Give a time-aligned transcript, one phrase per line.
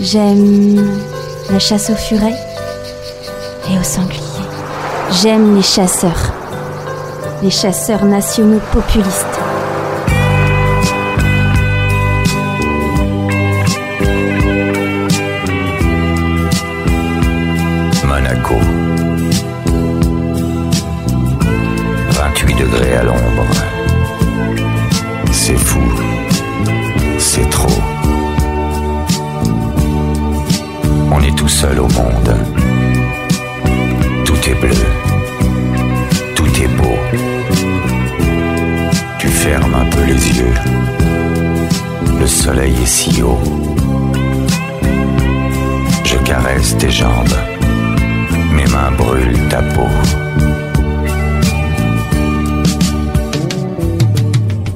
[0.00, 1.00] J'aime
[1.50, 2.34] la chasse aux furets
[3.70, 4.20] et aux sangliers.
[5.22, 6.32] J'aime les chasseurs,
[7.42, 9.33] les chasseurs nationaux populistes.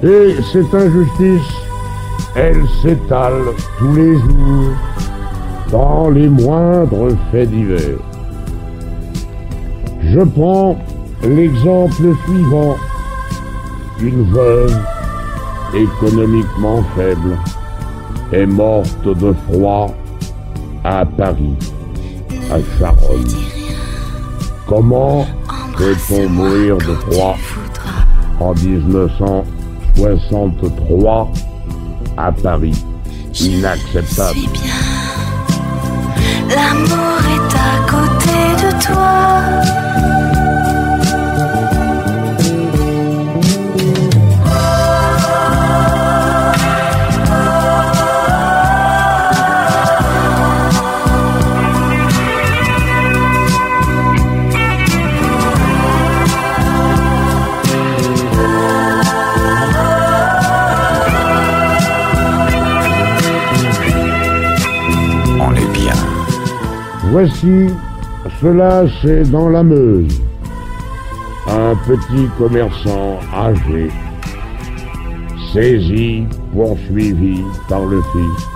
[0.02, 1.52] Et cette injustice,
[2.36, 3.42] elle s'étale
[3.78, 4.70] tous les jours
[5.72, 7.98] dans les moindres faits divers.
[10.04, 10.78] Je prends
[11.22, 12.76] l'exemple suivant.
[14.00, 14.78] Une veuve
[15.74, 17.36] économiquement faible
[18.32, 19.92] est morte de froid
[20.84, 21.56] à Paris,
[22.52, 23.34] à Charonne.
[24.68, 25.26] Comment
[25.76, 27.36] peut-on mourir de froid
[28.38, 28.52] en
[29.98, 31.28] 1963
[32.16, 32.84] à Paris
[33.40, 34.38] Inacceptable.
[36.48, 39.67] L'amour est à côté de toi.
[67.20, 67.66] Voici,
[68.40, 70.22] cela c'est dans la Meuse.
[71.48, 73.90] Un petit commerçant âgé,
[75.52, 78.46] saisi, poursuivi par le fils.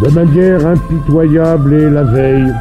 [0.00, 2.54] De manière impitoyable et la veille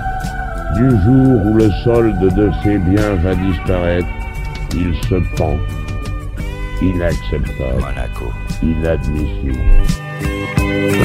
[0.75, 4.07] du jour où le solde de ses biens va disparaître,
[4.73, 5.57] il se pend.
[6.81, 8.25] Inacceptable, Monaco.
[8.63, 9.59] inadmissible.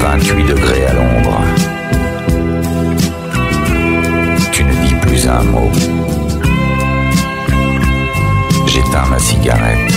[0.01, 2.14] 28 degrés à l'ombre.
[8.67, 9.93] J'éteins ma cigarette.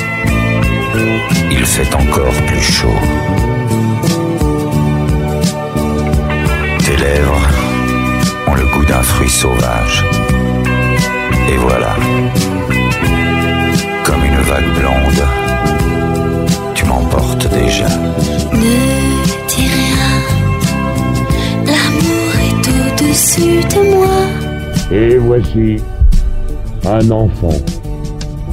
[1.51, 2.99] Il fait encore plus chaud.
[6.79, 7.41] Tes lèvres
[8.47, 10.03] ont le goût d'un fruit sauvage.
[11.51, 11.95] Et voilà,
[14.03, 15.23] comme une vague blonde,
[16.73, 17.89] tu m'emportes déjà.
[18.53, 18.77] Ne
[19.47, 20.13] dis rien.
[21.65, 24.36] L'amour est au-dessus de moi.
[24.91, 25.77] Et voici
[26.85, 27.57] un enfant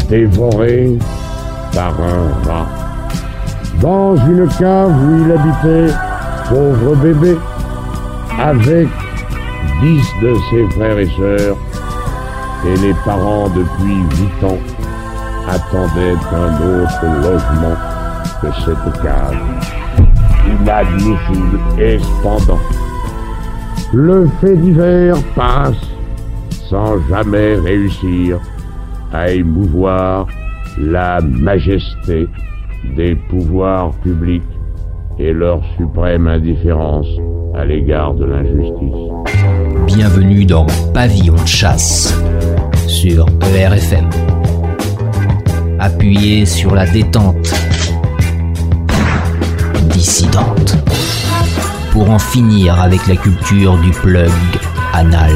[0.08, 0.98] dévoré
[1.72, 2.66] par un rat.
[3.80, 5.94] Dans une cave où il habitait,
[6.48, 7.36] pauvre bébé,
[8.40, 8.88] avec
[9.80, 11.56] dix de ses frères et sœurs,
[12.66, 14.58] et les parents depuis huit ans
[15.48, 17.76] attendaient un autre logement
[18.40, 19.36] que cette cave.
[20.46, 22.60] Inadmissible et cependant.
[23.92, 25.93] Le fait divers passe
[26.74, 28.40] sans jamais réussir
[29.12, 30.26] à émouvoir
[30.76, 32.26] la majesté
[32.96, 34.42] des pouvoirs publics
[35.20, 37.06] et leur suprême indifférence
[37.54, 39.86] à l'égard de l'injustice.
[39.86, 42.12] Bienvenue dans Pavillon de chasse
[42.88, 43.24] sur
[43.54, 44.10] ERFM.
[45.78, 47.54] Appuyez sur la détente
[49.90, 50.76] dissidente
[51.92, 54.32] pour en finir avec la culture du plug
[54.92, 55.30] anal.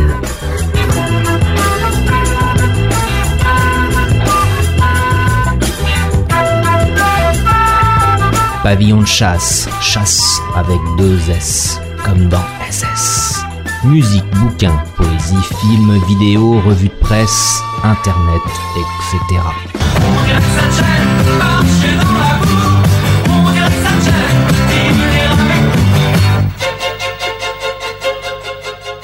[8.68, 13.40] Pavillon de chasse, chasse avec deux S, comme dans SS.
[13.82, 18.42] Musique, bouquins, poésie, films, vidéos, revues de presse, internet,
[18.76, 19.40] etc.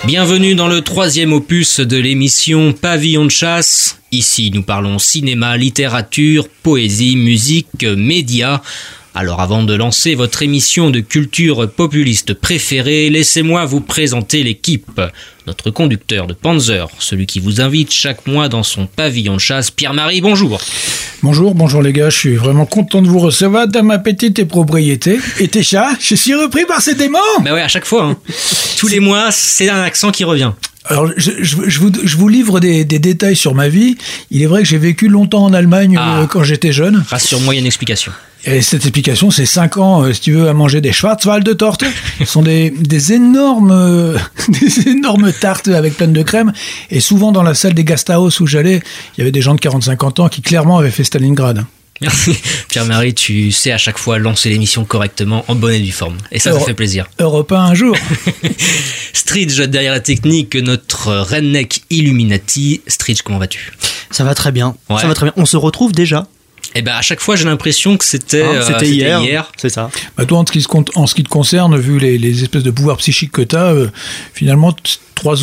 [0.04, 3.98] Bienvenue dans le troisième opus de l'émission Pavillon de chasse.
[4.12, 8.60] Ici, nous parlons cinéma, littérature, poésie, musique, médias.
[9.16, 15.00] Alors avant de lancer votre émission de culture populiste préférée, laissez-moi vous présenter l'équipe.
[15.46, 19.70] Notre conducteur de Panzer, celui qui vous invite chaque mois dans son pavillon de chasse,
[19.70, 20.60] Pierre-Marie, bonjour.
[21.22, 25.18] Bonjour, bonjour les gars, je suis vraiment content de vous recevoir dans ma petite propriété.
[25.38, 28.04] Et tes chats, je suis repris par ces démons Bah ouais, à chaque fois.
[28.06, 28.16] hein.
[28.78, 30.50] Tous les mois, c'est un accent qui revient.
[30.86, 33.96] Alors, je, je- je vous, je vous livre des, des détails sur ma vie.
[34.30, 36.20] Il est vrai que j'ai vécu longtemps en Allemagne Ah.
[36.20, 37.02] euh, quand j'étais jeune.
[37.08, 38.12] Rassure-moi, il y a une explication.
[38.46, 41.82] Et cette explication, c'est 5 ans, euh, si tu veux, à manger des Schwarzwald tortes.
[42.18, 46.52] Ce sont des, des énormes, euh, des énormes tartes avec plein de crème.
[46.90, 48.82] Et souvent, dans la salle des Gasthaus où j'allais,
[49.16, 51.64] il y avait des gens de 40-50 ans qui clairement avaient fait Stalingrad.
[52.06, 52.36] Merci.
[52.68, 56.16] Pierre-Marie, tu sais à chaque fois lancer l'émission correctement, en bonne et due forme.
[56.32, 57.06] Et ça, ça Alors- fait plaisir.
[57.18, 57.96] Europe 1 un jour.
[59.12, 62.80] Stridge derrière la technique, notre redneck Illuminati.
[62.86, 63.72] Stridge, comment vas-tu?
[64.10, 64.76] Ça va très bien.
[64.90, 65.00] Ouais.
[65.00, 65.32] Ça va très bien.
[65.36, 66.26] On se retrouve déjà.
[66.74, 69.52] Eh ben à chaque fois, j'ai l'impression que c'était Hein, euh, C'était hier.
[69.56, 69.90] C'est ça.
[70.16, 72.42] Bah toi, en ce, qui se compte- en ce qui te concerne, vu les, les
[72.42, 73.72] espèces de pouvoirs psychiques que tu as,
[74.32, 74.74] finalement,
[75.14, 75.36] 3,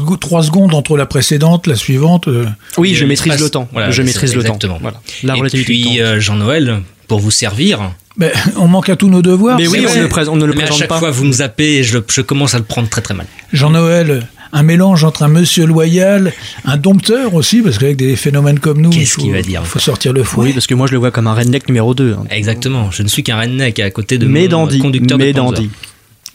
[0.43, 2.27] secondes entre la précédente, la suivante.
[2.27, 2.45] euh,
[2.77, 3.67] Oui, je maîtrise le temps.
[3.71, 4.47] Voilà, je maîtrise le temps.
[4.55, 4.77] exactement.
[4.81, 4.99] Voilà.
[5.23, 5.89] La Et puis temps.
[5.99, 7.91] euh, Jean-Noël, pour vous servir.
[8.17, 9.57] ben, on manque à tous nos devoirs.
[9.57, 10.99] Mais oui, on, ne pré- on ne le Mais à présente chaque pas.
[10.99, 13.25] fois, vous me zappez et je commence à le prendre très très mal.
[13.53, 16.33] Jean-Noël, un mélange entre un monsieur loyal,
[16.65, 19.65] un dompteur aussi, parce qu'avec des phénomènes comme nous, il Qu'est-ce faut, qu'il va dire
[19.65, 20.47] faut sortir le fouet.
[20.47, 22.13] Oui, parce que moi je le vois comme un redneck numéro 2.
[22.13, 22.23] hein.
[22.29, 22.91] Exactement.
[22.91, 24.79] Je ne suis qu'un redneck à côté de Mais mon dandy.
[24.79, 25.55] conducteur de Mais Panzer.
[25.55, 25.69] dandy.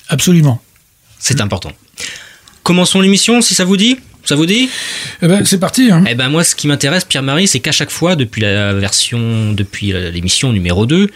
[0.08, 0.60] Absolument.
[1.18, 1.72] C'est important.
[2.62, 4.68] Commençons l'émission, si ça vous dit Ça vous dit?
[5.22, 5.90] Eh ben, c'est parti.
[5.90, 6.04] Hein.
[6.08, 9.92] Eh ben moi, ce qui m'intéresse, Pierre-Marie, c'est qu'à chaque fois, depuis la version, depuis
[10.12, 11.08] l'émission numéro 2,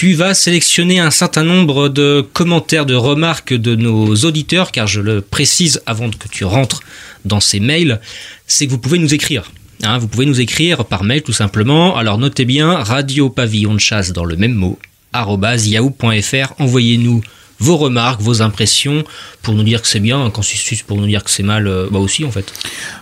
[0.00, 5.02] tu vas sélectionner un certain nombre de commentaires, de remarques de nos auditeurs, car je
[5.02, 6.80] le précise avant que tu rentres
[7.26, 8.00] dans ces mails,
[8.46, 9.52] c'est que vous pouvez nous écrire.
[9.82, 11.98] Hein, vous pouvez nous écrire par mail tout simplement.
[11.98, 14.78] Alors notez bien radio pavillon de chasse dans le même mot
[15.12, 16.54] yahoo.fr.
[16.58, 17.20] Envoyez-nous
[17.60, 19.04] vos remarques, vos impressions
[19.42, 21.86] pour nous dire que c'est bien, quand c'est pour nous dire que c'est mal, euh,
[21.90, 22.52] bah aussi en fait.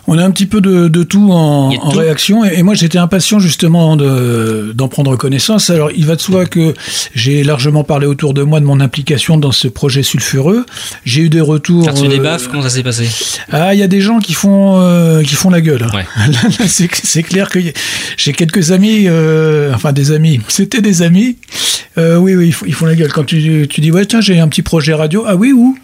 [0.06, 1.98] On a un petit peu de, de tout en, en tout.
[1.98, 2.44] réaction.
[2.44, 5.70] Et, et moi, j'étais impatient justement de- d'en prendre connaissance.
[5.70, 6.74] Alors, il va de soi que
[7.14, 10.64] j'ai largement parlé autour de moi de mon implication dans ce projet sulfureux.
[11.04, 11.84] J'ai eu des retours.
[11.86, 13.08] T'as reçu des euh, baffes Comment ça s'est passé?
[13.50, 15.86] Ah, il y a des gens qui font euh, qui font la gueule.
[15.94, 16.06] Ouais.
[16.28, 17.58] Là, là, c'est c'est clair que
[18.16, 20.40] j'ai quelques amis, euh, enfin des amis.
[20.48, 21.36] C'était des amis.
[21.96, 24.38] Oui, oui, ils font, ils font la gueule quand tu, tu dis ouais tiens j'ai
[24.38, 25.24] un petit projet radio.
[25.26, 25.76] Ah oui où?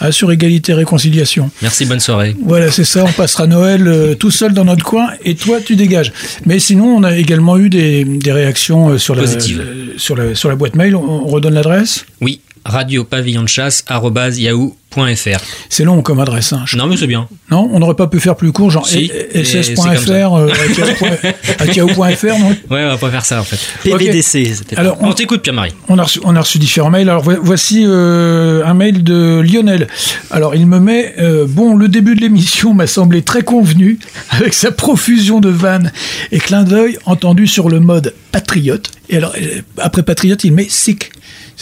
[0.00, 1.50] Ah, Sur égalité et réconciliation.
[1.62, 2.34] Merci, bonne soirée.
[2.44, 3.04] Voilà, c'est ça.
[3.04, 6.12] On passera Noël euh, tout seul dans notre coin et toi tu dégages.
[6.46, 9.60] Mais sinon, on a également eu des, des réactions euh, sur la Positives.
[9.60, 10.94] euh, sur la sur la boîte mail.
[10.96, 12.04] On, on redonne l'adresse?
[12.20, 15.40] Oui, radio pavillon de chasse yahoo.fr.
[15.68, 16.52] C'est long comme adresse.
[16.52, 16.64] Hein.
[16.76, 17.28] Non, mais c'est bien.
[17.50, 19.44] Non, on n'aurait pas pu faire plus court, genre Si, mais
[21.74, 23.58] yahoo.fr, non Ouais, on va pas faire ça en fait.
[23.82, 25.72] PVDC, c'était Alors, On on, t'écoute, Pierre-Marie.
[25.88, 27.08] on a reçu, on a reçu différents mails.
[27.08, 29.88] Alors, vo- voici euh, un mail de Lionel.
[30.30, 33.98] Alors, il me met euh, Bon, le début de l'émission m'a semblé très convenu,
[34.30, 35.92] avec sa profusion de vannes
[36.32, 38.90] et clins d'œil entendus sur le mode patriote.
[39.08, 41.10] Et alors, euh, après patriote, il met sick.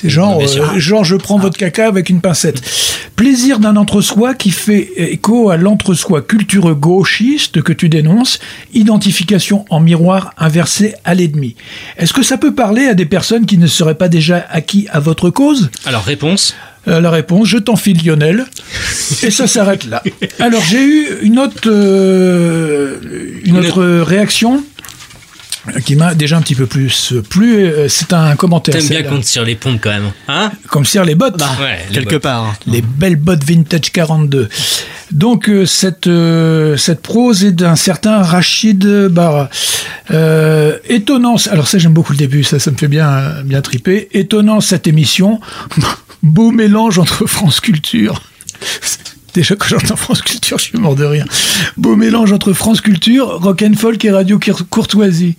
[0.00, 2.62] C'est genre, euh, genre, je prends votre caca avec une pincette.
[3.16, 8.38] Plaisir d'un entre-soi qui fait écho à l'entre-soi cultureux gauchiste que tu dénonces,
[8.74, 11.56] identification en miroir inversé à l'ennemi.
[11.96, 15.00] Est-ce que ça peut parler à des personnes qui ne seraient pas déjà acquis à
[15.00, 15.68] votre cause?
[15.84, 16.54] Alors, réponse
[16.86, 18.46] Euh, La réponse, je t'enfile Lionel.
[19.24, 20.02] Et ça s'arrête là.
[20.38, 22.96] Alors j'ai eu une autre, euh,
[23.44, 24.62] Une autre réaction?
[25.84, 27.64] Qui m'a déjà un petit peu plus plu.
[27.66, 28.74] Euh, C'est un commentaire.
[28.76, 30.10] T'aimes bien qu'on te tire les pompes quand même.
[30.28, 30.50] Hein?
[30.68, 31.40] Comme cire les bottes.
[31.60, 32.22] Ouais, les quelque bottes.
[32.22, 32.54] part.
[32.66, 34.48] Les belles bottes vintage 42.
[35.10, 39.48] Donc euh, cette euh, cette prose est d'un certain Rachid Barra.
[40.10, 41.36] Euh, étonnant.
[41.50, 44.08] Alors ça j'aime beaucoup le début, ça ça me fait bien bien triper.
[44.12, 45.40] Étonnant cette émission.
[46.22, 48.22] Beau mélange entre France Culture.
[49.34, 51.26] Déjà quand j'entends France Culture, je suis mort de rire.
[51.76, 55.36] Beau mélange entre France Culture, rock and folk et radio Cour- courtoisie.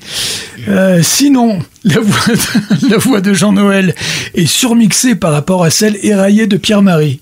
[0.67, 3.96] Euh, sinon, la voix de, la voix de Jean-Noël
[4.36, 7.19] est surmixée par rapport à celle éraillée de Pierre-Marie.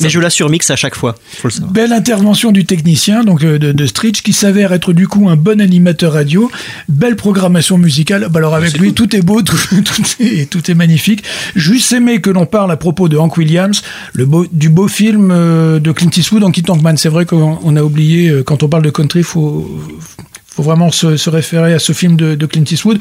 [0.00, 1.72] Mais je la surmixe à chaque fois, faut le savoir.
[1.72, 5.36] Belle intervention du technicien, donc euh, de, de Stritch, qui s'avère être du coup un
[5.36, 6.50] bon animateur radio.
[6.88, 8.28] Belle programmation musicale.
[8.30, 11.24] Bah alors avec lui, tout est beau, tout, tout est, tout est magnifique.
[11.54, 15.30] Juste aimé que l'on parle à propos de Hank Williams, le beau, du beau film
[15.30, 16.96] euh, de Clint Eastwood, Honky Tonk Man.
[16.96, 19.68] C'est vrai qu'on on a oublié, euh, quand on parle de country, faut
[20.56, 22.98] faut vraiment se, se référer à ce film de, de Clint Eastwood.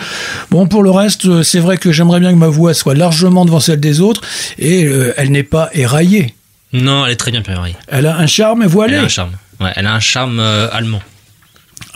[0.51, 3.61] Bon, pour le reste, c'est vrai que j'aimerais bien que ma voix soit largement devant
[3.61, 4.21] celle des autres,
[4.59, 6.33] et euh, elle n'est pas éraillée.
[6.81, 7.75] Non, elle est très bien, Pierre-Marie.
[7.87, 8.95] Elle a un charme Elle voilé.
[8.97, 9.31] a un charme.
[9.59, 11.01] Ouais, elle a un charme euh, allemand.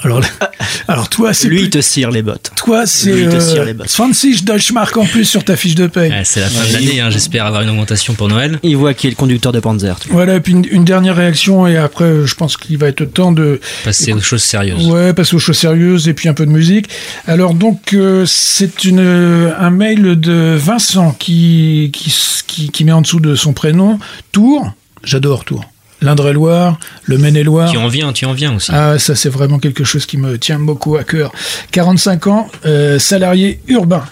[0.04, 0.22] Alors,
[0.88, 2.52] alors toi, c'est Lui, plus- il te cire les bottes.
[2.56, 3.92] toi, c'est Lui, il te euh, cire les bottes.
[3.96, 6.10] 20 Deutschmark en plus sur ta fiche de paye.
[6.12, 8.60] Ouais, c'est la fin de l'année, hein, j'espère avoir une augmentation pour Noël.
[8.64, 10.00] Il voit qui est le conducteur de Panzer.
[10.00, 10.18] tu vois.
[10.18, 13.32] Voilà, et puis une, une dernière réaction, et après, je pense qu'il va être temps
[13.32, 14.88] de Passer aux choses sérieuses.
[14.88, 16.88] ouais, passer aux choses sérieuses et puis un peu de musique.
[17.28, 22.14] Alors donc, euh, c'est une euh, un mail de Vincent qui, qui,
[22.48, 24.00] qui, qui met en dessous de son prénom
[24.32, 24.72] Tours.
[25.04, 25.66] J'adore Tours.
[26.02, 27.70] L'Indre-et-Loire, le Maine-et-Loire.
[27.72, 28.72] Tu en viens, tu en viens aussi.
[28.74, 31.32] Ah, ça c'est vraiment quelque chose qui me tient beaucoup à cœur.
[31.72, 34.04] 45 ans, euh, salarié urbain.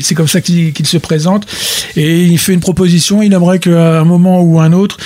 [0.00, 1.46] C'est comme ça qu'il qu'il se présente.
[1.96, 3.22] Et il fait une proposition.
[3.22, 4.96] Il aimerait qu'à un moment ou un autre,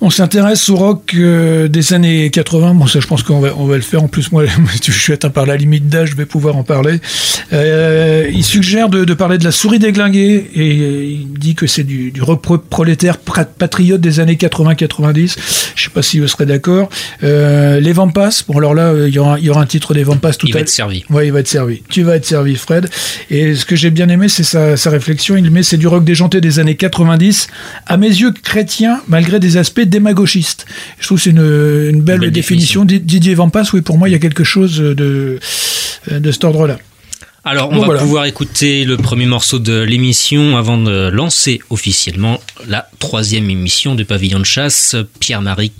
[0.00, 2.74] on s'intéresse au rock euh, des années 80.
[2.74, 4.02] Bon, ça, je pense qu'on va, on va le faire.
[4.02, 4.44] En plus, moi,
[4.84, 7.00] je suis atteint par la limite d'âge, je vais pouvoir en parler.
[7.52, 11.84] Euh, il suggère de, de parler de la souris déglinguée et il dit que c'est
[11.84, 15.36] du, du rock pro- prolétaire patriote des années 80-90.
[15.74, 16.88] Je sais pas si vous serez d'accord.
[17.22, 18.44] Euh, les Vampas.
[18.48, 20.46] Bon, alors là, euh, il y aura, il y aura un titre des Vampas tout
[20.46, 20.62] Il à va l'heure.
[20.64, 21.04] être servi.
[21.10, 21.82] Ouais, il va être servi.
[21.88, 22.88] Tu vas être servi, Fred.
[23.30, 25.36] Et ce que j'ai bien aimé, c'est sa, sa réflexion.
[25.36, 27.48] Il met c'est du rock déjanté des années 90,
[27.86, 30.66] à mes yeux chrétien, malgré des aspects démagogistes.
[30.98, 31.38] Je trouve que c'est une,
[31.90, 32.84] une belle, Belle définition.
[32.84, 35.38] Di- Didier Vampas, oui, pour moi, il y a quelque chose de,
[36.10, 36.78] de cet ordre-là.
[37.44, 38.00] Alors, on va voilà.
[38.00, 44.02] pouvoir écouter le premier morceau de l'émission avant de lancer officiellement la troisième émission de
[44.02, 44.96] Pavillon de chasse.
[45.20, 45.70] Pierre-Marie,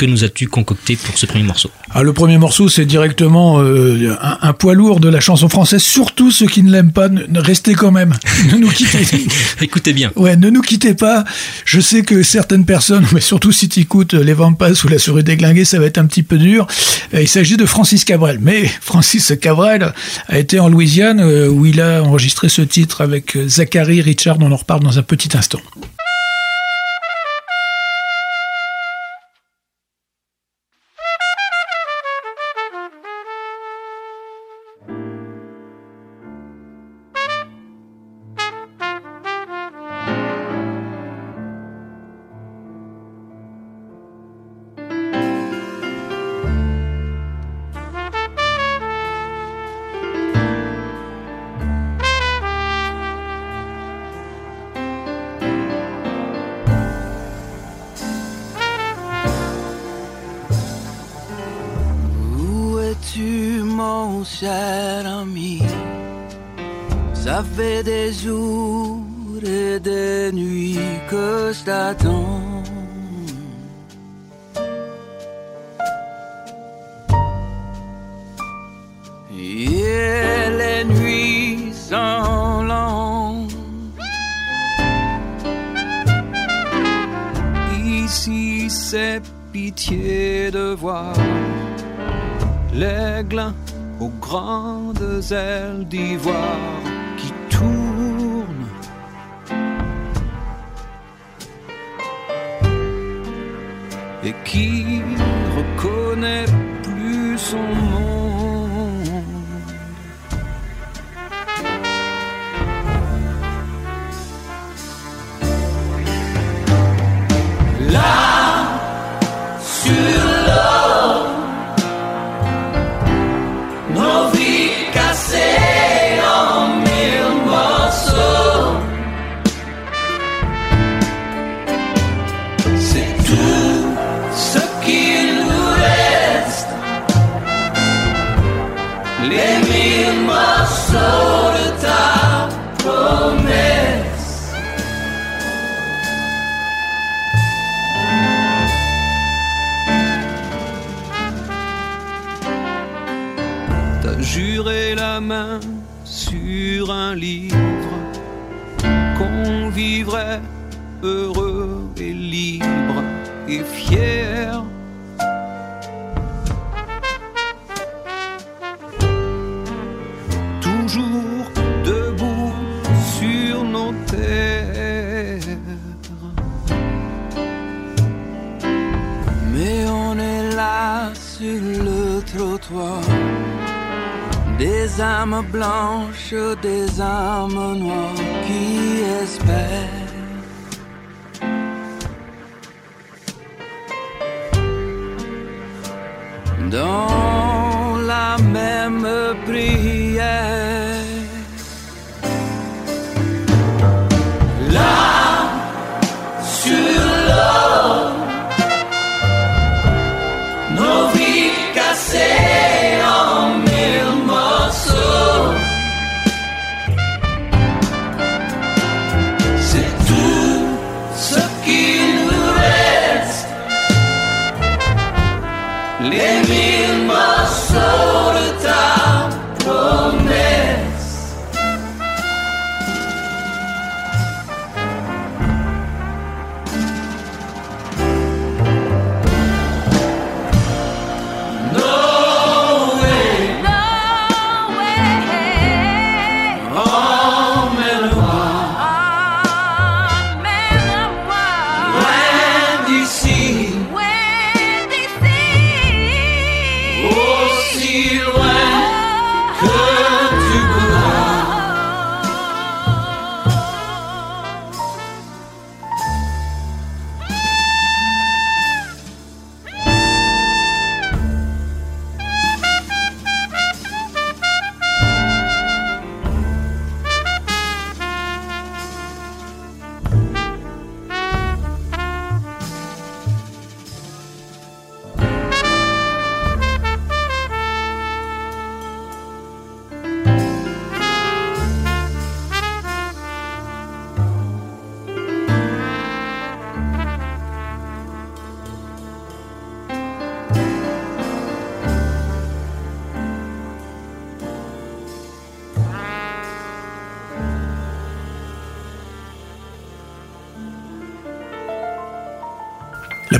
[0.00, 4.16] que nous as-tu concocté pour ce premier morceau Ah, le premier morceau, c'est directement euh,
[4.22, 5.82] un, un poids lourd de la chanson française.
[5.82, 8.14] Surtout ceux qui ne l'aiment pas, ne, restez quand même.
[8.50, 9.06] ne nous quittez
[9.60, 10.10] Écoutez bien.
[10.16, 11.24] Ouais, ne nous quittez pas.
[11.66, 15.22] Je sais que certaines personnes, mais surtout si tu écoutes les Vampas ou la souris
[15.22, 16.66] déglinguée, ça va être un petit peu dur.
[17.12, 18.38] Euh, Il s'agit de Francis Cabrel.
[18.40, 19.92] Mais Francis Cabrel
[20.28, 24.38] a été en Louisiane euh, où il a enregistré ce titre avec euh, Zachary Richard.
[24.40, 25.60] On en reparle dans un petit instant.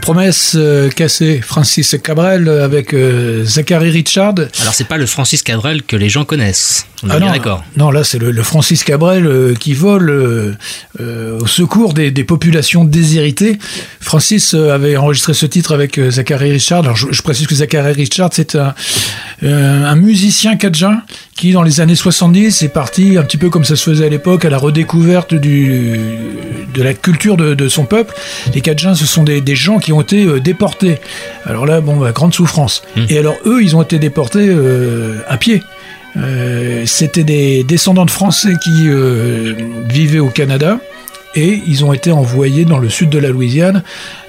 [0.01, 4.35] Promesse euh, cassée, Francis Cabrel euh, avec euh, Zachary Richard.
[4.61, 6.87] Alors c'est pas le Francis Cabrel que les gens connaissent.
[7.03, 7.63] On est Ah bien d'accord.
[7.77, 10.57] non, là c'est le, le Francis Cabrel qui vole
[11.01, 13.59] au secours des, des populations déshéritées.
[14.01, 16.81] Francis avait enregistré ce titre avec Zachary Richard.
[16.81, 18.75] Alors je, je précise que Zachary Richard c'est un,
[19.43, 20.99] euh, un musicien cadjan
[21.37, 24.09] qui dans les années 70 est parti un petit peu comme ça se faisait à
[24.09, 25.99] l'époque à la redécouverte du,
[26.75, 28.15] de la culture de, de son peuple.
[28.55, 30.99] Les Cadjans ce sont des, des gens qui ont été euh, déportés.
[31.47, 32.83] Alors là bon bah, grande souffrance.
[33.09, 35.63] Et alors eux ils ont été déportés euh, à pied.
[36.17, 39.55] Euh, C'était des descendants de Français qui euh,
[39.89, 40.79] vivaient au Canada
[41.35, 43.83] et ils ont été envoyés dans le sud de la Louisiane,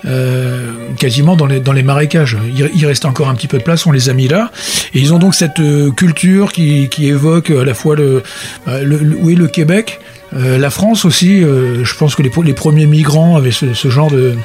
[0.06, 2.38] euh, quasiment dans les, dans les marécages.
[2.56, 4.52] Il, il restait encore un petit peu de place, on les a mis là.
[4.94, 8.24] Et ils ont donc cette euh, culture qui, qui évoque à la fois le,
[8.66, 10.00] bah, le, Québec,
[10.36, 11.42] euh, la France aussi.
[11.42, 14.36] je pense que les, les premiers migrants avaient ce genre de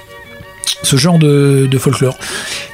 [0.83, 2.17] ce genre de, de folklore.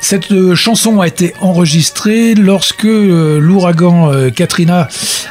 [0.00, 4.88] Cette euh, chanson a été enregistrée lorsque euh, l'ouragan euh, Katrina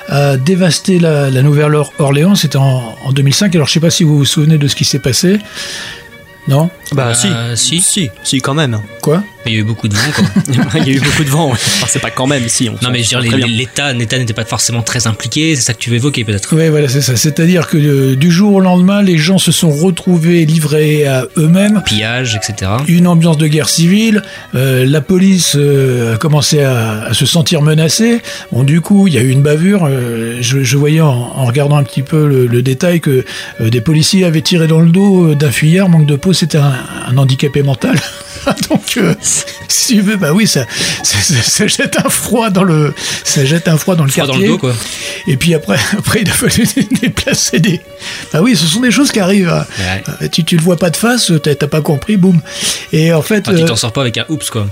[0.08, 2.36] a dévasté la, la Nouvelle-Orléans.
[2.36, 3.54] C'était en, en 2005.
[3.56, 5.40] Alors je sais pas si vous vous souvenez de ce qui s'est passé.
[6.48, 6.70] Non?
[6.94, 7.82] Bah, Euh, si.
[7.82, 7.82] si.
[7.82, 8.82] si, si, quand même.
[9.02, 9.24] Quoi?
[9.46, 10.26] Il y a eu beaucoup de vent, quoi.
[10.82, 11.48] Il y a eu beaucoup de vent.
[11.48, 11.54] ouais.
[11.54, 12.70] Enfin, c'est pas quand même, si.
[12.70, 15.74] On non, mais je veux dire, l'État l'État n'était pas forcément très impliqué, c'est ça
[15.74, 16.56] que tu veux évoquer peut-être.
[16.56, 17.16] Oui, voilà, c'est ça.
[17.16, 21.82] C'est-à-dire que euh, du jour au lendemain, les gens se sont retrouvés livrés à eux-mêmes.
[21.86, 22.72] Pillage, etc.
[22.88, 24.22] Une ambiance de guerre civile.
[24.56, 28.22] euh, la police euh, a commencé à, à se sentir menacée.
[28.52, 29.86] Bon, du coup, il y a eu une bavure.
[29.86, 33.26] euh, je, je voyais en, en regardant un petit peu le, le détail que
[33.60, 35.90] euh, des policiers avaient tiré dans le dos d'un fuyard.
[35.90, 36.74] Manque de peau, c'était un,
[37.08, 37.96] un handicapé mental.
[38.70, 39.14] Donc, euh,
[39.68, 40.66] si tu veux, bah oui, ça,
[41.04, 44.26] ça, ça- ça jette un froid dans le, ça jette un froid dans le Froid
[44.26, 44.48] dans quartier.
[44.48, 44.74] le dos, quoi.
[45.28, 46.66] Et puis après, après, il a fallu
[47.02, 47.82] déplacer des.
[48.34, 49.50] Bah oui, ce sont des choses qui arrivent.
[49.50, 49.66] hein.
[49.80, 50.04] Ouais.
[50.24, 52.40] Euh, Tu, tu le vois pas de face, t'as t'as pas compris, boum.
[52.94, 54.68] Et en fait, Ah, tu euh, t'en sors pas avec un oups, quoi.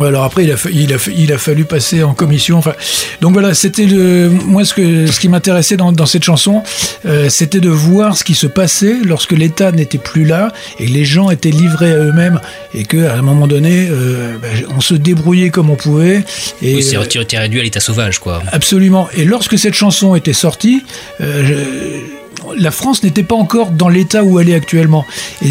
[0.00, 2.58] Alors après, il a, il, a, il a fallu passer en commission.
[2.58, 2.74] Enfin,
[3.20, 6.62] donc voilà, c'était le moi ce que ce qui m'intéressait dans, dans cette chanson,
[7.06, 10.90] euh, c'était de voir ce qui se passait lorsque l'État n'était plus là et que
[10.92, 12.40] les gens étaient livrés à eux-mêmes
[12.74, 16.24] et que à un moment donné, euh, bah, on se débrouillait comme on pouvait.
[16.62, 16.96] Et Oui, c'est
[17.38, 18.42] réduit à l'état sauvage, quoi.
[18.52, 19.08] Absolument.
[19.16, 20.82] Et lorsque cette chanson était sortie,
[21.20, 22.19] euh, je-
[22.56, 25.04] la France n'était pas encore dans l'état où elle est actuellement.
[25.42, 25.50] Et,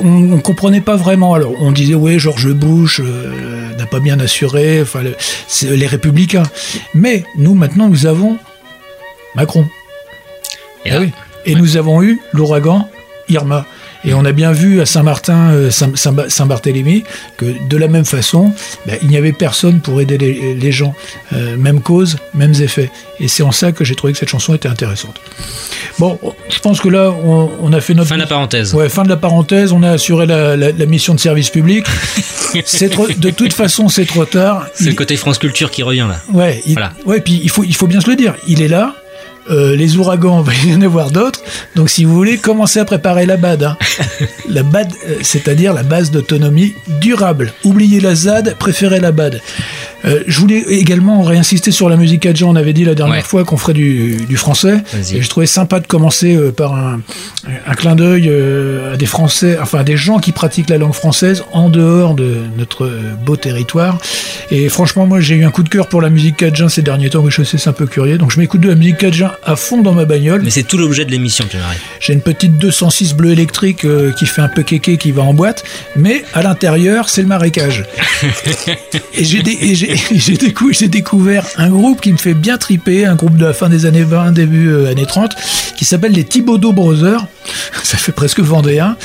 [0.00, 1.34] on, ne comprenait pas vraiment.
[1.34, 5.16] Alors on disait ouais, George Bush euh, n'a pas bien assuré, enfin le-
[5.74, 6.44] les républicains.
[6.94, 8.38] Mais nous maintenant nous avons
[9.34, 9.66] Macron.
[10.84, 11.12] Et Ah oui.
[11.46, 12.88] Et nous avons eu l'ouragan
[13.28, 13.66] Irma.
[14.04, 17.02] Et on a bien vu à Saint-Martin, euh, Saint- Saint- Saint-Barthélemy,
[17.36, 18.52] que de la même façon,
[18.86, 20.94] ben, il n'y avait personne pour aider les, les gens.
[21.32, 22.90] Euh, même cause, mêmes effets.
[23.20, 25.20] Et c'est en ça que j'ai trouvé que cette chanson était intéressante.
[25.98, 28.08] Bon, je pense que là, on, on a fait notre...
[28.08, 28.72] fin de la parenthèse.
[28.74, 31.84] Ouais, fin de la parenthèse, on a assuré la, la- la mission de service public.
[32.64, 34.66] C'est trop- de toute façon, c'est trop tard.
[34.74, 36.20] C'est Il- le côté France Culture qui revient, là.
[36.32, 36.92] Ouais, il, Voilà.
[37.04, 38.34] ouais, puis il faut, il faut bien se le dire.
[38.46, 38.94] Il est là.
[39.50, 41.40] Euh, les ouragans, il va y en avoir d'autres.
[41.74, 43.62] Donc, si vous voulez, commencez à préparer la BAD.
[43.64, 43.76] hein.
[44.48, 47.52] la BAD, euh, c'est-à-dire la base d'autonomie durable.
[47.64, 49.40] Oubliez la ZAD, préférez la BAD.
[50.04, 52.50] Euh, je voulais également réinsister sur la musique Adjan.
[52.50, 53.22] On avait dit la dernière Ouais.
[53.22, 54.82] fois qu'on ferait du, du français.
[55.12, 57.00] Et je trouvais sympa de commencer euh, par un,
[57.66, 60.92] un clin d'œil euh, à des Français, enfin à des gens qui pratiquent la langue
[60.92, 62.90] française en dehors de notre
[63.24, 63.98] beau territoire.
[64.50, 67.10] Et franchement, moi j'ai eu un coup de cœur pour la musique Cajun ces derniers
[67.10, 67.20] temps.
[67.20, 68.18] Oui, je sais, c'est un peu curieux.
[68.18, 70.42] Donc je m'écoute de la musique Cajun à fond dans ma bagnole.
[70.42, 71.44] Mais c'est tout l'objet de l'émission.
[72.00, 73.84] J'ai une petite 206 bleu électrique
[74.18, 75.64] qui fait un peu kéké qui va en boîte,
[75.96, 77.84] mais à l'intérieur, c'est le marécage.
[79.14, 83.06] et j'ai et j'ai- j'ai décou- j'ai découvert un groupe qui me fait bien triper,
[83.06, 85.34] un groupe de la fin des années 20, début euh, années 30,
[85.76, 87.26] qui s'appelle les Thibaudot Brothers.
[87.82, 88.96] Ça fait presque vendéen.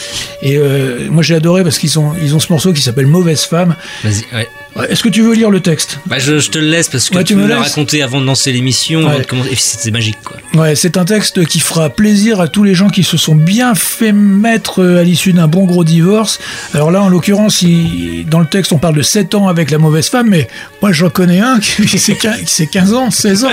[0.41, 3.43] Et euh, moi j'ai adoré parce qu'ils ont, ils ont ce morceau qui s'appelle Mauvaise
[3.43, 3.75] femme.
[4.03, 4.47] Vas-y, ouais.
[4.89, 5.99] Est-ce que tu veux lire le texte?
[6.07, 8.19] Bah, je, je te le laisse parce que Ouais, tu tu me l'as raconté avant
[8.19, 9.05] de lancer l'émission.
[9.05, 9.21] Ouais.
[9.55, 10.37] c'était magique, quoi.
[10.59, 13.75] Ouais, c'est un texte qui fera plaisir à tous les gens qui se sont bien
[13.75, 16.39] fait mettre euh, à l'issue d'un bon gros divorce.
[16.73, 19.77] Alors là, en l'occurrence, il- dans le texte, on parle de 7 ans avec la
[19.77, 20.47] mauvaise femme, mais
[20.81, 23.51] moi, j'en connais un qui c'est 15 qui c'est 15 ans, 16 ans.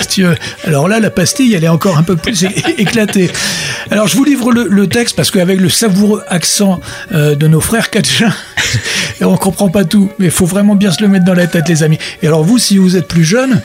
[0.00, 0.36] si tu veux.
[0.64, 2.44] Alors là, la pastille, elle est encore un peu plus
[2.78, 3.30] éclatée.
[3.90, 6.80] Alors, je vous livre le, le texte parce qu'avec le savoureux accent
[7.12, 8.32] euh, de nos frères Katchin,
[9.20, 11.68] on comprend pas tout, mais il faut vraiment bien se le mettre dans la tête,
[11.68, 11.98] les amis.
[12.22, 13.60] Et alors, vous, si vous êtes plus jeune,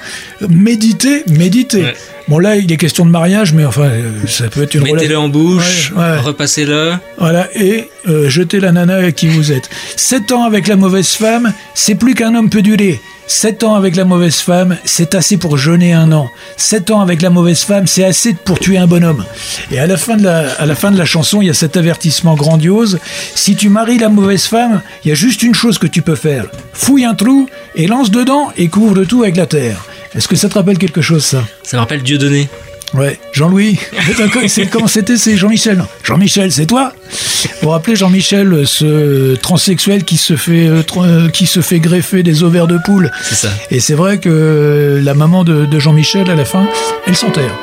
[0.50, 1.84] méditez, méditez.
[1.84, 1.94] Ouais.
[2.28, 5.18] Bon là, il est question de mariage, mais enfin, euh, ça peut être une Mettez-le
[5.18, 5.24] relation.
[5.24, 6.18] en bouche, Ouais, ouais.
[6.18, 6.94] repassez-le.
[7.18, 9.70] Voilà, et euh, jetez la nana avec qui vous êtes.
[9.96, 13.00] Sept ans avec la mauvaise femme, c'est plus qu'un homme peut durer.
[13.28, 16.30] 7 ans avec la mauvaise femme, c'est assez pour jeûner un an.
[16.56, 19.26] 7 ans avec la mauvaise femme, c'est assez pour tuer un bonhomme.
[19.70, 23.00] Et à la fin de la, chanson, il y a cet avertissement grandiose.
[23.36, 26.16] Si tu maries la mauvaise femme, il y a juste une chose que tu peux
[26.16, 26.46] faire.
[26.72, 29.86] Fouille un trou et lance dedans et couvre le tout avec la terre.
[30.16, 31.44] Est-ce que ça te rappelle quelque chose, ça?
[31.64, 32.48] Ça me rappelle Dieudonné.
[32.94, 33.80] Ouais, Jean-Louis.
[34.48, 35.84] c'est comment c'était C'est Jean-Michel?
[36.04, 36.94] Jean-Michel, c'est toi?
[37.12, 42.44] Vous vous rappelez Jean-Michel, ce transsexuel qui se fait euh, qui se fait greffer des
[42.44, 43.12] ovaires de poule?
[43.24, 43.50] C'est ça.
[43.72, 46.68] Et c'est vrai que la maman de, de Jean-Michel à la fin,
[47.06, 47.54] elle s'enterre.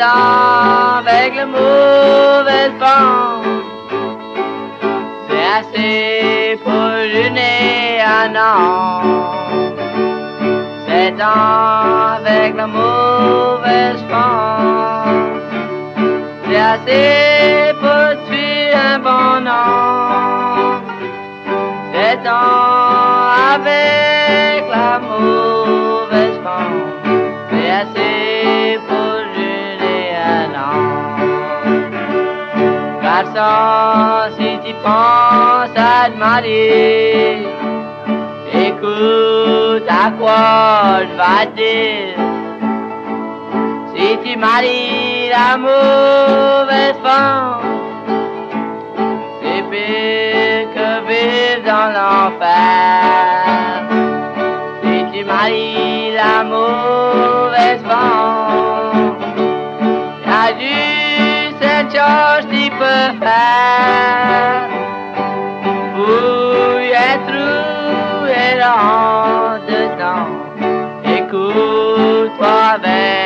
[0.00, 3.62] C'est avec la mauvaise femme.
[5.28, 9.02] C'est assez pour jeûner un an.
[10.86, 15.40] C'est avec la mauvaise femme.
[16.46, 20.80] C'est assez pour tuer un bon an.
[21.92, 23.09] C'est avec
[33.40, 37.46] Si tu penses à te marier,
[38.52, 42.16] écoute à quoi je vais dire.
[43.94, 47.60] Si tu maries la mauvaise femme,
[49.40, 53.40] c'est pire que vivre dans l'enfer.
[54.82, 59.16] Si tu maries la mauvaise femme,
[60.26, 60.99] y'a
[61.92, 64.68] que tu peux faire.
[65.94, 67.50] Fouille et.
[71.04, 73.19] Écoute-toi avec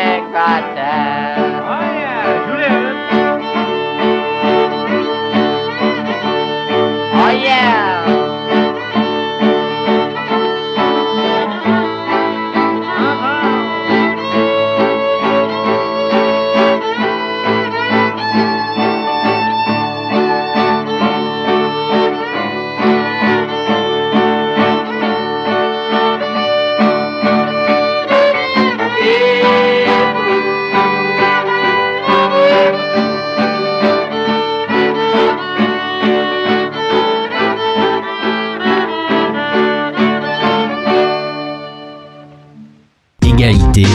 [43.77, 43.91] Égalité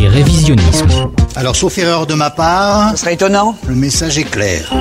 [0.00, 0.88] et révisionnisme.
[1.36, 3.54] Alors, sauf erreur de ma part, Ce serait étonnant.
[3.68, 4.72] le message est clair.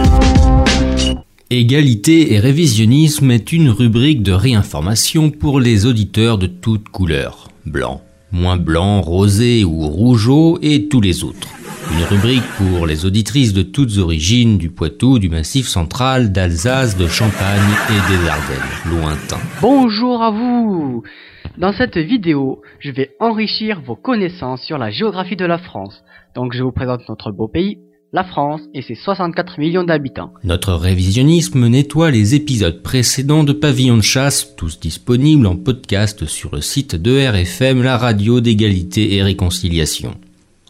[1.49, 7.49] Égalité et révisionnisme est une rubrique de réinformation pour les auditeurs de toutes couleurs.
[7.65, 11.49] Blanc, moins blanc, rosé ou rougeau et tous les autres.
[11.87, 17.07] Une rubrique pour les auditrices de toutes origines du Poitou, du Massif central, d'Alsace, de
[17.07, 19.39] Champagne et des Ardennes, lointains.
[19.61, 21.03] Bonjour à vous
[21.57, 26.03] Dans cette vidéo, je vais enrichir vos connaissances sur la géographie de la France.
[26.35, 27.77] Donc je vous présente notre beau pays,
[28.11, 30.33] la France et ses 64 millions d'habitants.
[30.43, 36.53] Notre révisionnisme nettoie les épisodes précédents de Pavillon de chasse, tous disponibles en podcast sur
[36.53, 40.15] le site de RFM, la radio d'égalité et réconciliation.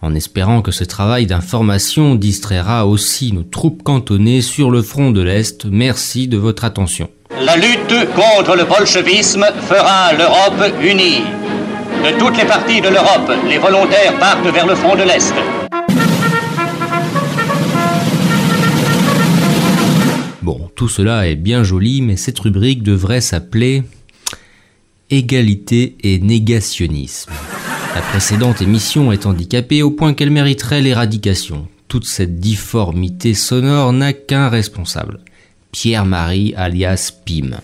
[0.02, 5.22] En espérant que ce travail d'information distraira aussi nos troupes cantonnées sur le front de
[5.22, 7.10] l'Est, merci de votre attention.
[7.42, 11.24] La lutte contre le bolchevisme fera l'Europe unie.
[12.06, 15.34] De toutes les parties de l'Europe, les volontaires partent vers le front de l'Est.
[20.42, 23.84] Bon, tout cela est bien joli, mais cette rubrique devrait s'appeler
[25.10, 27.32] Égalité et négationnisme.
[27.96, 31.68] La précédente émission est handicapée au point qu'elle mériterait l'éradication.
[31.88, 35.20] Toute cette difformité sonore n'a qu'un responsable.
[35.72, 37.58] Pierre-Marie alias Pim.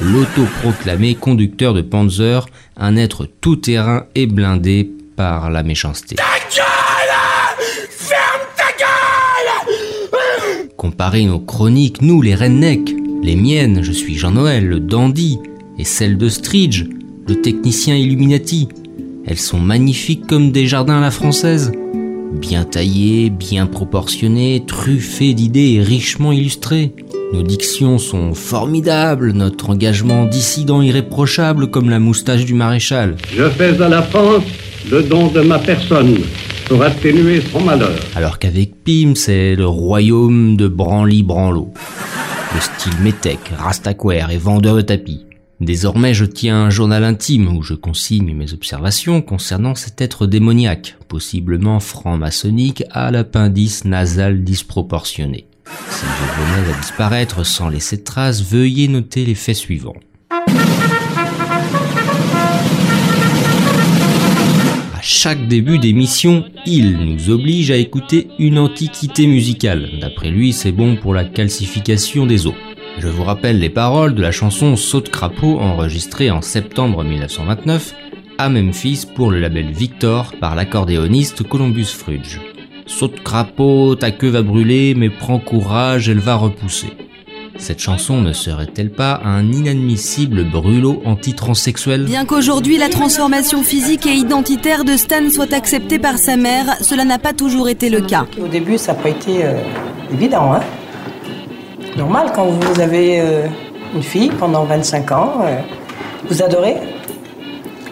[0.00, 6.16] L'autoproclamé conducteur de Panzer, un être tout-terrain et blindé par la méchanceté.
[7.90, 14.80] Ferme ta gueule Comparez nos chroniques, nous les rednecks, les miennes, je suis Jean-Noël, le
[14.80, 15.38] dandy,
[15.78, 16.84] et celles de Stridge,
[17.26, 18.68] le technicien Illuminati.
[19.30, 21.70] Elles sont magnifiques comme des jardins à la française.
[22.32, 26.94] Bien taillées, bien proportionnées, truffées d'idées et richement illustrées.
[27.34, 33.16] Nos dictions sont formidables, notre engagement dissident irréprochable comme la moustache du maréchal.
[33.36, 34.44] Je fais à la France
[34.90, 36.16] le don de ma personne
[36.66, 37.98] pour atténuer son malheur.
[38.16, 41.74] Alors qu'avec Pim, c'est le royaume de Branly Branlo.
[42.54, 45.27] Le style métèque, rastaquaire et vendeur de tapis.
[45.60, 50.96] Désormais, je tiens un journal intime où je consigne mes observations concernant cet être démoniaque,
[51.08, 55.46] possiblement franc-maçonnique à l'appendice nasal disproportionné.
[55.90, 59.96] Si je venais à disparaître sans laisser de traces, veuillez noter les faits suivants.
[64.94, 69.88] À chaque début d'émission, il nous oblige à écouter une antiquité musicale.
[70.00, 72.54] D'après lui, c'est bon pour la calcification des os.
[72.98, 77.94] Je vous rappelle les paroles de la chanson Saute crapaud enregistrée en septembre 1929
[78.38, 82.40] à Memphis pour le label Victor par l'accordéoniste Columbus Frudge.
[82.86, 86.88] Saute crapaud, ta queue va brûler, mais prends courage, elle va repousser.
[87.56, 92.04] Cette chanson ne serait-elle pas un inadmissible brûlot anti-transsexuel?
[92.04, 97.04] Bien qu'aujourd'hui la transformation physique et identitaire de Stan soit acceptée par sa mère, cela
[97.04, 98.26] n'a pas toujours été le cas.
[98.42, 99.54] Au début, ça n'a pas été euh,
[100.12, 100.52] évident.
[100.54, 100.60] Hein
[101.98, 103.46] Normal, quand vous avez euh,
[103.92, 105.58] une fille pendant 25 ans, euh,
[106.30, 106.76] vous adorez.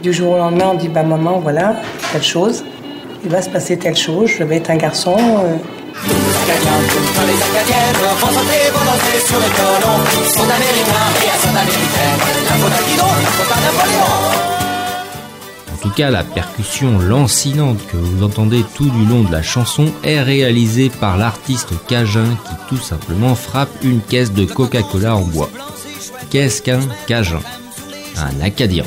[0.01, 1.75] Du jour au lendemain, on dit bah maman, voilà,
[2.13, 2.65] telle chose.
[3.25, 5.17] Il va se passer telle chose, je vais être un garçon.
[5.19, 5.57] euh.
[15.87, 19.87] En tout cas, la percussion lancinante que vous entendez tout du long de la chanson
[20.03, 25.49] est réalisée par l'artiste cajun qui tout simplement frappe une caisse de Coca-Cola en bois.
[26.29, 27.41] Qu'est-ce qu'un cajun?
[28.17, 28.83] Un acadien.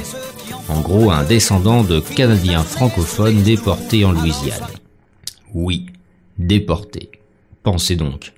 [0.67, 4.67] En gros, un descendant de Canadiens francophones déportés en Louisiane.
[5.53, 5.85] Oui,
[6.37, 7.11] déportés.
[7.63, 8.33] Pensez donc.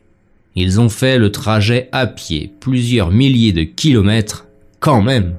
[0.53, 4.45] Ils ont fait le trajet à pied, plusieurs milliers de kilomètres,
[4.79, 5.35] quand même.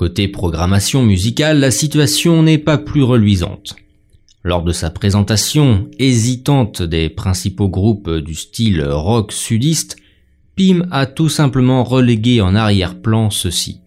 [0.00, 3.76] Côté programmation musicale, la situation n'est pas plus reluisante.
[4.42, 9.98] Lors de sa présentation hésitante des principaux groupes du style rock sudiste,
[10.56, 13.82] Pim a tout simplement relégué en arrière-plan ceci.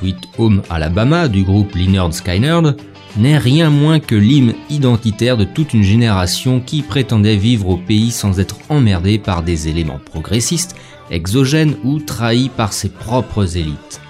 [0.00, 2.74] Sweet Home Alabama du groupe Leonard Skynyrd
[3.18, 8.10] n'est rien moins que l'hymne identitaire de toute une génération qui prétendait vivre au pays
[8.10, 10.74] sans être emmerdé par des éléments progressistes,
[11.10, 14.00] exogènes ou trahis par ses propres élites.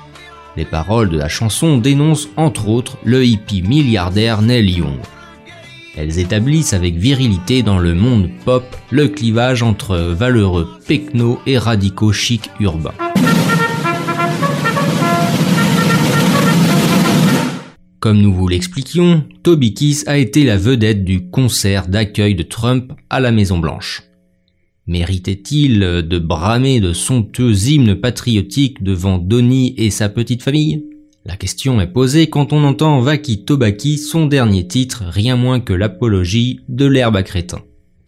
[0.57, 5.01] Les paroles de la chanson dénoncent entre autres le hippie milliardaire Neil Young.
[5.97, 12.13] Elles établissent avec virilité dans le monde pop le clivage entre valeureux pecno et radicaux
[12.13, 12.95] chic urbains.
[18.01, 22.95] Comme nous vous l'expliquions, Toby Keith a été la vedette du concert d'accueil de Trump
[23.11, 24.05] à la Maison Blanche.
[24.87, 30.87] Méritait-il de bramer de somptueux hymnes patriotiques devant Donny et sa petite famille?
[31.27, 35.75] La question est posée quand on entend Vaki Tobaki son dernier titre, rien moins que
[35.75, 37.61] l'apologie de l'herbe à crétin.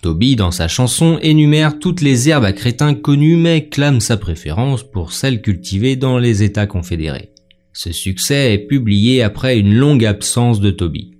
[0.03, 4.83] Toby, dans sa chanson, énumère toutes les herbes à crétin connues mais clame sa préférence
[4.83, 7.32] pour celles cultivées dans les États confédérés.
[7.73, 11.13] Ce succès est publié après une longue absence de Toby.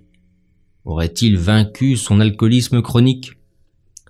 [0.85, 3.31] Aurait-il vaincu son alcoolisme chronique?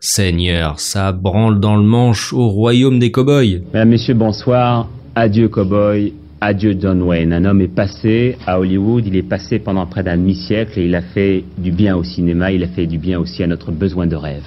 [0.01, 3.61] Seigneur, ça branle dans le manche au royaume des cow-boys.
[3.73, 4.89] Mesdames, Messieurs, bonsoir.
[5.15, 7.31] Adieu cowboy, adieu Don Wayne.
[7.31, 10.95] Un homme est passé à Hollywood, il est passé pendant près d'un demi-siècle et il
[10.95, 14.07] a fait du bien au cinéma, il a fait du bien aussi à notre besoin
[14.07, 14.43] de rêve.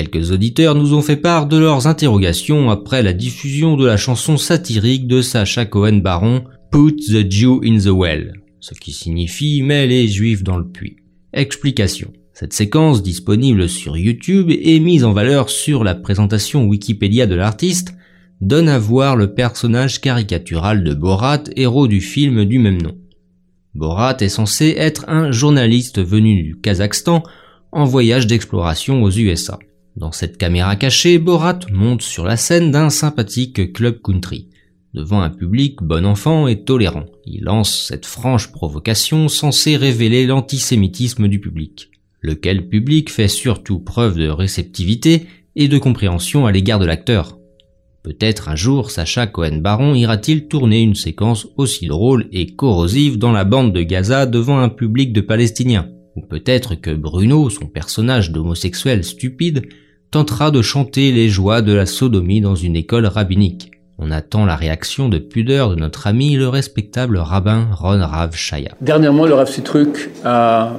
[0.00, 4.38] Quelques auditeurs nous ont fait part de leurs interrogations après la diffusion de la chanson
[4.38, 9.86] satirique de Sacha Cohen Baron Put the Jew in the Well, ce qui signifie Mets
[9.86, 10.96] les juifs dans le puits.
[11.34, 12.14] Explication.
[12.32, 17.94] Cette séquence, disponible sur YouTube et mise en valeur sur la présentation Wikipédia de l'artiste,
[18.40, 22.96] donne à voir le personnage caricatural de Borat, héros du film du même nom.
[23.74, 27.22] Borat est censé être un journaliste venu du Kazakhstan
[27.70, 29.58] en voyage d'exploration aux USA.
[30.00, 34.48] Dans cette caméra cachée, Borat monte sur la scène d'un sympathique club country.
[34.94, 41.28] Devant un public bon enfant et tolérant, il lance cette franche provocation censée révéler l'antisémitisme
[41.28, 41.90] du public.
[42.22, 47.38] Lequel public fait surtout preuve de réceptivité et de compréhension à l'égard de l'acteur.
[48.02, 53.44] Peut-être un jour Sacha Cohen-Baron ira-t-il tourner une séquence aussi drôle et corrosive dans la
[53.44, 55.90] bande de Gaza devant un public de Palestiniens.
[56.16, 59.68] Ou peut-être que Bruno, son personnage d'homosexuel stupide,
[60.10, 63.70] tentera de chanter les joies de la sodomie dans une école rabbinique.
[63.98, 68.72] On attend la réaction de pudeur de notre ami le respectable rabbin Ron Rav Shaya.
[68.80, 70.72] Dernièrement, le Rav Citruk a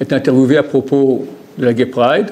[0.00, 2.30] été interviewé à propos de la Gay Pride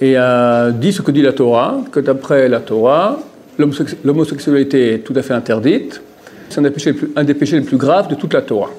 [0.00, 3.18] et a dit ce que dit la Torah, que d'après la Torah,
[3.58, 6.00] l'homosexualité est tout à fait interdite.
[6.48, 8.70] C'est un, des péchés les plus graves de toute la Torah.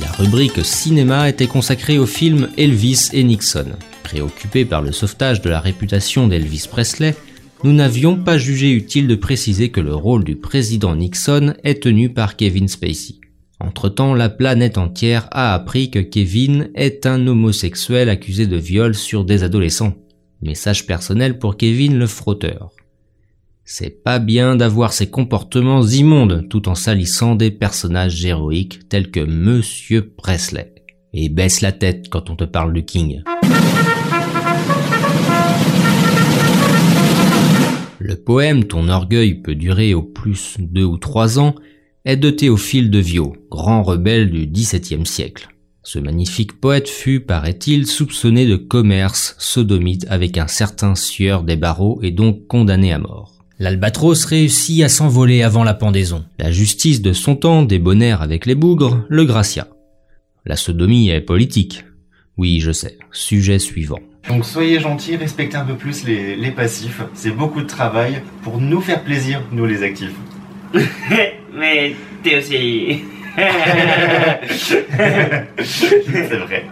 [0.00, 3.66] La rubrique cinéma était consacrée au film Elvis et Nixon.
[4.02, 7.14] Préoccupé par le sauvetage de la réputation d'Elvis Presley,
[7.62, 12.08] nous n'avions pas jugé utile de préciser que le rôle du président Nixon est tenu
[12.08, 13.16] par Kevin Spacey.
[13.60, 19.24] Entre-temps, la planète entière a appris que Kevin est un homosexuel accusé de viol sur
[19.24, 19.94] des adolescents.
[20.40, 22.70] Message personnel pour Kevin le frotteur.
[23.64, 29.18] C'est pas bien d'avoir ces comportements immondes tout en salissant des personnages héroïques tels que
[29.18, 30.74] Monsieur Presley.
[31.12, 33.22] Et baisse la tête quand on te parle du King.
[37.98, 41.56] Le poème Ton orgueil peut durer au plus deux ou trois ans
[42.04, 45.48] est de Théophile de Viau, grand rebelle du XVIIe siècle.
[45.90, 51.98] Ce magnifique poète fut, paraît-il, soupçonné de commerce sodomite avec un certain sieur des barreaux
[52.02, 53.32] et donc condamné à mort.
[53.58, 56.26] L'albatros réussit à s'envoler avant la pendaison.
[56.38, 59.66] La justice de son temps débonnaire avec les bougres le gracia.
[60.44, 61.86] La sodomie est politique.
[62.36, 62.98] Oui, je sais.
[63.10, 64.00] Sujet suivant.
[64.28, 67.00] Donc soyez gentils, respectez un peu plus les, les passifs.
[67.14, 70.12] C'est beaucoup de travail pour nous faire plaisir, nous les actifs.
[71.54, 73.04] Mais t'es aussi.
[75.64, 76.64] C'est vrai.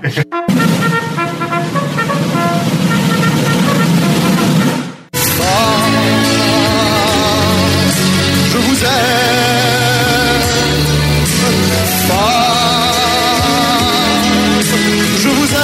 [8.50, 10.42] Je vous aime.
[15.22, 15.60] Je vous aime.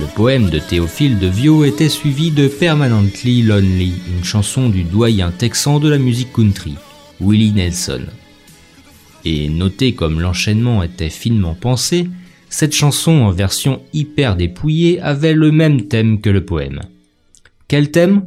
[0.00, 5.30] Le poème de Théophile de Viau était suivi de Permanently Lonely, une chanson du doyen
[5.30, 6.74] texan de la musique country,
[7.20, 8.02] Willie Nelson.
[9.24, 12.08] Et notez comme l'enchaînement était finement pensé,
[12.48, 16.80] cette chanson en version hyper dépouillée avait le même thème que le poème.
[17.68, 18.24] Quel thème?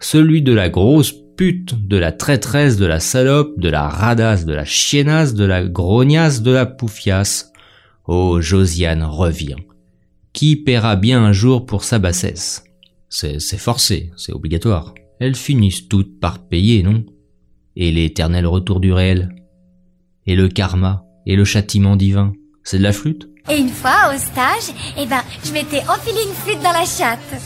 [0.00, 4.54] Celui de la grosse pute, de la traîtresse, de la salope, de la radasse, de
[4.54, 7.52] la chiennasse, de la grognasse, de la poufiasse.
[8.06, 9.58] Oh, Josiane, reviens.
[10.32, 12.64] Qui paiera bien un jour pour sa bassesse?
[13.08, 14.94] C'est forcé, c'est obligatoire.
[15.18, 17.04] Elles finissent toutes par payer, non?
[17.76, 19.34] Et l'éternel retour du réel
[20.26, 22.32] Et le karma Et le châtiment divin
[22.64, 26.34] C'est de la flûte Et une fois, au stage, eh ben, je m'étais enfilé une
[26.34, 27.40] flûte dans la chatte.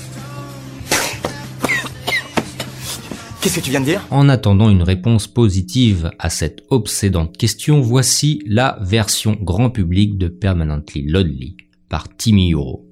[3.44, 4.06] Qu'est-ce que tu viens de dire?
[4.10, 10.28] En attendant une réponse positive à cette obsédante question, voici la version grand public de
[10.28, 11.58] Permanently Lonely
[11.90, 12.88] par Timmy Euro.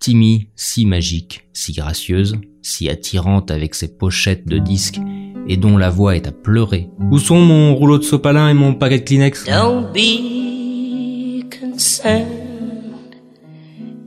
[0.00, 5.00] Timmy, si magique, si gracieuse, si attirante avec ses pochettes de disques
[5.48, 6.88] et dont la voix est à pleurer.
[7.10, 9.44] Où sont mon rouleau de sopalin et mon paquet de Kleenex?
[9.46, 13.16] Don't be concerned.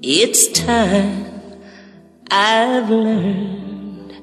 [0.02, 1.26] It's time
[2.32, 4.14] I've learned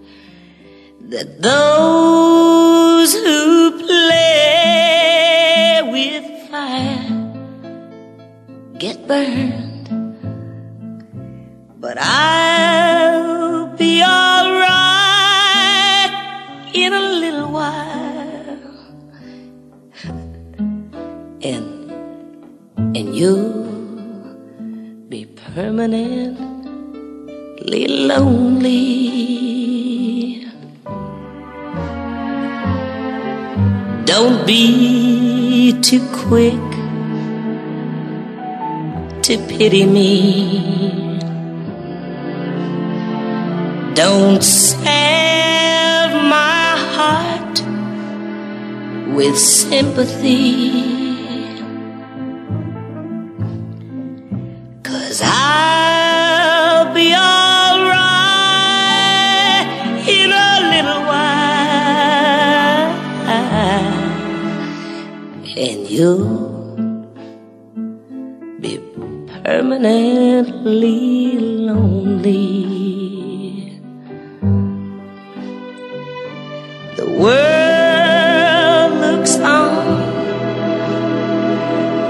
[1.10, 5.02] that those who play
[5.92, 7.32] with fire
[8.78, 9.90] get burned.
[11.80, 12.73] But I'll
[22.96, 23.64] and you'll
[25.08, 28.74] be permanently lonely.
[34.04, 36.54] Don't be too quick
[39.22, 41.18] to pity me.
[43.94, 47.60] Don't salve my heart
[49.16, 51.03] with sympathy.
[55.14, 57.94] Cause I'll be alright
[60.08, 62.90] in a little while.
[65.56, 67.06] And you'll
[68.58, 68.80] be
[69.44, 72.50] permanently lonely.
[76.96, 79.86] The world looks on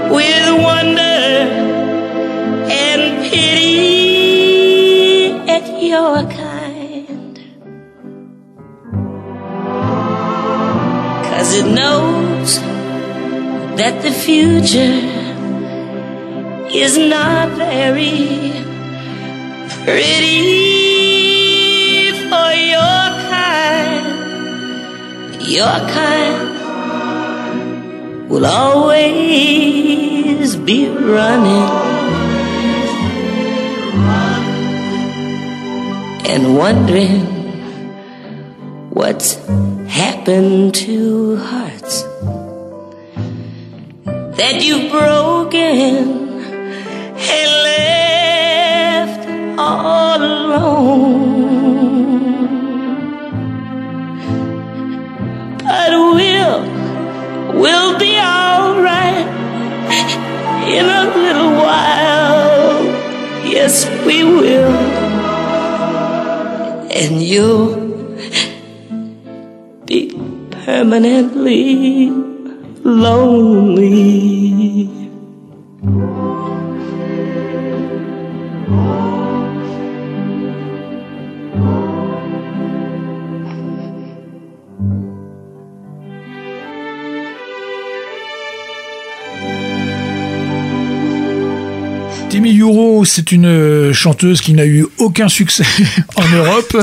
[0.09, 0.94] with wonder
[11.85, 12.51] knows
[13.79, 14.97] that the future
[16.83, 18.53] is not very
[19.83, 20.41] pretty
[22.29, 24.05] for your kind.
[25.57, 26.37] Your kind
[28.29, 29.75] will always
[30.69, 30.79] be
[31.15, 31.69] running
[36.33, 37.25] and wondering
[38.99, 39.29] what's
[39.95, 42.03] happened to hearts
[44.35, 46.41] that you've broken
[47.15, 49.23] and left
[49.57, 51.45] all alone.
[55.59, 56.61] But we'll,
[57.61, 59.27] we'll be alright
[60.75, 62.83] in a little while.
[63.47, 64.75] Yes, we will.
[66.91, 67.84] And you'll
[70.65, 72.09] permanently
[72.83, 73.85] lonely.
[93.05, 95.63] C'est une euh, chanteuse qui n'a eu aucun succès
[96.15, 96.75] en Europe,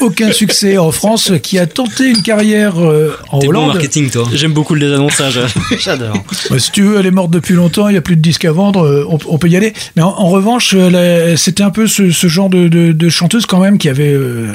[0.00, 3.68] aucun succès en France, qui a tenté une carrière euh, en T'es bon Hollande.
[3.74, 4.28] marketing, toi.
[4.34, 5.38] J'aime beaucoup le désannonçage.
[5.78, 6.22] J'adore.
[6.50, 8.44] Bah, si tu veux, elle est morte depuis longtemps, il n'y a plus de disques
[8.44, 9.72] à vendre, euh, on, on peut y aller.
[9.96, 13.46] Mais en, en revanche, la- c'était un peu ce, ce genre de, de- de chanteuse
[13.46, 14.46] quand même qui avait euh,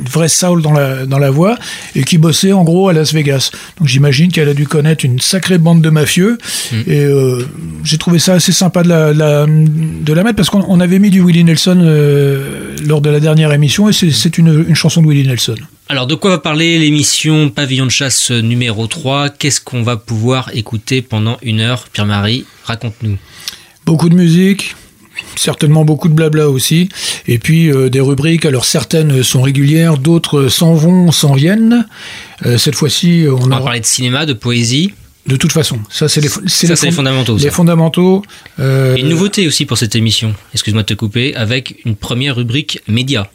[0.00, 1.56] une vraie soul dans la, dans la voix
[1.94, 3.50] et qui bossait en gros à Las Vegas.
[3.78, 6.38] Donc j'imagine qu'elle a dû connaître une sacrée bande de mafieux.
[6.86, 7.46] Et euh,
[7.84, 10.98] j'ai trouvé ça assez sympa de la, la- de la mettre parce qu'on on avait
[10.98, 15.02] mis du Willie Nelson euh, lors de la dernière émission et c'est- une, une chanson
[15.02, 15.56] de Willie Nelson.
[15.88, 20.50] Alors, de quoi va parler l'émission Pavillon de chasse numéro 3 Qu'est-ce qu'on va pouvoir
[20.54, 21.86] écouter pendant une heure?
[21.92, 23.18] Pierre-Marie, raconte-nous.
[23.84, 24.74] Beaucoup de musique,
[25.36, 26.88] certainement beaucoup de blabla aussi,
[27.26, 28.46] et puis euh, des rubriques.
[28.46, 31.86] Alors certaines sont régulières, d'autres s'en vont, s'en viennent.
[32.46, 34.92] Euh, cette fois-ci, on, On va parler de cinéma, de poésie.
[35.26, 37.50] De toute façon, ça c'est les, c'est les fond- fondamentaux, Les ça.
[37.52, 38.22] fondamentaux.
[38.58, 42.34] euh, Et une nouveauté aussi pour cette émission, excuse-moi de te couper, avec une première
[42.36, 43.30] rubrique média.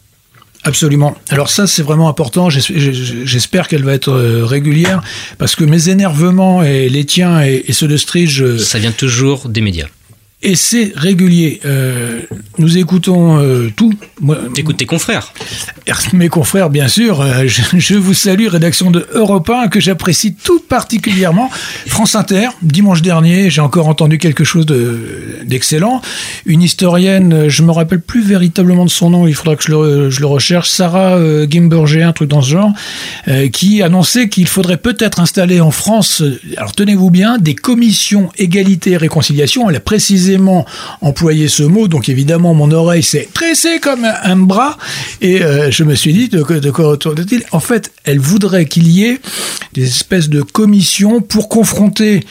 [0.64, 1.16] Absolument.
[1.30, 2.50] Alors ça, c'est vraiment important.
[2.50, 5.02] J'es- j'es- J'espère qu'elle va être euh, régulière
[5.38, 9.48] parce que mes énervements et les tiens et, ceux de Stridge, euh, Ça vient toujours
[9.48, 9.88] des médias.
[10.44, 11.60] Et c'est régulier.
[11.66, 12.20] Euh,
[12.60, 13.94] nous écoutons euh, tout.
[14.54, 15.34] T'écoutes tes confrères.
[16.14, 17.22] Mes confrères, bien sûr.
[17.22, 21.50] euh, je, je vous salue, rédaction de Europe 1, que j'apprécie tout particulièrement.
[21.88, 26.02] France Inter, dimanche dernier, j'ai encore entendu quelque chose de- d'excellent.
[26.46, 29.72] Une historienne, euh, je me rappelle plus véritablement de son nom, il faudra que je
[29.72, 31.18] le, je le recherche, Sarah
[31.50, 32.74] Gimberger, un truc dans ce genre,
[33.52, 36.22] qui annonçait qu'il faudrait peut-être installer en France,
[36.58, 39.70] alors tenez-vous bien, des commissions égalité et réconciliation.
[39.70, 39.80] Elle a
[40.28, 40.66] précisément
[41.00, 44.78] employé ce mot, donc évidemment mon oreille s'est tressée comme un, bras,
[45.22, 47.44] et euh, je me suis dit de quoi retourne-t-il.
[47.54, 49.22] En fait, elle voudrait qu'il y ait
[49.74, 52.26] des espèces de commissions pour confronter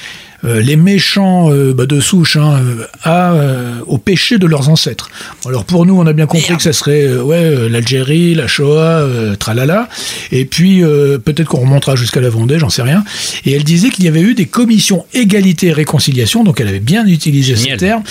[0.47, 4.69] euh, les méchants euh, bah, de souche hein, euh, à, euh, au péché de leurs
[4.69, 5.11] ancêtres.
[5.47, 9.01] Alors pour nous, on a bien compris que ça serait euh, ouais, l'Algérie, la Shoah,
[9.01, 9.89] euh, tralala,
[10.33, 13.05] et puis euh, peut-être qu'on remontera jusqu'à la Vendée, j'en sais rien.
[13.45, 16.81] Et elle disait qu'il y avait eu des commissions égalité et réconciliation, donc elle avait
[16.81, 18.03] bien utilisé ce terme,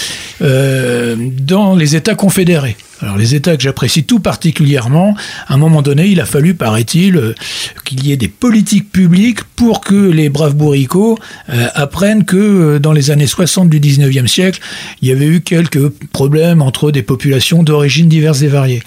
[0.41, 2.75] euh, dans les États confédérés.
[3.01, 5.15] Alors les États que j'apprécie tout particulièrement,
[5.47, 7.35] à un moment donné, il a fallu, paraît-il, euh,
[7.83, 11.17] qu'il y ait des politiques publiques pour que les braves bourricots
[11.49, 14.61] euh, apprennent que euh, dans les années 60 du 19e siècle,
[15.01, 18.81] il y avait eu quelques problèmes entre des populations d'origines diverses et variées.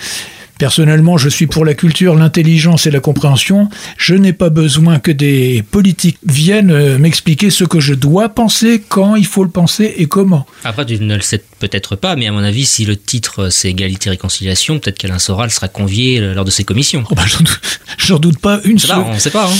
[0.59, 3.69] Personnellement, je suis pour la culture, l'intelligence et la compréhension.
[3.97, 8.83] Je n'ai pas besoin que des politiques viennent euh, m'expliquer ce que je dois penser,
[8.89, 10.47] quand il faut le penser et comment.
[10.65, 13.51] Après, tu ne le sais peut-être pas, mais à mon avis, si le titre euh,
[13.51, 17.05] c'est Égalité et Réconciliation, peut-être qu'Alain Soral sera convié euh, lors de ses commissions.
[17.11, 17.61] Oh bah, j'en doute-
[17.99, 18.99] J'en doute pas une seule.
[18.99, 19.47] on sait pas.
[19.47, 19.57] Hein.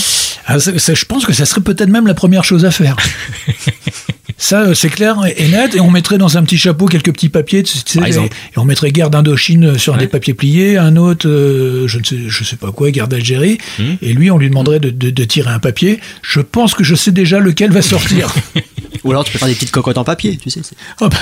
[0.47, 2.95] Ah, ça- ça, je pense que ça serait peut-être même la première chose à faire.
[4.41, 5.75] Ça, euh, c'est clair et net.
[5.75, 7.61] Et on mettrait dans un petit chapeau quelques petits papiers.
[7.63, 8.35] tu sais, Par et, exemple.
[8.55, 12.17] et on mettrait guerre d'Indochine sur des papiers pliés, un autre, euh, je ne sais,
[12.27, 13.57] je sais pas quoi, guerre d'Algérie.
[13.77, 13.95] Hmm.
[14.01, 15.99] Et lui, on lui demanderait de, de- de tirer un papier.
[16.21, 18.33] Je pense que je sais déjà lequel va sortir.
[19.03, 20.61] Ou alors tu peux faire des petites cocottes en papier, tu sais.
[21.01, 21.17] Oh, bah,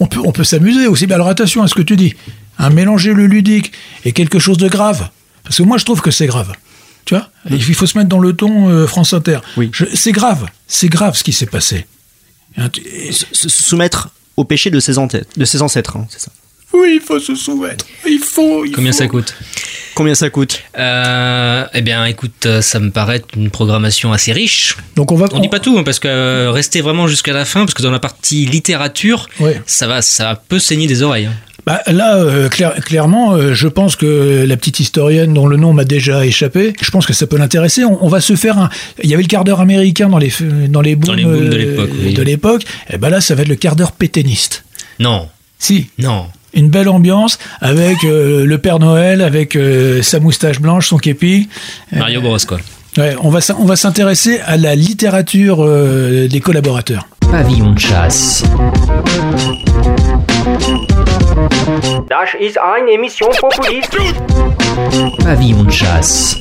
[0.00, 1.06] on peut, on peut s'amuser aussi.
[1.06, 2.14] Mais alors attention à ce que tu dis.
[2.58, 3.72] Un mélanger le ludique
[4.04, 5.08] et quelque chose de grave.
[5.44, 6.52] Parce que moi, je trouve que c'est grave.
[7.04, 7.28] Tu vois?
[7.50, 9.38] Il faut se mettre dans le ton euh, France Inter.
[9.72, 10.46] Je- C'est grave.
[10.68, 11.86] C'est grave ce qui s'est passé.
[13.10, 16.30] Se, se soumettre au péché de ses, ante- de ses ancêtres, hein, c'est ça.
[16.74, 17.84] Oui, il faut se soumettre.
[18.06, 18.64] Il faut.
[18.64, 18.98] il Combien faut.
[18.98, 19.34] ça coûte?
[19.94, 20.62] Combien ça coûte?
[20.78, 24.76] Euh, Eh bien, écoute, euh, ça me paraît être une programmation assez riche.
[24.96, 25.26] Donc on va.
[25.32, 27.82] On dit pas tout, hein, parce que euh, restez vraiment jusqu'à la fin, parce que
[27.82, 29.60] dans la partie littérature, Ouais.
[29.66, 31.26] ça va, ça peut saigner des oreilles.
[31.26, 31.34] hein.
[31.64, 35.72] Bah, là, euh, clair- clairement, euh, je pense que la petite historienne dont le nom
[35.72, 37.84] m'a déjà échappé, je pense que ça peut l'intéresser.
[37.84, 38.68] On, on va se faire un.
[39.02, 40.32] Il y avait le quart d'heure américain dans les
[40.68, 42.14] dans les booms, les booms de euh, l'époque, oui.
[42.14, 42.62] de l'époque.
[42.90, 44.64] Et ben là, ça va être le quart d'heure pétainiste.
[44.98, 45.86] Non, Si.
[45.98, 46.26] non.
[46.54, 51.48] Une belle ambiance avec euh, le Père Noël, avec euh, sa moustache blanche, son képi.
[51.94, 52.58] Euh, Mario Bros, quoi.
[52.98, 57.08] Ouais, on va on va s'intéresser à la littérature euh, des collaborateurs.
[57.30, 58.42] Pavillon de chasse.
[62.08, 63.96] Das ist eine Emission populiste.
[65.24, 66.38] Pavillon de chasse.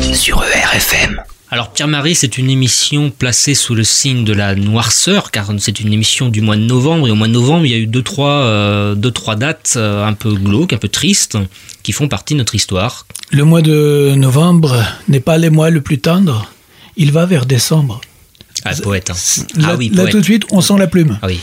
[0.00, 1.20] Sur ERFM.
[1.50, 5.92] Alors Pierre-Marie, c'est une émission placée sous le signe de la noirceur, car c'est une
[5.92, 8.02] émission du mois de novembre, et au mois de novembre, il y a eu deux,
[8.02, 11.38] trois, euh, deux, trois dates euh, un peu glauques, un peu tristes,
[11.84, 13.06] qui font partie de notre histoire.
[13.30, 14.74] Le mois de novembre
[15.06, 16.50] n'est pas le mois le plus tendre.
[16.96, 18.00] Il va vers décembre.
[18.64, 19.10] Ah, poète.
[19.10, 19.14] hein.
[19.56, 20.12] Là, ah oui, là, poète.
[20.12, 21.18] tout de suite, on sent la plume.
[21.22, 21.38] Ah oui.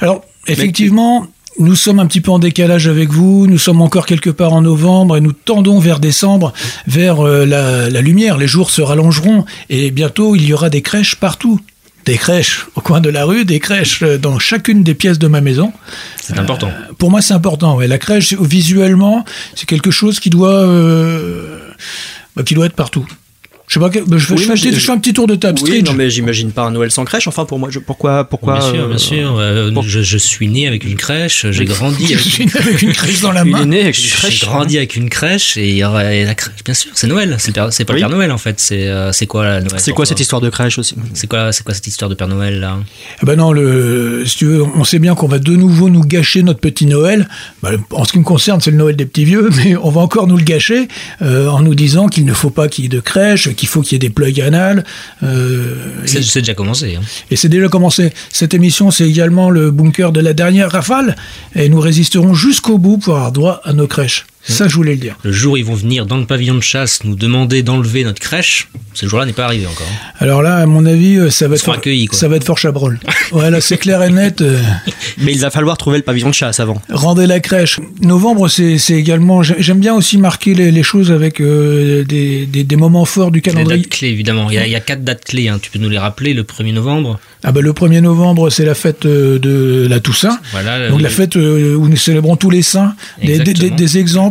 [0.00, 1.26] Alors, effectivement,
[1.58, 3.46] nous sommes un petit peu en décalage avec vous.
[3.46, 6.52] Nous sommes encore quelque part en novembre et nous tendons vers décembre,
[6.86, 8.38] vers euh, la, la lumière.
[8.38, 11.60] Les jours se rallongeront et bientôt il y aura des crèches partout.
[12.06, 15.26] Des crèches au coin de la rue, des crèches euh, dans chacune des pièces de
[15.26, 15.72] ma maison.
[16.20, 16.70] C'est important.
[16.98, 17.76] Pour moi, c'est important.
[17.76, 17.88] Ouais.
[17.88, 19.24] La crèche, visuellement,
[19.54, 21.58] c'est quelque chose qui doit, euh,
[22.46, 23.06] qui doit être partout.
[23.70, 24.90] Je sais pas, bah, je, fais, Oui, je fais mais un petit- j'ai- je fais
[24.90, 25.60] un petit tour de table.
[25.62, 25.86] Oui, Stridge.
[25.86, 27.28] non, mais j'imagine pas un Noël sans crèche.
[27.28, 29.36] Enfin, pour moi, je- pourquoi, pourquoi bien sûr, euh, bien sûr.
[29.38, 32.82] Euh, je, je suis né avec une crèche, j'ai grandi Je avec suis né avec
[32.82, 33.62] une crèche dans la main.
[33.62, 34.40] est né avec une J'ai crèche.
[34.44, 36.54] grandi avec une crèche et il y aurait la crèche.
[36.64, 37.36] Bien sûr, c'est Noël.
[37.38, 38.00] C'est le Père- c'est pas Oui.
[38.00, 38.58] le Père Noël en fait.
[38.58, 41.52] C'est euh, c'est quoi la Noël C'est quoi cette histoire de crèche aussi C'est quoi,
[41.52, 42.76] c'est quoi cette histoire de Père Noël là
[43.22, 46.02] Eh ben non, le, si tu veux, on sait bien qu'on va de nouveau nous
[46.02, 47.28] gâcher notre petit Noël.
[47.62, 50.00] Bah, en ce qui me concerne, c'est le Noël des petits vieux, mais on va
[50.00, 50.88] encore nous le gâcher
[51.22, 53.82] euh, en nous disant qu'il ne faut pas qu'il y ait de crèche, qu'il faut
[53.82, 54.84] qu'il y ait des plugs anales.
[55.22, 55.74] euh,
[56.06, 56.96] C'est c'est déjà commencé.
[56.96, 57.02] hein.
[57.30, 58.12] et c'est déjà commencé.
[58.32, 61.14] Cette émission, c'est également le bunker de la dernière rafale,
[61.54, 64.26] et nous résisterons jusqu'au bout pour avoir droit à nos crèches.
[64.50, 65.16] Ça, je voulais le dire.
[65.22, 68.20] Le jour où ils vont venir dans le pavillon de chasse nous demander d'enlever notre
[68.20, 69.86] crèche, ce jour-là n'est pas arrivé encore.
[70.18, 72.18] Alors là, à mon avis, euh, ça va être fort, accueillis, quoi.
[72.18, 72.98] ça va être fort chabrol.
[73.32, 74.40] Voilà, c'est clair et net.
[74.40, 74.60] euh,
[75.18, 76.82] Mais il va falloir trouver le pavillon de chasse avant.
[76.90, 77.78] Rendez la crèche.
[78.02, 79.42] Novembre, c'est également.
[79.44, 83.30] j'ai- J'aime bien aussi marquer les, les choses avec euh, des, des, des moments forts
[83.30, 83.82] du Les calendrier.
[83.82, 84.50] dates clés, évidemment.
[84.50, 85.48] Il y, a, il y a quatre dates clés.
[85.48, 85.58] hein.
[85.62, 87.20] Tu peux nous les rappeler Le 1er novembre?
[87.44, 90.38] Ah bah, le 1er novembre, c'est la fête de la Toussaint.
[90.52, 90.88] Voilà.
[90.88, 92.94] Donc le- la fête où nous célébrons tous les saints.
[93.22, 93.70] Des, des- des-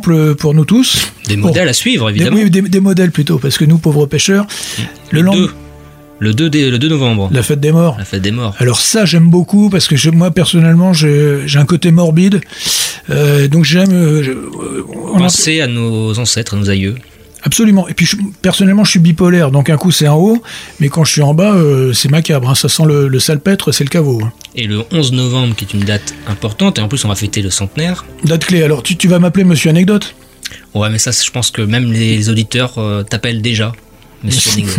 [0.09, 1.11] Des pour nous tous.
[1.27, 2.37] Des modèles à suivre, Des, évidemment.
[2.37, 4.45] oui, des, des modèles plutôt, parce que nous, pauvres pêcheurs,
[5.11, 5.51] le lendemain, 2.
[6.21, 7.29] Le 2, dé- le 2 novembre.
[7.31, 7.95] la fête des morts.
[7.97, 8.53] La fête des morts.
[8.59, 12.41] Alors ça, j'aime beaucoup parce que je- moi personnellement, j'ai un côté morbide,
[13.09, 13.91] Euh, donc j'aime.
[13.93, 14.83] euh, euh,
[15.17, 16.95] Penser à nos ancêtres, à nos aïeux.
[17.43, 17.87] Absolument.
[17.87, 20.43] Et puis je- personnellement, je suis bipolaire, donc un coup c'est en haut,
[20.79, 22.49] mais quand je suis en bas, euh, c'est macabre.
[22.49, 22.55] hein.
[22.55, 24.19] Ça sent le, le salpêtre, c'est le caveau.
[24.23, 24.31] hein.
[24.55, 27.41] Et le 11 novembre, qui est une date importante, et en plus on va fêter
[27.41, 28.05] le centenaire.
[28.25, 28.61] Date clé.
[28.63, 30.15] Alors tu, tu vas m'appeler Monsieur Anecdote?
[30.73, 33.71] Ouais, mais ça, je pense que même les auditeurs euh, t'appellent déjà.
[34.23, 34.75] Monsieur Anecdote.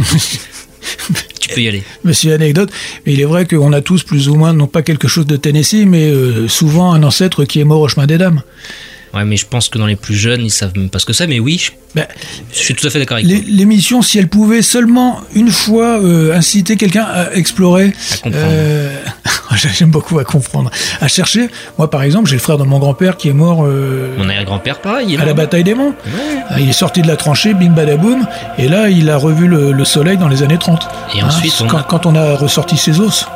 [1.40, 1.82] tu peux y aller.
[2.04, 2.70] Monsieur Anecdote.
[3.06, 5.36] Mais il est vrai qu'on a tous plus ou moins, non pas quelque chose de
[5.36, 8.42] Tennessee, mais euh, souvent un ancêtre qui est mort au chemin des dames.
[9.12, 11.12] Ouais, mais je pense que dans les plus jeunes, ils savent même pas ce que
[11.12, 11.58] c'est, mais oui,
[11.96, 12.00] je,
[12.52, 13.26] je suis tout à fait d'accord avec.
[13.48, 18.36] L'émission, si elle pouvait seulement une fois euh, inciter quelqu'un à explorer, À comprendre.
[18.48, 18.96] euh,
[19.74, 21.48] j'aime beaucoup à comprendre, à chercher.
[21.76, 24.80] Moi, par exemple, j'ai le frère de mon grand-père qui est mort euh, Mon arrière-grand-père,
[24.80, 25.06] pareil.
[25.08, 25.94] il est à la bataille des monts.
[26.58, 28.26] Il est sorti de la tranchée, bing badaboum,
[28.58, 30.86] et là, il a revu le, le soleil dans les années 30.
[31.16, 33.26] Et ensuite, on quand, a- quand on a ressorti ses os.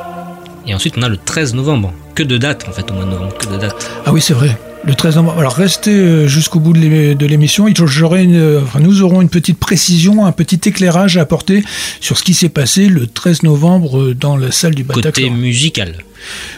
[0.68, 1.93] Et ensuite, on a le 13 novembre.
[2.14, 3.37] Que de dates, en fait, au mois de novembre.
[3.37, 3.91] Que de dates.
[4.07, 4.57] Ah oui, c'est vrai.
[4.87, 5.39] Le 13 novembre.
[5.39, 7.66] Alors restez euh, jusqu'au bout de l'émission.
[7.66, 11.64] Euh, nous aurons une petite précision, un petit éclairage à apporter
[12.01, 15.11] sur ce qui s'est passé le 13 novembre euh, dans la salle du Bataclan.
[15.11, 15.97] Côté musical.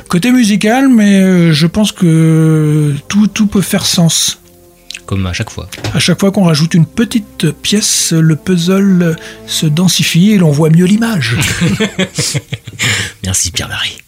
[0.09, 4.41] Côté musical, mais je pense que tout, tout peut faire sens.
[5.07, 5.69] Comme à chaque fois.
[5.95, 9.17] À chaque fois qu'on rajoute une petite pièce, le puzzle
[9.47, 11.37] se densifie et l'on voit mieux l'image.
[13.25, 13.99] Merci Pierre-Marie.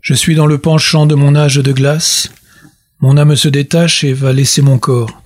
[0.00, 2.30] Je suis dans le penchant de mon âge de glace.
[3.00, 5.22] Mon âme se détache et va laisser mon corps.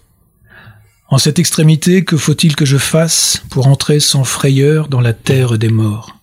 [1.08, 5.56] En cette extrémité, que faut-il que je fasse pour entrer sans frayeur dans la terre
[5.56, 6.16] des morts?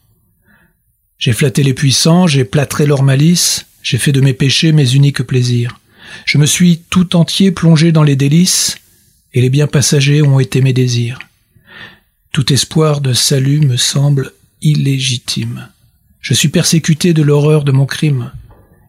[1.17, 5.23] J'ai flatté les puissants, j'ai plâtré leur malice, j'ai fait de mes péchés mes uniques
[5.23, 5.79] plaisirs.
[6.25, 8.77] Je me suis tout entier plongé dans les délices,
[9.33, 11.19] et les biens passagers ont été mes désirs.
[12.33, 15.69] Tout espoir de salut me semble illégitime.
[16.23, 18.31] Je suis persécuté de l'horreur de mon crime,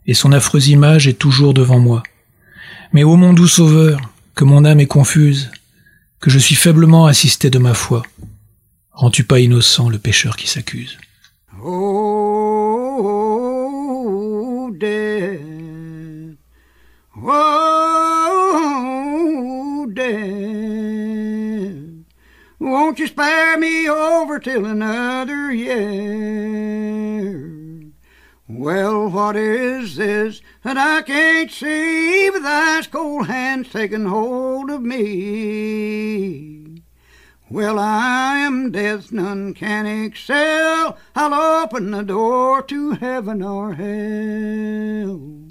[0.06, 2.04] et son affreuse image est toujours devant moi.
[2.92, 4.00] Mais ô mon doux sauveur,
[4.36, 5.50] que mon âme est confuse,
[6.20, 8.04] que je suis faiblement assisté de ma foi.
[8.92, 10.96] Rends-tu pas innocent le pécheur qui s'accuse?
[22.64, 25.74] Won't you spare me over till another year?
[28.48, 34.80] Well, what is this that I can't see with ice cold hands taking hold of
[34.80, 36.82] me?
[37.50, 40.96] Well, I am death, none can excel.
[41.14, 45.43] I'll open the door to heaven or hell.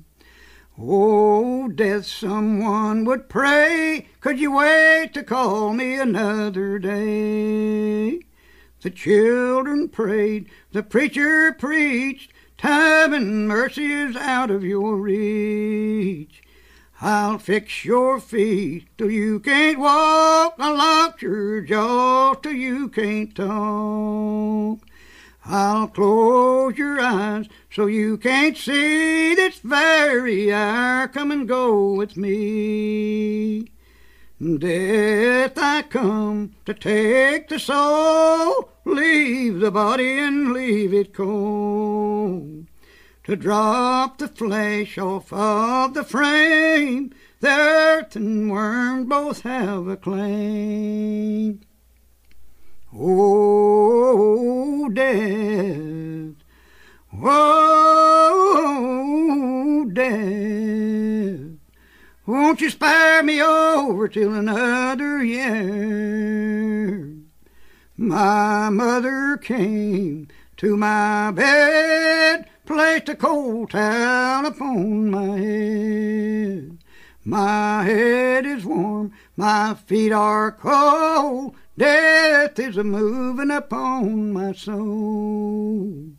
[0.80, 4.08] Oh, death, someone would pray.
[4.22, 8.22] Could you wait to call me another day?
[8.82, 12.32] The children prayed, the preacher preached.
[12.58, 16.42] Time and mercy is out of your reach.
[17.02, 20.56] I'll fix your feet till you can't walk.
[20.58, 24.80] I'll lock your jaw till you can't talk.
[25.46, 31.08] I'll close your eyes so you can't see this very hour.
[31.08, 33.72] Come and go with me.
[34.40, 42.68] Death, I come to take the soul, leave the body and leave it cold.
[43.24, 49.98] To drop the flesh off of the frame, the earth and worm both have a
[49.98, 51.62] claim.
[52.94, 56.43] Oh, death.
[57.22, 58.70] Oh,
[59.94, 61.40] death.
[62.26, 67.14] Won't you spare me over till another year?
[67.98, 76.78] My mother came to my bed, placed a cold towel upon my head.
[77.24, 81.56] My head is warm, my feet are cold.
[81.78, 86.14] Death is a moving upon my soul.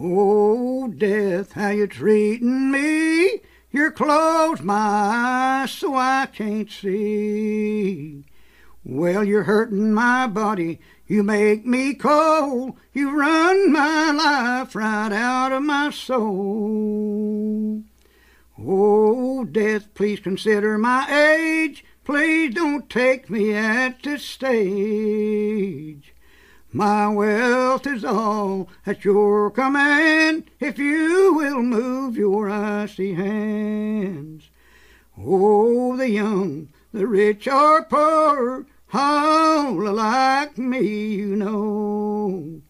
[0.00, 3.40] Oh, death, how you treating me?
[3.72, 8.24] You're closed my eyes so I can't see.
[8.84, 10.78] Well, you're hurting my body.
[11.08, 12.76] You make me cold.
[12.92, 17.82] You run my life right out of my soul.
[18.56, 21.84] Oh, death, please consider my age.
[22.04, 26.07] Please don't take me at this stage.
[26.72, 34.50] My wealth is all at your command if you will move your icy hands.
[35.16, 42.60] Oh, the young, the rich or poor, all like me, you know.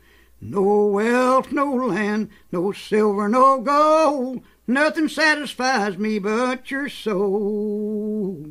[0.41, 8.47] No wealth, no land, no silver, no gold, nothing satisfies me but your soul.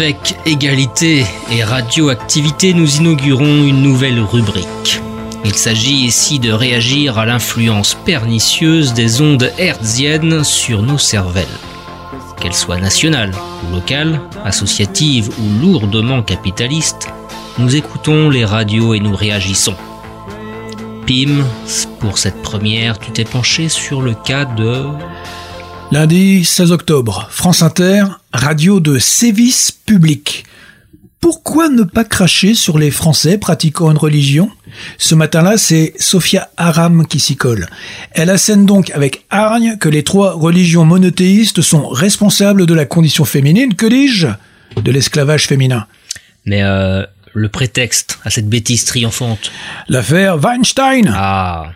[0.00, 5.02] Avec égalité et radioactivité, nous inaugurons une nouvelle rubrique.
[5.44, 11.44] Il s'agit ici de réagir à l'influence pernicieuse des ondes hertziennes sur nos cervelles.
[12.40, 17.08] Qu'elles soient nationales ou locales, associatives ou lourdement capitalistes,
[17.58, 19.76] nous écoutons les radios et nous réagissons.
[21.06, 21.44] Pim,
[21.98, 24.82] pour cette première, tu t'es penché sur le cas de...
[25.92, 30.44] Lundi 16 octobre, France Inter, radio de sévice public.
[31.18, 34.52] Pourquoi ne pas cracher sur les Français pratiquant une religion?
[34.98, 37.66] Ce matin-là, c'est Sophia Aram qui s'y colle.
[38.12, 43.24] Elle assène donc avec hargne que les trois religions monothéistes sont responsables de la condition
[43.24, 44.28] féminine, que dis-je?
[44.80, 45.88] De l'esclavage féminin.
[46.44, 49.50] Mais euh, le prétexte à cette bêtise triomphante?
[49.88, 51.12] L'affaire Weinstein.
[51.12, 51.72] Ah,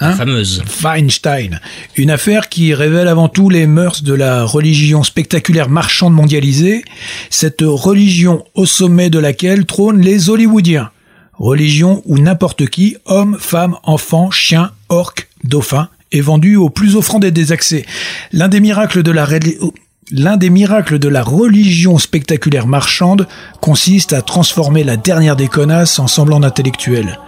[0.00, 0.62] la fameuse.
[0.82, 1.60] Weinstein.
[1.96, 6.84] Une affaire qui révèle avant tout les mœurs de la religion spectaculaire marchande mondialisée,
[7.30, 10.90] cette religion au sommet de laquelle trônent les Hollywoodiens.
[11.34, 17.18] Religion où n'importe qui, homme, femme, enfant, chien, orc, dauphin, est vendu au plus offrant
[17.18, 17.84] des désaccès.
[18.32, 19.58] L'un des miracles de la reli-
[20.12, 23.26] L'un des miracles de la religion spectaculaire marchande
[23.60, 27.18] consiste à transformer la dernière des connasses en semblant d'intellectuels.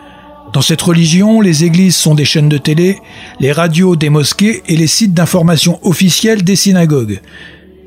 [0.52, 2.98] Dans cette religion, les églises sont des chaînes de télé,
[3.38, 7.20] les radios des mosquées et les sites d'information officiels des synagogues.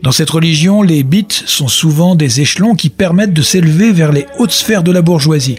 [0.04, 4.26] Dans cette religion, les bits sont souvent des échelons qui permettent de s'élever vers les
[4.40, 5.58] hautes sphères de la bourgeoisie.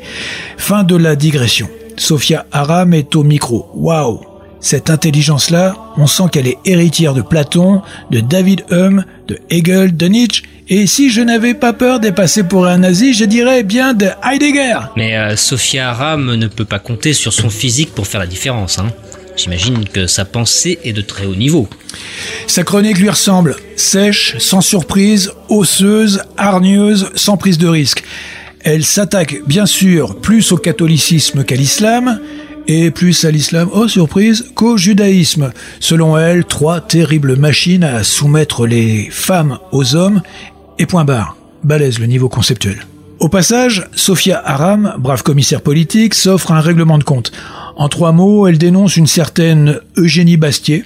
[0.57, 1.69] Fin de la digression.
[1.97, 3.69] Sophia Aram est au micro.
[3.75, 4.32] Waouh
[4.63, 7.83] Cette intelligence-là, on sent qu'elle est héritière de Platon,
[8.13, 12.45] de David Hume, de Hegel, de Nietzsche, et si je n'avais pas peur de passer
[12.45, 14.79] pour un nazi, je dirais bien de Heidegger.
[14.97, 18.79] Mais euh, Sophia Aram ne peut pas compter sur son physique pour faire la différence.
[18.79, 18.87] Hein.
[19.37, 21.69] J'imagine que sa pensée est de très haut niveau.
[22.47, 28.05] Sa chronique lui ressemble, sèche, sans surprise, osseuse, hargneuse, sans prise de risque.
[28.61, 32.21] Elle s'attaque bien sûr plus au catholicisme qu'à l'islam,
[32.67, 35.53] et plus à l'islam, oh surprise, qu'au judaïsme.
[35.81, 40.23] Selon elle, trois terribles machines à soumettre les femmes aux hommes,
[40.79, 41.37] et point barre.
[41.65, 42.87] Balèze le niveau conceptuel.
[43.21, 47.31] Au passage, Sophia Aram, brave commissaire politique, s'offre un règlement de compte.
[47.77, 50.85] En trois mots, elle dénonce une certaine Eugénie Bastier.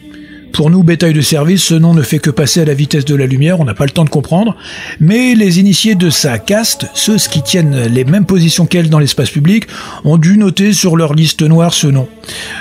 [0.56, 3.14] Pour nous, bétail de service, ce nom ne fait que passer à la vitesse de
[3.14, 4.56] la lumière, on n'a pas le temps de comprendre.
[5.00, 9.28] Mais les initiés de sa caste, ceux qui tiennent les mêmes positions qu'elle dans l'espace
[9.28, 9.66] public,
[10.04, 12.08] ont dû noter sur leur liste noire ce nom.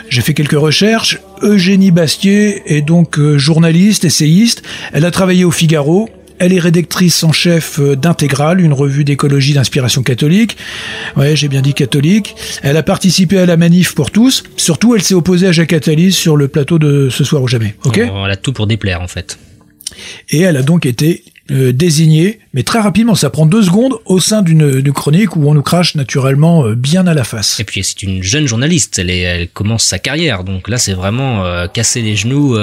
[0.09, 1.21] J'ai fait quelques recherches.
[1.41, 4.61] Eugénie Bastier est donc euh, journaliste, essayiste.
[4.91, 6.09] Elle a travaillé au Figaro,
[6.39, 10.57] elle est rédactrice en chef euh, d'Intégral, une revue d'écologie d'inspiration catholique.
[11.15, 12.35] Ouais, j'ai bien dit catholique.
[12.61, 14.43] Elle a participé à la manif pour tous.
[14.57, 17.75] Surtout, elle s'est opposée à Jacques Attali sur le plateau de Ce soir ou jamais.
[17.85, 19.37] Ok On a tout pour déplaire en fait.
[20.29, 24.19] Et elle a donc été euh, désignée, mais très rapidement, ça prend deux secondes, au
[24.19, 27.59] sein d'une d'une chronique où on nous crache naturellement euh, bien à la face.
[27.59, 30.93] Et puis c'est une jeune journaliste, elle, est, elle commence sa carrière, donc là c'est
[30.93, 32.57] vraiment euh, casser les genoux.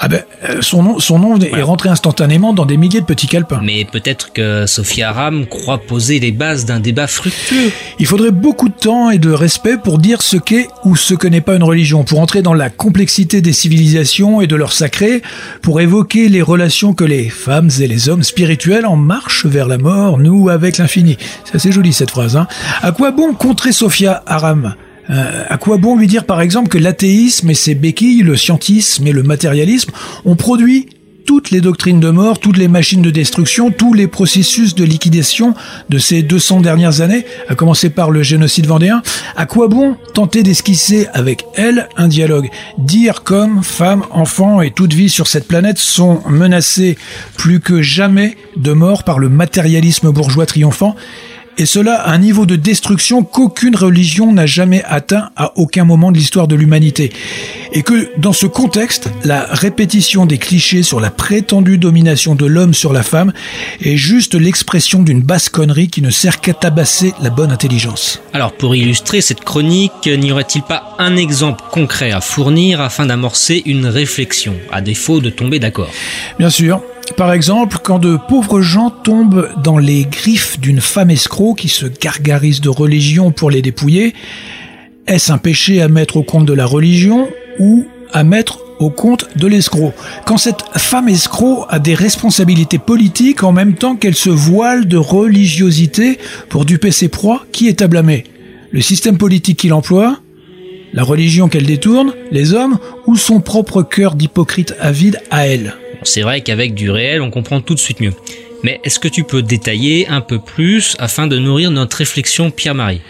[0.00, 3.26] Ah ben, euh, son nom, son nom est rentré instantanément dans des milliers de petits
[3.26, 3.60] calepins.
[3.64, 7.72] Mais peut-être que Sophia Aram croit poser les bases d'un débat fructueux.
[7.98, 11.26] Il faudrait beaucoup de temps et de respect pour dire ce qu'est ou ce que
[11.26, 15.20] n'est pas une religion, pour entrer dans la complexité des civilisations et de leur sacré,
[15.62, 19.78] pour évoquer les relations que les femmes et les hommes spirituels en marche vers la
[19.78, 21.18] mort, nous avec l'infini.
[21.44, 22.36] C'est assez joli cette phrase.
[22.36, 22.46] Hein
[22.82, 24.74] à quoi bon contrer Sophia Aram?
[25.10, 29.06] Euh, à quoi bon lui dire par exemple que l'athéisme et ses béquilles, le scientisme
[29.06, 29.90] et le matérialisme
[30.24, 30.88] ont produit
[31.28, 35.52] toutes les doctrines de mort, toutes les machines de destruction, tous les processus de liquidation
[35.90, 39.02] de ces 200 dernières années, à commencer par le génocide vendéen,
[39.36, 42.48] à quoi bon tenter d'esquisser avec elle un dialogue?
[42.78, 46.96] Dire comme femmes, enfants et toute vie sur cette planète sont menacés
[47.36, 50.96] plus que jamais de mort par le matérialisme bourgeois triomphant,
[51.58, 56.12] et cela à un niveau de destruction qu'aucune religion n'a jamais atteint à aucun moment
[56.12, 57.12] de l'histoire de l'humanité.
[57.72, 62.74] Et que dans ce contexte, la répétition des clichés sur la prétendue domination de l'homme
[62.74, 63.32] sur la femme
[63.82, 68.22] est juste l'expression d'une basse connerie qui ne sert qu'à tabasser la bonne intelligence.
[68.32, 73.62] Alors pour illustrer cette chronique, n'y aurait-il pas un exemple concret à fournir afin d'amorcer
[73.66, 75.90] une réflexion, à défaut de tomber d'accord?
[76.38, 76.80] Bien sûr.
[77.16, 81.86] Par exemple, quand de pauvres gens tombent dans les griffes d'une femme escroc qui se
[81.86, 84.14] gargarise de religion pour les dépouiller,
[85.06, 87.28] est-ce un péché à mettre au compte de la religion
[87.58, 89.92] ou à mettre au compte de l'escroc?
[90.26, 94.96] Quand cette femme escroc a des responsabilités politiques en même temps qu'elle se voile de
[94.96, 96.18] religiosité
[96.48, 98.24] pour duper ses proies, qui est à blâmer?
[98.70, 100.20] Le système politique qu'il emploie?
[100.92, 102.12] La religion qu'elle détourne?
[102.30, 102.78] Les hommes?
[103.06, 105.74] Ou son propre cœur d'hypocrite avide à elle?
[106.02, 108.12] C'est vrai qu'avec du réel, on comprend tout de suite mieux.
[108.62, 113.00] Mais est-ce que tu peux détailler un peu plus afin de nourrir notre réflexion, Pierre-Marie?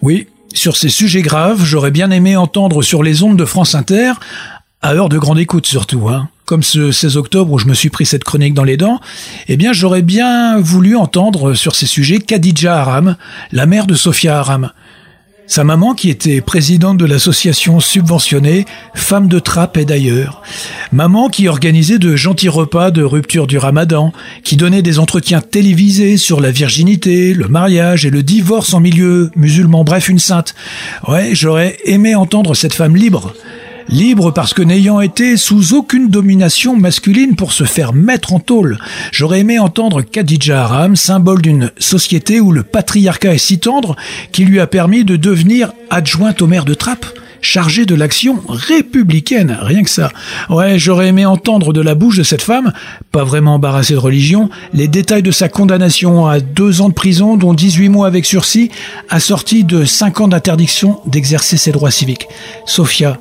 [0.00, 4.12] Oui, sur ces sujets graves, j'aurais bien aimé entendre sur les ondes de France Inter,
[4.80, 7.88] à heure de grande écoute surtout, hein, comme ce 16 octobre où je me suis
[7.88, 9.00] pris cette chronique dans les dents,
[9.48, 13.16] eh bien j'aurais bien voulu entendre sur ces sujets Khadija Aram,
[13.52, 14.70] la mère de Sophia Aram.
[15.52, 20.40] Sa maman, qui était présidente de l'association subventionnée Femmes de Trappe et d'ailleurs.
[20.92, 26.16] Maman qui organisait de gentils repas de rupture du ramadan, qui donnait des entretiens télévisés
[26.16, 30.54] sur la virginité, le mariage et le divorce en milieu musulman, bref, une sainte.
[31.06, 33.34] Ouais, j'aurais aimé entendre cette femme libre.
[33.88, 38.78] Libre parce que n'ayant été sous aucune domination masculine pour se faire mettre en tôle,
[39.12, 43.96] j'aurais aimé entendre Khadija Aram, symbole d'une société où le patriarcat est si tendre
[44.32, 47.06] qu'il lui a permis de devenir adjointe au maire de Trappes
[47.42, 50.10] chargée de l'action républicaine, rien que ça.
[50.48, 52.72] Ouais, j'aurais aimé entendre de la bouche de cette femme,
[53.10, 57.36] pas vraiment embarrassée de religion, les détails de sa condamnation à deux ans de prison,
[57.36, 58.70] dont 18 mois avec sursis,
[59.10, 62.28] assorti de 5 ans d'interdiction d'exercer ses droits civiques.
[62.64, 63.18] Sophia,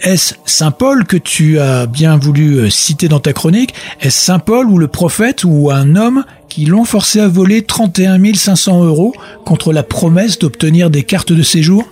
[0.00, 3.74] est-ce Saint Paul que tu as bien voulu euh, citer dans ta chronique?
[4.00, 8.34] Est-ce Saint Paul ou le prophète ou un homme qui l'ont forcé à voler 31
[8.34, 9.14] 500 euros
[9.44, 11.84] contre la promesse d'obtenir des cartes de séjour?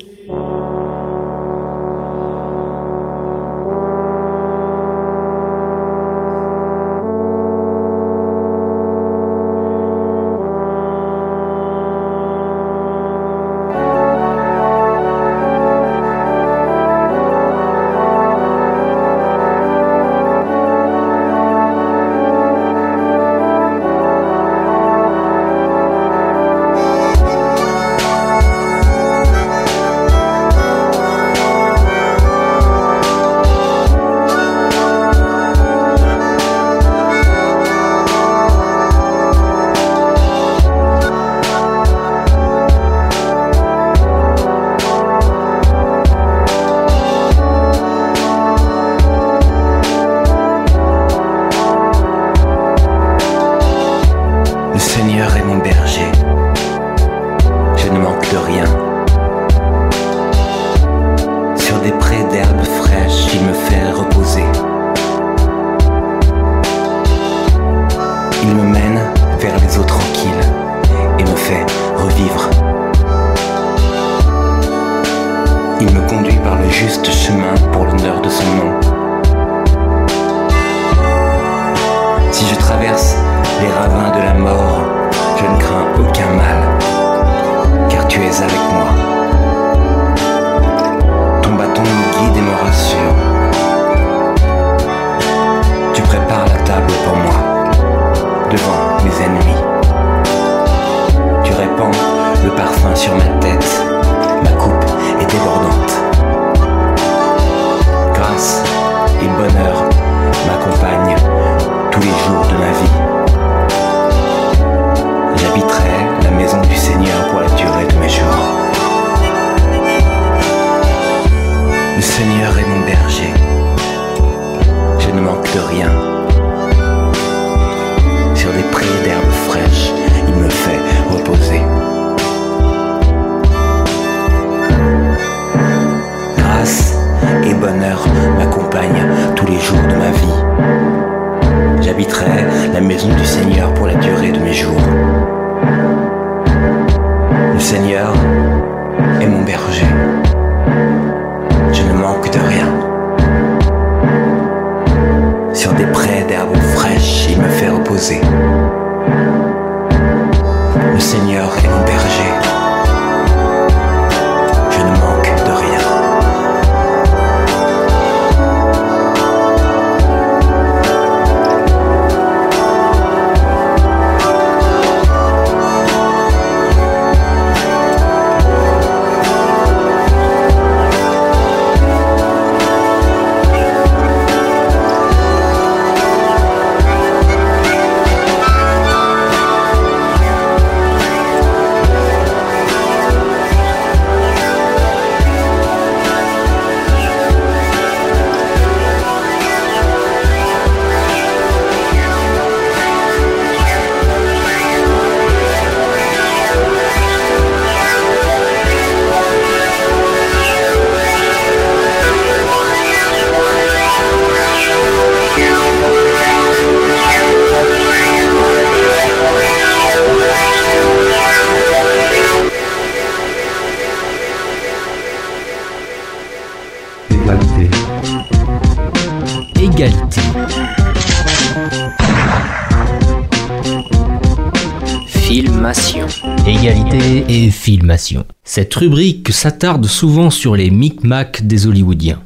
[238.55, 242.20] Cette rubrique s'attarde souvent sur les micmacs des Hollywoodiens.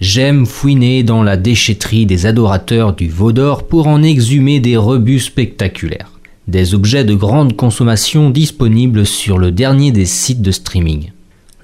[0.00, 5.18] J'aime fouiner dans la déchetterie des adorateurs du veau d'or pour en exhumer des rebuts
[5.18, 6.12] spectaculaires.
[6.46, 11.10] Des objets de grande consommation disponibles sur le dernier des sites de streaming.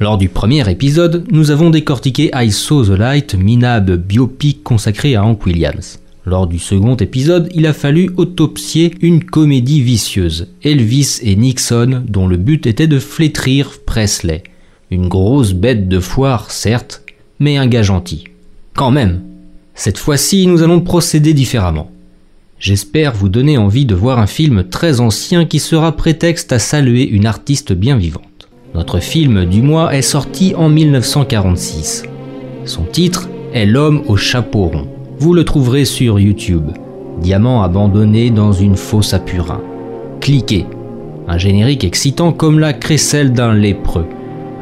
[0.01, 5.25] Lors du premier épisode, nous avons décortiqué I Saw the Light, minable biopic consacré à
[5.25, 6.01] Hank Williams.
[6.27, 12.27] Lors du second épisode, il a fallu autopsier une comédie vicieuse, Elvis et Nixon, dont
[12.27, 14.45] le but était de flétrir Presley.
[14.93, 17.03] Une grosse bête de foire, certes,
[17.41, 18.23] mais un gars gentil.
[18.77, 19.23] Quand même.
[19.75, 21.91] Cette fois-ci, nous allons procéder différemment.
[22.61, 27.09] J'espère vous donner envie de voir un film très ancien qui sera prétexte à saluer
[27.09, 28.49] une artiste bien vivante.
[28.77, 32.05] Notre film du mois est sorti en 1946.
[32.67, 34.87] Son titre est L'homme au chapeau rond.
[35.19, 36.71] Vous le trouverez sur YouTube.
[37.21, 39.61] Diamant abandonné dans une fosse à purin.
[40.21, 40.65] Cliquez.
[41.31, 44.09] Un générique excitant comme la crécelle d'un lépreux.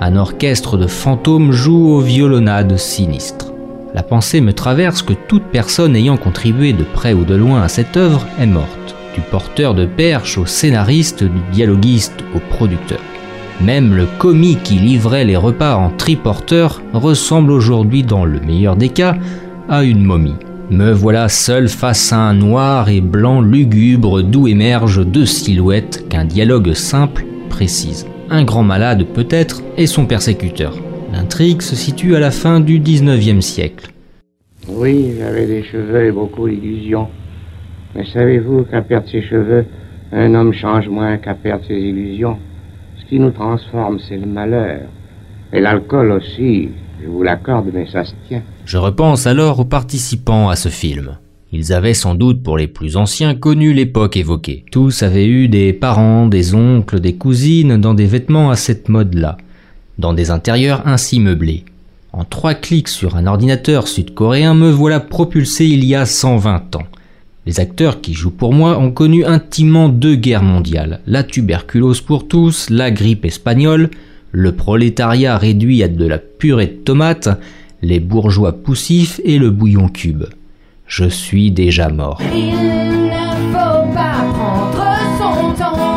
[0.03, 3.55] Un orchestre de fantômes joue aux violonades sinistres.
[3.95, 7.69] La pensée me traverse que toute personne ayant contribué de près ou de loin à
[7.69, 13.01] cette œuvre est morte, du porteur de perche au scénariste, du dialoguiste au producteur.
[13.62, 18.90] Même le commis qui livrait les repas en triporteur ressemble aujourd'hui, dans le meilleur des
[18.90, 19.16] cas,
[19.70, 20.36] à une momie.
[20.70, 26.27] Me voilà seul face à un noir et blanc lugubre d'où émergent deux silhouettes qu'un
[26.27, 28.07] dialogue simple précise.
[28.28, 30.77] Un grand malade peut-être et son persécuteur.
[31.11, 33.93] L'intrigue se situe à la fin du 19e siècle.
[34.69, 37.09] Oui, j'avais des cheveux et beaucoup d'illusions.
[37.95, 39.65] Mais savez-vous qu'à perdre ses cheveux,
[40.12, 42.36] un homme change moins qu'à perdre ses illusions?
[42.99, 44.82] Ce qui nous transforme, c'est le malheur.
[45.55, 46.69] Et l'alcool aussi,
[47.03, 48.43] je vous l'accorde, mais ça se tient.
[48.65, 51.16] Je repense alors aux participants à ce film.
[51.53, 54.65] Ils avaient sans doute pour les plus anciens connu l'époque évoquée.
[54.70, 59.39] Tous avaient eu des parents, des oncles, des cousines dans des vêtements à cette mode-là,
[59.99, 61.65] dans des intérieurs ainsi meublés.
[62.12, 66.87] En trois clics sur un ordinateur sud-coréen me voilà propulsé il y a 120 ans.
[67.47, 72.29] Les acteurs qui jouent pour moi ont connu intimement deux guerres mondiales, la tuberculose pour
[72.29, 73.89] tous, la grippe espagnole,
[74.33, 77.29] le prolétariat réduit à de la purée de tomates,
[77.83, 80.25] les bourgeois poussifs et le bouillon cube.
[80.87, 82.21] Je suis déjà mort.
[82.35, 84.85] Il ne faut pas prendre
[85.19, 85.88] son temps,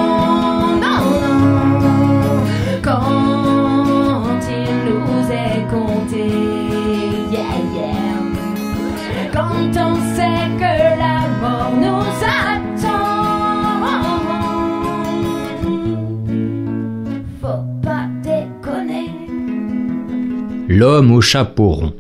[20.74, 21.94] L'homme au chapeau rond.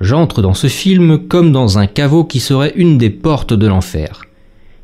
[0.00, 4.22] J'entre dans ce film comme dans un caveau qui serait une des portes de l'enfer.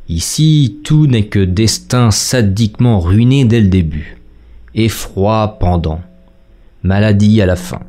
[0.09, 4.19] Ici, tout n'est que destin sadiquement ruiné dès le début.
[4.77, 6.01] Effroi pendant.
[6.85, 7.81] Maladie à la fin.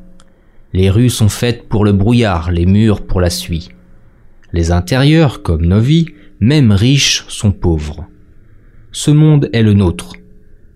[0.74, 3.70] Les rues sont faites pour le brouillard, les murs pour la suie.
[4.52, 6.08] Les intérieurs, comme nos vies,
[6.40, 8.04] même riches, sont pauvres.
[8.92, 10.14] Ce monde est le nôtre.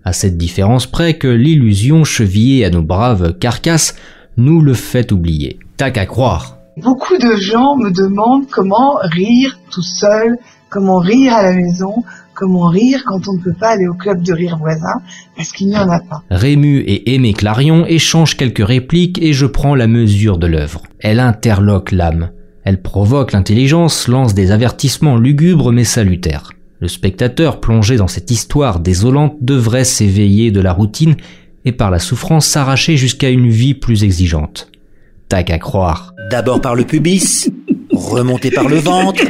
[0.04, 3.96] À cette différence près que l'illusion chevillée à nos braves carcasses
[4.36, 5.58] nous le fait oublier.
[5.76, 6.58] Tac à croire.
[6.76, 10.36] Beaucoup de gens me demandent comment rire tout seul,
[10.70, 12.02] comment rire à la maison,
[12.34, 15.00] comment rire quand on ne peut pas aller au club de rire voisin,
[15.36, 16.22] parce qu'il n'y en a pas.
[16.30, 20.82] Rému et Aimé Clarion échangent quelques répliques et je prends la mesure de l'œuvre.
[20.98, 22.30] Elle interloque l'âme.
[22.64, 26.50] Elle provoque l'intelligence, lance des avertissements lugubres mais salutaires.
[26.80, 31.14] Le spectateur plongé dans cette histoire désolante devrait s'éveiller de la routine
[31.64, 34.70] et par la souffrance s'arracher jusqu'à une vie plus exigeante.
[35.28, 36.14] Tac à croire.
[36.30, 37.50] D'abord par le pubis,
[37.90, 39.22] remontez par le ventre,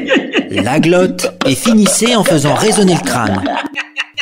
[0.50, 3.42] la glotte et finissez en faisant résonner le crâne.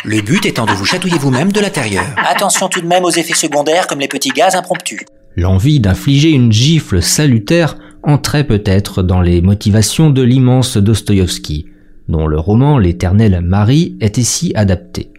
[0.05, 2.05] Le but étant de vous chatouiller vous-même de l'intérieur.
[2.17, 5.01] Attention tout de même aux effets secondaires comme les petits gaz impromptus.
[5.37, 11.67] L'envie d'infliger une gifle salutaire entrait peut-être dans les motivations de l'immense Dostoïevski,
[12.09, 15.12] dont le roman L'éternel Marie est ici adapté.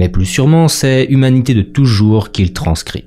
[0.00, 3.04] Mais plus sûrement, c'est Humanité de toujours qu'il transcrit.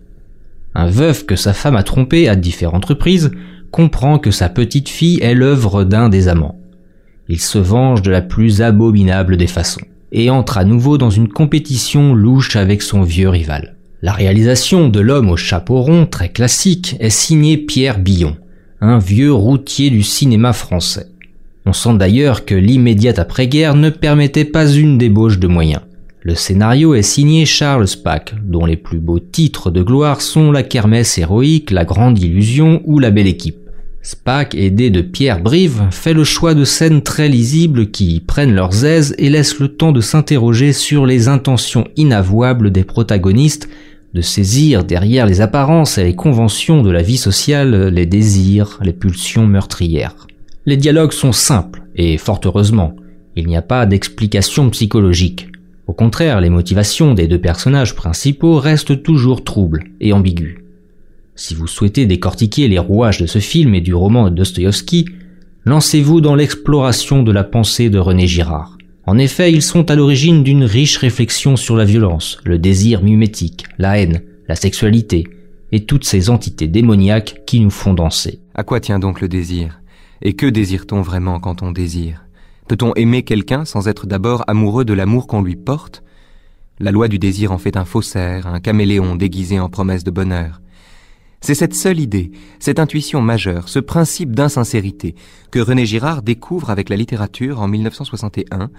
[0.75, 3.31] Un veuf que sa femme a trompé à différentes reprises
[3.71, 6.59] comprend que sa petite fille est l'œuvre d'un des amants.
[7.29, 11.29] Il se venge de la plus abominable des façons et entre à nouveau dans une
[11.29, 13.75] compétition louche avec son vieux rival.
[14.03, 18.37] La réalisation de l'homme au chapeau rond, très classique, est signée Pierre Billon,
[18.81, 21.07] un vieux routier du cinéma français.
[21.65, 25.81] On sent d'ailleurs que l'immédiate après-guerre ne permettait pas une débauche de moyens.
[26.25, 30.63] Le scénario est signé Charles Spack, dont les plus beaux titres de gloire sont La
[30.63, 33.57] Kermesse héroïque, La Grande Illusion ou La Belle Équipe.
[34.01, 38.85] Spack, aidé de Pierre Brive, fait le choix de scènes très lisibles qui prennent leurs
[38.85, 43.67] aises et laissent le temps de s'interroger sur les intentions inavouables des protagonistes,
[44.13, 48.93] de saisir derrière les apparences et les conventions de la vie sociale les désirs, les
[48.93, 50.27] pulsions meurtrières.
[50.65, 52.95] Les dialogues sont simples, et fort heureusement,
[53.35, 55.49] il n'y a pas d'explication psychologique.
[55.87, 60.57] Au contraire, les motivations des deux personnages principaux restent toujours troubles et ambiguës.
[61.35, 65.05] Si vous souhaitez décortiquer les rouages de ce film et du roman de Dostoïevski,
[65.65, 68.77] lancez-vous dans l'exploration de la pensée de René Girard.
[69.05, 73.65] En effet, ils sont à l'origine d'une riche réflexion sur la violence, le désir mimétique,
[73.77, 75.27] la haine, la sexualité,
[75.73, 78.39] et toutes ces entités démoniaques qui nous font danser.
[78.55, 79.81] À quoi tient donc le désir?
[80.21, 82.23] Et que désire-t-on vraiment quand on désire?
[82.67, 86.03] Peut-on aimer quelqu'un sans être d'abord amoureux de l'amour qu'on lui porte?
[86.79, 90.61] La loi du désir en fait un faussaire, un caméléon déguisé en promesse de bonheur.
[91.41, 95.13] C'est cette seule idée, cette intuition majeure, ce principe d'insincérité
[95.51, 98.69] que René Girard découvre avec la littérature en 1961,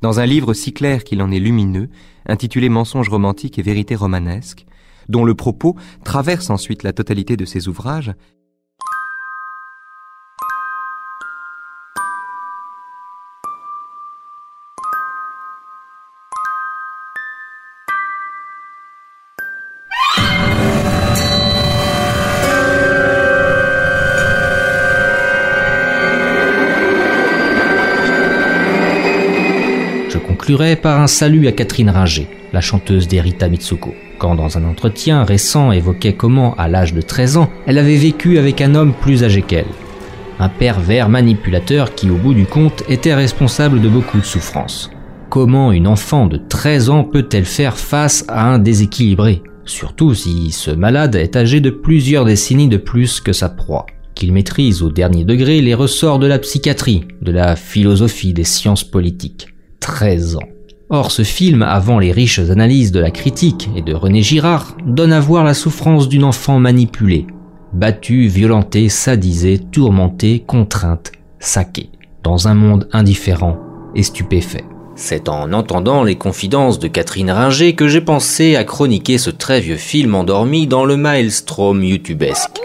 [0.00, 1.90] dans un livre si clair qu'il en est lumineux,
[2.24, 4.64] intitulé Mensonges romantiques et vérités romanesques,
[5.10, 8.14] dont le propos traverse ensuite la totalité de ses ouvrages,
[30.56, 35.72] Par un salut à Catherine Ringer, la chanteuse d'Erita Mitsuko, quand dans un entretien récent
[35.72, 39.42] évoquait comment, à l'âge de 13 ans, elle avait vécu avec un homme plus âgé
[39.42, 39.66] qu'elle.
[40.38, 44.92] Un pervers manipulateur qui, au bout du compte, était responsable de beaucoup de souffrances.
[45.28, 49.42] Comment une enfant de 13 ans peut-elle faire face à un déséquilibré?
[49.64, 54.32] Surtout si ce malade est âgé de plusieurs décennies de plus que sa proie, qu'il
[54.32, 59.48] maîtrise au dernier degré les ressorts de la psychiatrie, de la philosophie des sciences politiques.
[59.84, 60.48] 13 ans.
[60.88, 65.12] Or, ce film, avant les riches analyses de la critique et de René Girard, donne
[65.12, 67.26] à voir la souffrance d'une enfant manipulée,
[67.74, 71.90] battue, violentée, sadisée, tourmentée, contrainte, saquée,
[72.22, 73.58] dans un monde indifférent
[73.94, 74.64] et stupéfait.
[74.96, 79.60] C'est en entendant les confidences de Catherine Ringer que j'ai pensé à chroniquer ce très
[79.60, 82.58] vieux film endormi dans le maelstrom youtubesque.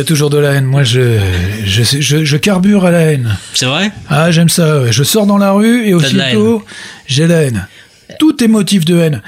[0.00, 0.64] Y a toujours de la haine.
[0.66, 1.18] Moi, je,
[1.64, 3.36] je, je, je carbure à la haine.
[3.54, 3.92] C'est vrai?
[4.08, 4.82] Ah, j'aime ça.
[4.82, 4.92] ouais.
[4.92, 6.62] Je sors dans la rue et aussitôt,
[7.06, 7.66] j'ai la haine.
[8.18, 9.22] Tout est motif de haine.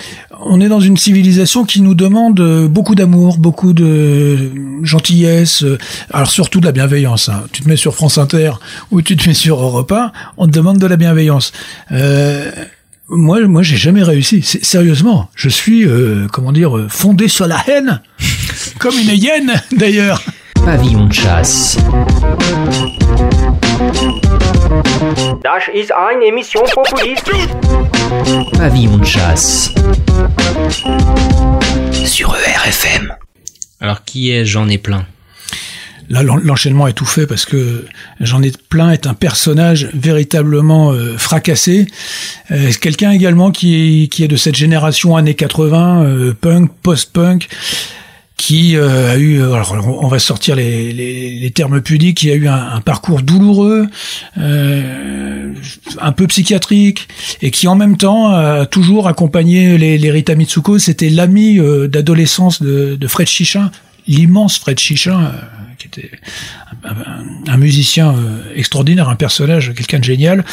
[0.44, 4.50] On est dans une civilisation qui nous demande euh, beaucoup d'amour, beaucoup de
[4.82, 5.78] gentillesse, euh,
[6.12, 7.28] alors surtout de la bienveillance.
[7.28, 7.44] hein.
[7.52, 8.50] Tu te mets sur France Inter
[8.90, 11.52] ou tu te mets sur Europe 1, on te demande de la bienveillance.
[11.92, 12.50] Euh,
[13.08, 14.42] moi, moi, j'ai jamais réussi.
[14.42, 18.00] Sérieusement, je suis, euh, comment dire, euh, fondé sur la haine,
[18.80, 20.22] comme une hyène d'ailleurs.
[20.64, 21.76] Pavillon de chasse.
[25.43, 27.32] Das ist eine Emission populiste.
[28.56, 29.70] Pavillon de chasse.
[32.05, 33.12] Sur ERFM.
[33.80, 35.06] Alors, qui est J'en ai plein?
[36.09, 37.86] Là, l'en- l'enchaînement est tout fait parce que
[38.20, 41.86] j'en ai plein est un personnage véritablement euh, fracassé.
[42.51, 46.70] Euh, c'est Quelqu'un également qui est, qui est de cette génération années 80, euh, punk,
[46.82, 47.48] post-punk,
[48.36, 52.30] qui euh, a eu, euh, alors on va sortir les, les, les termes pudiques, qui
[52.30, 53.86] a eu un, un parcours douloureux,
[54.38, 55.52] euh,
[56.00, 57.09] un peu psychiatrique,
[57.40, 60.78] et qui en même temps a toujours accompagné les, les Rita Mitsuko.
[60.78, 63.70] C'était l'ami euh, d'adolescence de, de Fred Chichin,
[64.06, 65.30] l'immense Fred Chichin, euh,
[65.78, 66.10] qui était
[67.48, 70.44] un, musicien euh, extraordinaire, un personnage, quelqu'un de génial.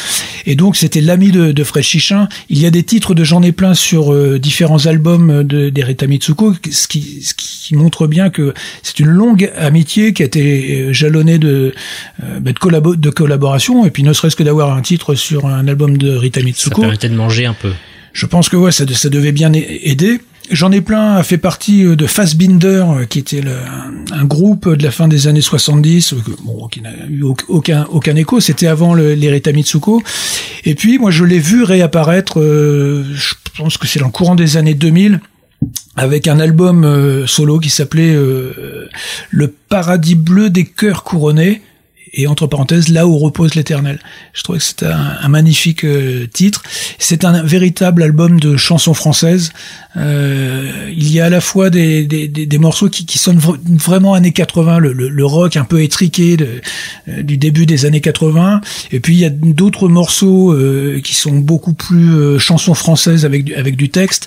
[0.46, 2.28] Et donc c'était l'ami de, de Fred Chichin.
[2.48, 5.84] Il y a des titres de J'en ai plein sur euh, différents albums de, des
[5.84, 10.26] Rita Mitsuko, ce qui, ce qui montre bien que c'est une longue amitié qui a
[10.26, 11.74] été jalonnée de,
[12.24, 13.84] euh, bah, de, collabo- de collaboration.
[13.84, 16.80] Et puis ne serait-ce que d'avoir un titre sur un album de Rita Ça Mitsuko.
[16.80, 17.72] permettait de manger un peu.
[18.12, 20.20] Je pense que ouais, ça, ça devait bien aider.
[20.50, 23.42] J'en ai plein a fait partie euh, de Fassbinder, euh, qui était
[24.12, 28.16] un, groupe de la fin des années 70, euh, bon, qui n'a eu au- aucun,
[28.16, 28.40] écho.
[28.40, 30.02] C'était avant le, les Rita Mitsuko.
[30.64, 34.56] Et puis, moi, je l'ai vu réapparaître, je pense que c'est dans le courant des
[34.56, 35.20] années 2000,
[35.96, 41.62] avec un album solo qui s'appelait Le paradis bleu des cœurs couronnés
[42.12, 43.98] et entre parenthèses là où repose l'éternel.
[44.32, 46.62] Je trouvais que c'était un, magnifique euh, titre.
[46.98, 49.52] C'est un véritable album de chansons françaises.
[49.96, 53.58] Euh, il y a à la fois des, des, des, morceaux qui, qui sonnent vra-
[53.64, 58.60] vraiment années 80, le, le, rock un peu étriqué euh, du début des années 80,
[58.92, 63.44] et puis il y a d'autres morceaux euh, qui sont beaucoup plus chansons françaises avec
[63.44, 64.26] du, avec du texte.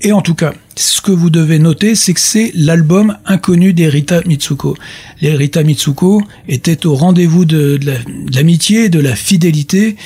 [0.00, 3.88] Et en tout cas, ce que vous devez noter, c'est que c'est l'album inconnu des
[3.88, 4.76] Rita Mitsuko.
[5.20, 9.96] Les Rita Mitsuko étaient au rendez-vous de, de la- de l'amitié, de la fidélité,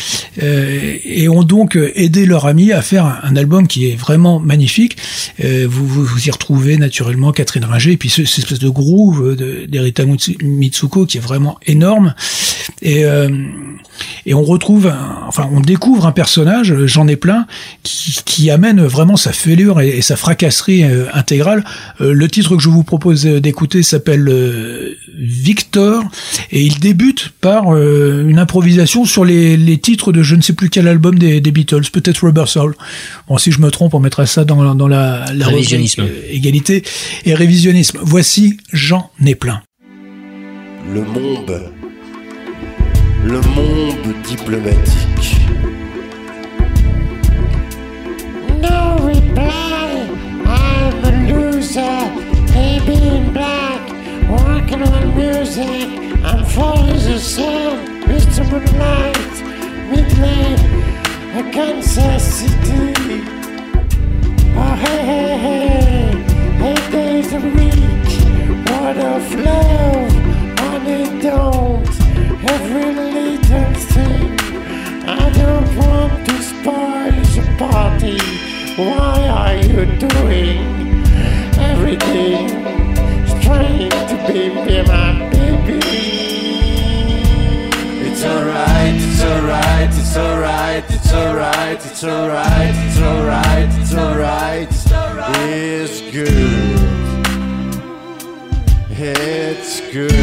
[0.43, 4.97] euh, et ont donc aidé leur ami à faire un, album qui est vraiment magnifique.
[5.45, 9.37] Euh, vous, vous y retrouvez naturellement Catherine Ringer, et puis ce- cette espèce de groove
[9.37, 12.15] de, des Rita Mitsu- Mitsuko qui est vraiment énorme.
[12.81, 13.29] Et, euh,
[14.25, 17.47] et on retrouve, un- enfin, on découvre un personnage, j'en ai plein,
[17.83, 21.65] qui, qui amène vraiment sa fêlure et, et sa fracasserie euh, intégrale.
[22.01, 26.05] Euh, le titre que je vous propose euh, d'écouter s'appelle euh, Victor,
[26.51, 30.53] et il débute par euh, une improvisation sur les, les titres de je ne sais
[30.55, 32.75] plus quel album des, des Beatles, peut-être Rubber Soul.
[33.29, 36.03] Bon, si je me trompe, on mettra ça dans, dans la, la Révisionnisme.
[36.03, 36.83] euh, égalité
[37.25, 37.99] et révisionnisme.
[38.03, 39.63] Voici J'en ai plein.
[40.93, 41.71] Le monde.
[43.25, 45.37] Le monde diplomatique.
[48.61, 49.12] No
[51.77, 52.53] a loser.
[52.53, 53.81] Baby in black.
[54.29, 55.89] Walking on music.
[56.25, 58.03] I'm falling the sun.
[58.03, 58.45] Mr.
[58.51, 59.35] Moonlight.
[59.91, 60.61] Midnight.
[61.35, 63.23] A Kansas City.
[64.55, 66.13] Oh, hey, hey, hey.
[66.69, 68.69] Eight days a week.
[68.69, 70.13] What of love.
[70.59, 71.89] Honey, don't.
[72.45, 74.39] Every little thing.
[75.07, 78.19] I don't want to spoil the party.
[78.77, 80.92] Why are you doing
[81.93, 82.49] everything?
[83.43, 85.81] Trying to be, be my baby.
[88.09, 95.37] It's alright, it's alright, it's alright, it's alright, it's alright, it's alright, it's alright.
[95.41, 96.79] It's good.
[98.91, 100.23] It's good.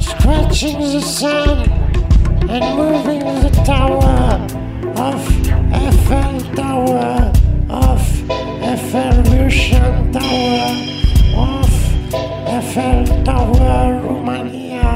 [0.00, 1.82] Scratching the sun
[2.48, 2.91] and moving tower
[5.02, 5.20] of
[5.72, 7.32] Eiffel Tower,
[7.68, 8.30] of
[8.62, 10.62] Evolution Tower,
[11.34, 11.72] of
[12.46, 14.94] Eiffel Tower, Romania,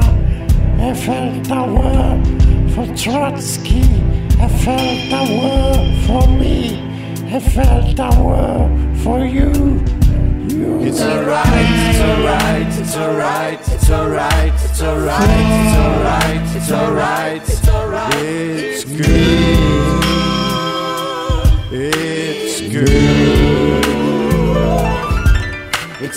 [0.79, 2.23] Eiffel Tower
[2.73, 3.83] for Trotsky,
[4.39, 5.75] Eiffel Tower
[6.05, 6.79] for me,
[7.35, 8.69] Eiffel Tower
[9.03, 9.51] for you.
[10.47, 10.83] you.
[10.87, 17.67] It's alright, it's alright, it's alright, it's alright, it's alright, it's alright, it's alright, it's
[17.67, 18.13] alright.
[18.15, 19.96] It's good.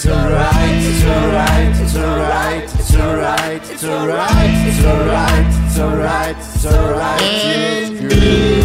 [0.02, 6.64] It's alright, it's alright, it's alright, it's alright, it's alright, it's alright, it's alright, it's
[6.64, 8.59] alright, it's good.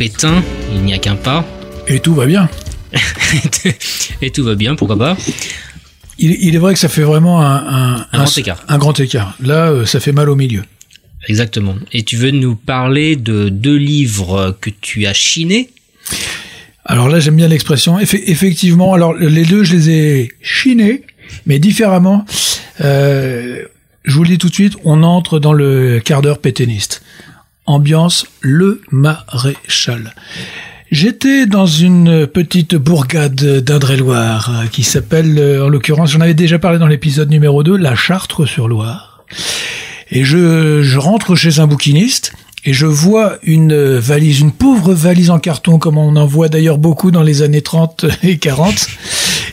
[0.00, 0.42] Pétain,
[0.74, 1.44] il n'y a qu'un pas.
[1.86, 2.48] Et tout va bien.
[4.22, 5.14] Et tout va bien, pourquoi pas
[6.18, 8.64] Il, il est vrai que ça fait vraiment un, un, Un grand écart.
[8.68, 9.36] Un grand écart.
[9.42, 10.62] Là, euh, ça fait mal au milieu.
[11.28, 11.74] Exactement.
[11.92, 15.68] Et tu veux nous parler de deux livres que tu as chinés?
[16.86, 17.98] Alors là, j'aime bien l'expression.
[17.98, 21.02] Effe- effectivement, alors les deux, je les ai chinés,
[21.44, 22.24] mais différemment.
[22.80, 23.64] Euh,
[24.06, 27.02] je vous le dis tout de suite, on entre dans le quart d'heure pétainiste.
[27.70, 30.12] Ambiance Le Maréchal.
[30.90, 36.58] J'étais dans une petite bourgade d'Indre-et-Loire euh, qui s'appelle, euh, en l'occurrence, j'en avais déjà
[36.58, 39.24] parlé dans l'épisode numéro 2, la Chartre-sur-Loire.
[40.10, 42.32] Et je, je rentre chez un bouquiniste
[42.64, 46.78] et je vois une valise, une pauvre valise en carton, comme on en voit d'ailleurs
[46.78, 48.88] beaucoup dans les années 30 et 40.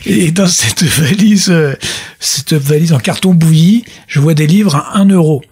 [0.06, 1.74] Et dans cette valise, euh,
[2.20, 5.42] cette valise en carton bouilli, je vois des livres à 1 euro.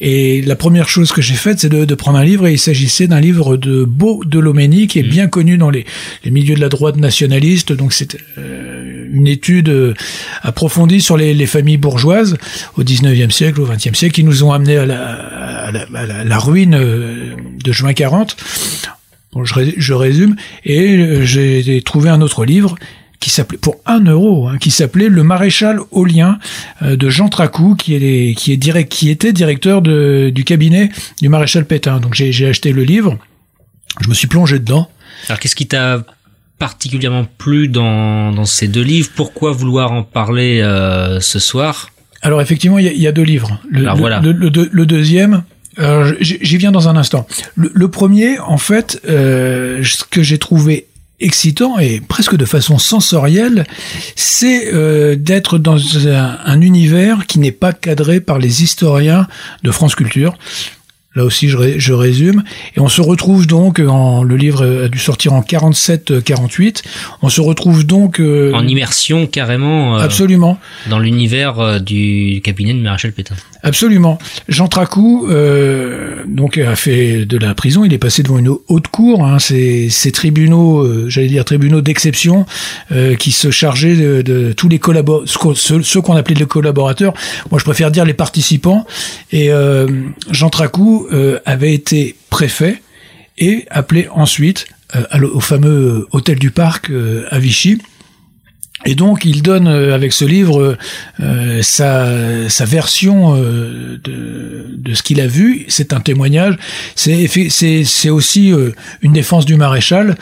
[0.00, 2.58] Et la première chose que j'ai faite, c'est de, de prendre un livre, et il
[2.58, 5.84] s'agissait d'un livre de Beau de Loménie, qui est bien connu dans les,
[6.24, 7.72] les milieux de la droite nationaliste.
[7.72, 9.94] Donc c'est euh, une étude euh,
[10.42, 12.36] approfondie sur les, les familles bourgeoises
[12.76, 16.06] au 19e siècle, au 20e siècle, qui nous ont amené à la, à la, à
[16.06, 17.34] la- la ruine euh,
[17.64, 18.36] de juin 40.
[19.32, 20.36] Bon, je, je résume.
[20.64, 22.76] Et euh, j'ai trouvé un autre livre
[23.20, 26.38] qui s'appelait pour un euro, hein, qui s'appelait Le Maréchal Aulien
[26.82, 30.90] euh, de Jean Tracou, qui est qui est direct, qui était directeur de, du cabinet
[31.22, 31.98] du maréchal Pétain.
[32.00, 33.18] Donc j'ai acheté le livre,
[34.00, 34.88] je me suis plongé dedans.
[35.28, 36.04] Alors qu'est-ce qui t'a
[36.58, 39.10] particulièrement plu dans, dans ces deux livres?
[39.14, 41.90] Pourquoi vouloir en parler euh, ce soir?
[42.22, 43.60] Alors effectivement, il y, a- il y a deux livres.
[43.70, 44.20] Le, Alors le- voilà.
[44.20, 45.44] le- le deux- le deuxième,
[45.78, 47.26] j- j'y viens dans un instant.
[47.54, 50.85] Le, le premier, en fait, euh, ce que j'ai trouvé
[51.20, 53.66] excitant et presque de façon sensorielle,
[54.14, 55.78] c'est euh, d'être dans
[56.08, 59.26] un, un univers qui n'est pas cadré par les historiens
[59.62, 60.36] de France Culture.
[61.16, 62.44] Là aussi, je, je résume.
[62.76, 66.82] Et on se retrouve donc, en, le livre a dû sortir en 47-48,
[67.22, 68.20] on se retrouve donc...
[68.20, 70.58] euh, En immersion carrément euh, Absolument.
[70.88, 73.34] dans l'univers euh, du cabinet de Maréchal Pétain.
[73.62, 74.18] Absolument.
[74.48, 77.84] Jean Tracou, euh, donc a fait de la prison.
[77.84, 79.24] Il est passé devant une haute cour.
[79.24, 82.46] Hein, ces, ces tribunaux, euh, j'allais dire tribunaux d'exception,
[82.92, 87.12] euh, qui se chargeaient de, de tous les collaborateurs, ceux, ceux qu'on appelait les collaborateurs.
[87.50, 88.86] Moi, je préfère dire les participants.
[89.32, 89.86] Et euh,
[90.30, 92.80] Jean Tracou euh, avait été préfet
[93.38, 97.78] et appelé ensuite euh, au fameux hôtel du Parc euh, à Vichy
[98.84, 100.76] Et donc, il donne euh, avec ce livre
[101.20, 105.64] euh, sa, sa version euh, de, de ce qu'il a vu.
[105.68, 106.56] C'est un témoignage.
[106.94, 108.72] C'est c'est c'est aussi euh,
[109.02, 110.16] une défense du maréchal.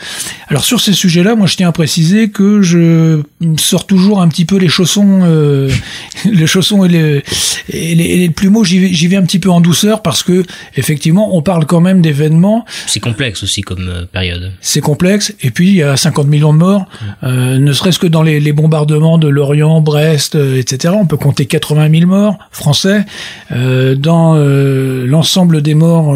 [0.47, 3.21] Alors sur ces sujets-là, moi, je tiens à préciser que je
[3.57, 5.69] sors toujours un petit peu les chaussons, euh,
[6.25, 7.23] les chaussons et les
[7.69, 8.63] et les, et les plumeaux.
[8.63, 10.43] J'y vais, j'y vais un petit peu en douceur parce que
[10.75, 12.65] effectivement, on parle quand même d'événements.
[12.87, 14.51] C'est complexe aussi comme euh, période.
[14.61, 15.33] C'est complexe.
[15.41, 16.85] Et puis, il y a 50 millions de morts,
[17.23, 20.93] euh, ne serait-ce que dans les, les bombardements de Lorient, Brest, euh, etc.
[20.97, 23.03] On peut compter 80 000 morts français.
[23.51, 26.15] Euh, dans euh, l'ensemble des morts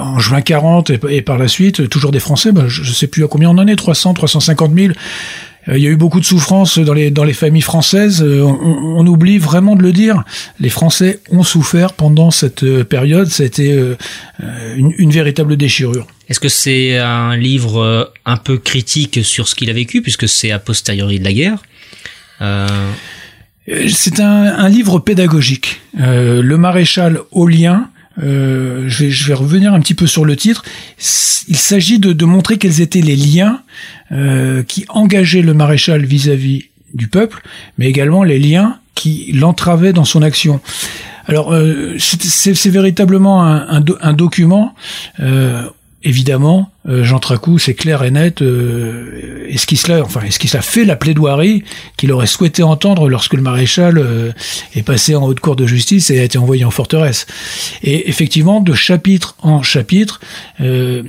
[0.00, 3.08] en juin 40 et, et par la suite, toujours des Français, ben, je ne sais
[3.08, 4.92] plus à combien on en est, 300, 350 000.
[5.68, 8.22] Euh, Il y a eu beaucoup de souffrance dans les dans les familles françaises.
[8.22, 10.24] Euh, On, on oublie vraiment de le dire.
[10.60, 13.28] Les Français ont souffert pendant cette euh, période.
[13.28, 13.66] Ça a été
[14.76, 16.06] une, une véritable déchirure.
[16.28, 20.50] Est-ce que c'est un livre un peu critique sur ce qu'il a vécu, puisque c'est
[20.50, 21.58] a posteriori de la guerre?
[22.40, 22.66] Euh,
[23.88, 25.80] C'est un, un livre pédagogique.
[26.00, 27.88] Euh, le maréchal Aulien.
[28.22, 30.64] Euh, je, vais, revenir un petit peu sur le titre.
[31.48, 33.62] Il s'agit de, de montrer quels étaient les liens
[34.12, 37.42] euh, qui engageaient le maréchal vis-à-vis du peuple,
[37.76, 40.60] mais également les liens qui l'entravaient dans son action.
[41.26, 44.74] Alors, euh, c'est- véritablement un, un do- un document.
[46.04, 48.42] Évidemment, euh, Jean Tracou, c'est clair et net.
[48.42, 51.64] Euh, est-ce qu'il a, enfin, est-ce qu'il fait la plaidoirie
[51.96, 54.32] qu'il aurait souhaité entendre lorsque le maréchal euh,
[54.74, 57.26] est passé en haute cour de justice et a été envoyé en forteresse
[57.82, 60.20] Et effectivement, de chapitre en chapitre.
[60.60, 61.02] Euh,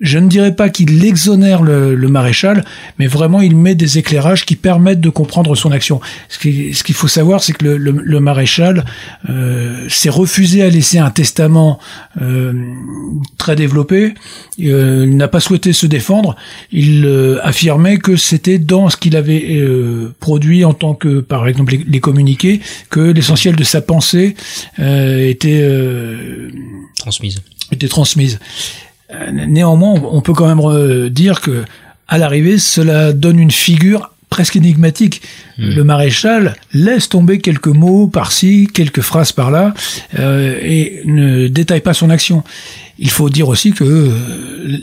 [0.00, 2.64] je ne dirais pas qu'il exonère le, le maréchal,
[2.98, 6.00] mais vraiment il met des éclairages qui permettent de comprendre son action.
[6.28, 8.84] Ce qui- ce qu'il faut savoir, c'est que le, le- le maréchal
[9.30, 11.78] euh, s'est refusé à laisser un testament
[12.20, 12.52] euh,
[13.38, 14.12] très développé.
[14.60, 16.36] Euh, il n'a pas souhaité se défendre.
[16.72, 21.48] Il euh, affirmait que c'était dans ce qu'il avait euh, produit en tant que, par
[21.48, 22.60] exemple, les, les communiqués,
[22.90, 24.34] que l'essentiel de sa pensée
[24.78, 26.50] euh, était euh,
[26.98, 27.40] transmise.
[27.72, 28.38] était transmise.
[29.12, 31.64] Euh, Néanmoins, on peut quand même euh, dire que
[32.08, 35.22] à l'arrivée, cela donne une figure presque énigmatique.
[35.56, 39.72] Le maréchal laisse tomber quelques mots par-ci, quelques phrases par-là,
[40.18, 42.44] euh, et ne détaille pas son action.
[42.98, 44.10] Il faut dire aussi que euh,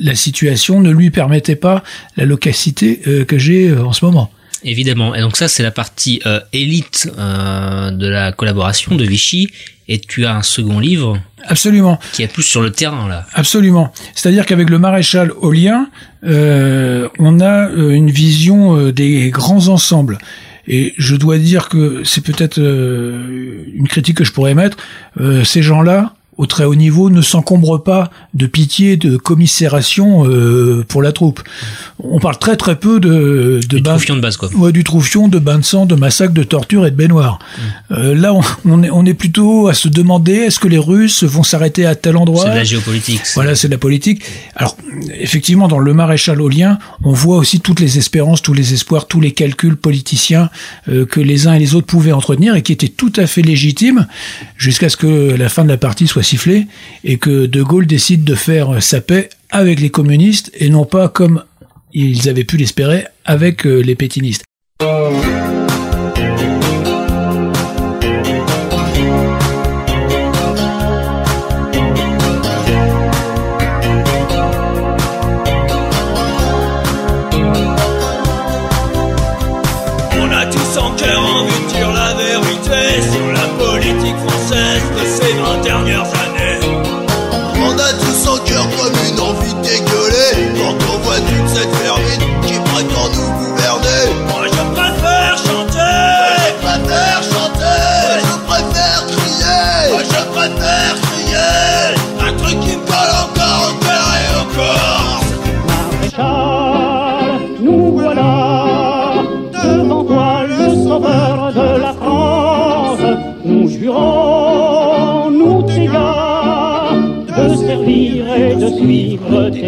[0.02, 1.84] la situation ne lui permettait pas
[2.18, 4.32] la locacité euh, que j'ai en ce moment.
[4.64, 5.14] Évidemment.
[5.16, 9.50] Et donc ça, c'est la partie euh, élite euh, de la collaboration de Vichy.
[9.90, 12.00] Et tu as un second livre Absolument.
[12.14, 13.26] qui est plus sur le terrain là.
[13.34, 13.92] Absolument.
[14.16, 15.90] C'est-à-dire qu'avec le maréchal Aulien,
[16.26, 20.20] euh, on a euh, une vision euh, des grands ensembles.
[20.68, 24.78] Et je dois dire que c'est peut-être euh, une critique que je pourrais mettre.
[25.20, 30.84] euh, ces gens-là, au très haut niveau, ne s'encombrent pas de pitié, de commisération euh,
[30.88, 31.42] pour la troupe.
[32.00, 34.50] On parle très très peu de, de Du troufion de base quoi.
[34.56, 37.40] Ouais, du troufion, de bains de sang, de massacres, de torture et de baignoires.
[37.92, 41.24] Euh, là, on, on est, on est plutôt à se demander est-ce que les Russes
[41.24, 42.44] vont s'arrêter à tel endroit?
[42.44, 43.22] C'est de la géopolitique.
[43.36, 44.24] Voilà, c'est de la politique.
[44.56, 44.76] Alors,
[45.20, 49.22] effectivement, dans le maréchal Aulien, on voit aussi toutes les espérances, tous les espoirs, tous
[49.22, 50.50] les calculs politiciens
[50.90, 53.42] euh, que les uns et les autres pouvaient entretenir et qui étaient tout à fait
[53.44, 54.08] légitimes
[54.58, 56.68] jusqu'à ce que la fin de la partie soit sifflée
[57.04, 61.10] et que De Gaulle décide de faire sa paix avec les communistes et non pas
[61.10, 61.44] comme
[61.94, 64.44] ils avaient pu l'espérer avec euh, les pétinistes.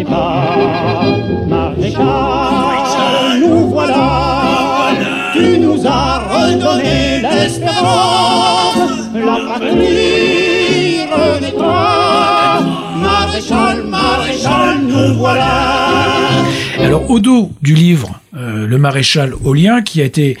[0.08, 0.56] Pas.
[1.48, 4.90] Maréchal, nous voilà,
[5.32, 12.60] tu nous as redonné l'espérance, la patrie renaîtra.
[12.96, 15.76] Maréchal, maréchal, nous voilà.
[16.78, 20.36] Alors au dos du livre euh, Le Maréchal Aulien, qui a été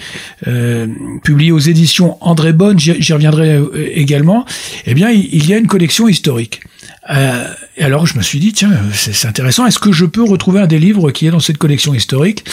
[0.46, 0.86] euh,
[1.24, 4.44] publié aux éditions André Bonne, j'y reviendrai euh, également,
[4.86, 6.60] eh bien il y a une collection historique.
[7.10, 7.44] Euh,
[7.76, 10.60] et alors je me suis dit, tiens, c'est c'est intéressant, est-ce que je peux retrouver
[10.60, 12.44] un des livres qui est dans cette collection historique?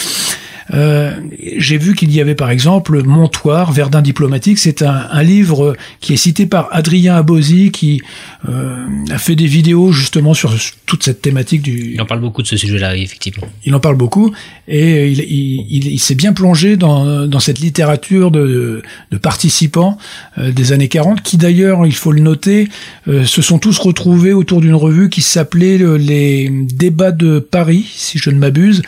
[0.73, 1.11] Euh,
[1.57, 4.59] J'ai vu qu'il y avait par exemple Montoire, Verdun diplomatique.
[4.59, 8.01] C'est un, un livre qui est cité par Adrien Abosi, qui
[8.49, 8.77] euh,
[9.11, 10.53] a fait des vidéos justement sur
[10.85, 11.93] toute cette thématique du.
[11.93, 13.47] Il en parle beaucoup de ce sujet-là, effectivement.
[13.65, 14.33] Il en parle beaucoup
[14.67, 18.81] et il, il, il- il s'est bien plongé dans, dans cette littérature de,
[19.11, 19.97] de participants
[20.37, 22.69] euh, des années 40 qui d'ailleurs, il faut le noter,
[23.07, 27.85] euh, se sont tous retrouvés autour d'une revue qui s'appelait euh, les débats de Paris,
[27.93, 28.81] si je ne m'abuse,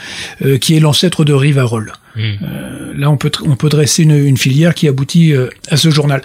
[0.44, 1.34] euh, qui est l'ancêtre de
[1.76, 1.94] Rivarol.
[2.18, 5.78] Euh, là, on peut, tr- on peut dresser une, une filière qui aboutit euh, à
[5.78, 6.22] ce journal.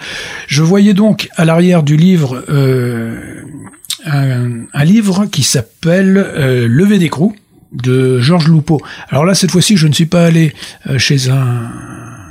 [0.47, 3.41] Je voyais donc à l'arrière du livre euh,
[4.05, 6.13] un, un livre qui s'appelle
[6.67, 7.35] Lever d'écrou
[7.71, 8.81] de Georges Loupeau.
[9.09, 10.53] Alors là, cette fois-ci, je ne suis pas allé
[10.97, 11.69] chez un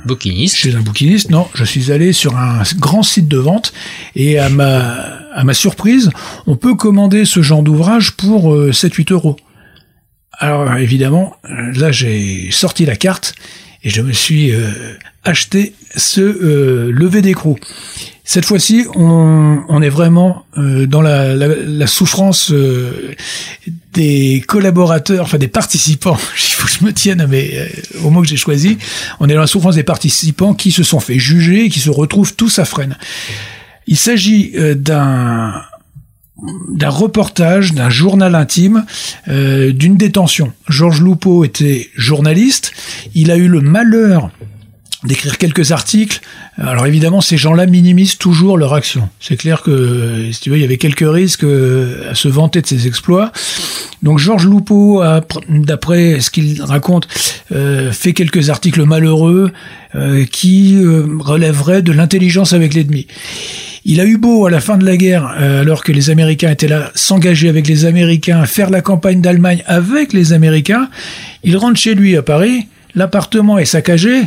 [0.05, 0.55] bouquiniste.
[0.57, 1.47] Chez un bouquiniste, non.
[1.55, 3.73] Je suis allé sur un grand site de vente
[4.15, 6.09] et à ma à ma surprise,
[6.45, 9.37] on peut commander ce genre d'ouvrage pour euh, 7-8 euros.
[10.41, 13.35] Alors évidemment, là j'ai sorti la carte
[13.83, 14.71] et je me suis euh,
[15.23, 17.57] acheté ce euh, lever d'écrou.
[18.23, 23.13] Cette fois-ci, on, est vraiment euh, dans la, souffrance euh,
[23.93, 26.17] des collaborateurs, enfin des participants.
[26.37, 27.69] Il faut que je me tienne mais,
[28.03, 28.77] au mot que j'ai choisi.
[29.19, 31.89] On est dans la souffrance des participants qui se sont fait juger et qui se
[31.89, 32.97] retrouvent tous à Fresnes.
[33.87, 35.61] Il s'agit d'un
[36.69, 38.85] d'un reportage, d'un journal intime,
[39.27, 40.53] euh, d'une détention.
[40.67, 42.71] Georges Loupeau était journaliste.
[43.13, 44.31] Il a eu le malheur
[45.03, 46.19] d'écrire quelques articles.
[46.57, 49.09] Alors évidemment, ces gens-là minimisent toujours leur action.
[49.19, 52.61] C'est clair que, si tu veux, il y avait quelques risques euh, à se vanter
[52.61, 53.31] de ses exploits.
[54.03, 55.03] Donc Georges Loupeau,
[55.49, 57.07] d'après ce qu'il raconte,
[57.51, 59.51] euh, fait quelques articles malheureux
[59.95, 60.79] euh, qui
[61.19, 63.07] relèveraient de l'intelligence avec l'ennemi.
[63.83, 66.67] Il a eu beau, à la fin de la guerre, alors que les Américains étaient
[66.67, 70.87] là, s'engager avec les Américains, faire la campagne d'Allemagne avec les Américains.
[71.43, 74.21] Il rentre chez lui à Paris, l'appartement est saccagé,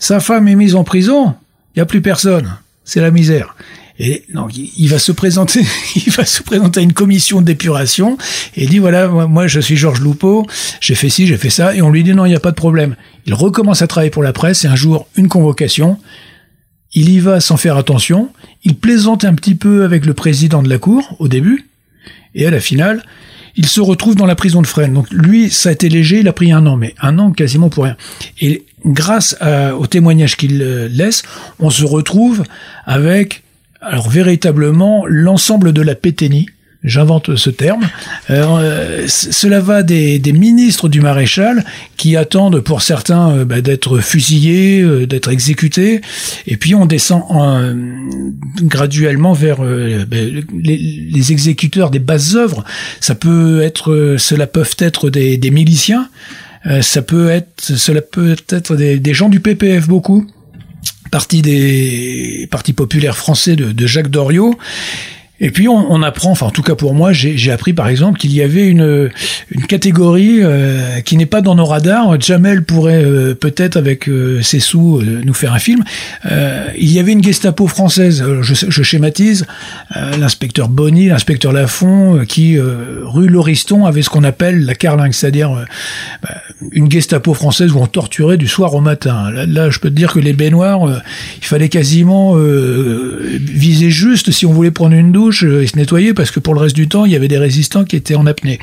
[0.00, 1.34] sa femme est mise en prison,
[1.74, 2.56] il n'y a plus personne.
[2.84, 3.54] C'est la misère.
[4.00, 5.60] Et donc, il va se présenter,
[5.94, 8.16] il va se présenter à une commission d'épuration
[8.56, 10.46] et dit voilà, moi, moi, je suis Georges Loupeau,
[10.80, 12.50] j'ai fait ci, j'ai fait ça, et on lui dit non, il n'y a pas
[12.50, 12.96] de problème.
[13.26, 15.98] Il recommence à travailler pour la presse et un jour, une convocation.
[16.94, 18.30] Il y va sans faire attention.
[18.64, 21.68] Il plaisante un petit peu avec le président de la cour au début,
[22.34, 23.04] et à la finale,
[23.56, 24.94] il se retrouve dans la prison de Fresnes.
[24.94, 27.68] Donc lui, ça a été léger, il a pris un an, mais un an quasiment
[27.68, 27.96] pour rien.
[28.40, 31.22] Et grâce à- au témoignage qu'il euh, laisse,
[31.58, 32.44] on se retrouve
[32.86, 33.42] avec,
[33.80, 36.46] alors véritablement, l'ensemble de la péténie.
[36.82, 37.86] J'invente ce terme.
[38.30, 41.62] Euh, cela va des, des ministres du maréchal
[41.98, 46.00] qui attendent pour certains euh, bah, d'être fusillés, euh, d'être exécutés,
[46.46, 47.74] et puis on descend en-
[48.62, 50.16] graduellement vers euh, bah,
[50.58, 50.78] les,
[51.12, 52.64] les exécuteurs des basses œuvres.
[53.00, 56.08] Ça peut être, euh, cela peuvent être des, des miliciens,
[56.64, 60.26] euh, ça peut être, cela peut être des, des gens du PPF beaucoup,
[61.10, 64.56] parti des partis populaires français de, de Jacques Doriot.
[65.40, 68.18] Et puis on, on apprend, enfin en tout cas pour moi, j'ai appris par exemple
[68.18, 69.10] qu'il y avait une,
[69.50, 72.20] une catégorie euh, qui n'est pas dans nos radars.
[72.20, 75.82] Jamel pourrait euh, peut-être avec euh, ses sous euh, nous faire un film.
[76.30, 79.46] Euh, il y avait une Gestapo française, alors, je, je schématise,
[79.96, 84.74] euh, l'inspecteur Bonny, l'inspecteur Lafont, euh, qui euh, rue Lauriston avait ce qu'on appelle la
[84.74, 85.64] carlingue, c'est-à-dire euh,
[86.22, 86.34] bah,
[86.72, 89.30] une Gestapo française où on torturait du soir au matin.
[89.30, 90.98] Là, je peux te dire que les baignoires, euh,
[91.38, 95.76] il fallait quasiment euh, viser juste si on voulait prendre une douche euh, et se
[95.76, 98.14] nettoyer parce que pour le reste du temps, il y avait des résistants qui étaient
[98.16, 98.58] en apnée.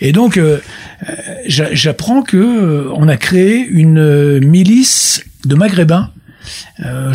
[0.00, 0.58] Et donc, euh,
[1.08, 1.12] euh,
[1.46, 6.10] j'a- j'apprends que euh, on a créé une euh, milice de Maghrébins,
[6.84, 7.12] euh,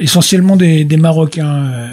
[0.00, 1.72] essentiellement des, des Marocains.
[1.72, 1.88] euh,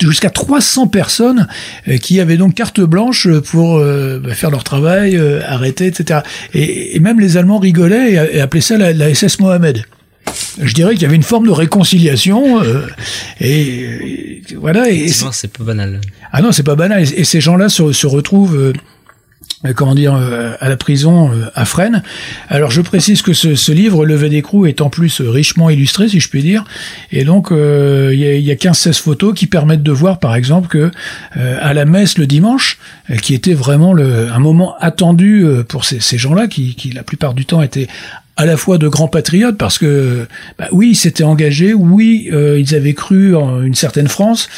[0.00, 1.46] jusqu'à 300 personnes
[1.86, 6.20] euh, qui avaient donc carte blanche pour euh, bah, faire leur travail, euh, arrêter, etc.
[6.54, 9.84] Et, et même les Allemands rigolaient et, et appelaient ça la, la SS Mohamed.
[10.60, 12.86] Je dirais qu'il y avait une forme de réconciliation euh,
[13.40, 14.88] et, et voilà.
[14.90, 16.00] Et, c'est- pas banal.
[16.32, 17.02] ah non, c'est pas banal.
[17.02, 18.72] Et, et ces gens-là se, se retrouvent, euh,
[19.64, 22.02] euh, comment dire, euh, à la prison euh, à Fresnes.
[22.48, 26.20] Alors je précise que ce, ce livre, Levé d'écrou, est en plus richement illustré, si
[26.20, 26.64] je puis dire.
[27.12, 30.68] Et donc il y a, y a 15-16 photos qui permettent de voir, par exemple,
[30.68, 30.90] que
[31.38, 32.78] à la messe le dimanche,
[33.22, 37.32] qui était vraiment le, un moment attendu pour ces, ces gens-là, qui, qui la plupart
[37.34, 37.88] du temps étaient
[38.36, 40.26] à la fois de grands patriotes parce que
[40.58, 44.48] bah oui ils s'étaient engagés oui euh, ils avaient cru en une certaine France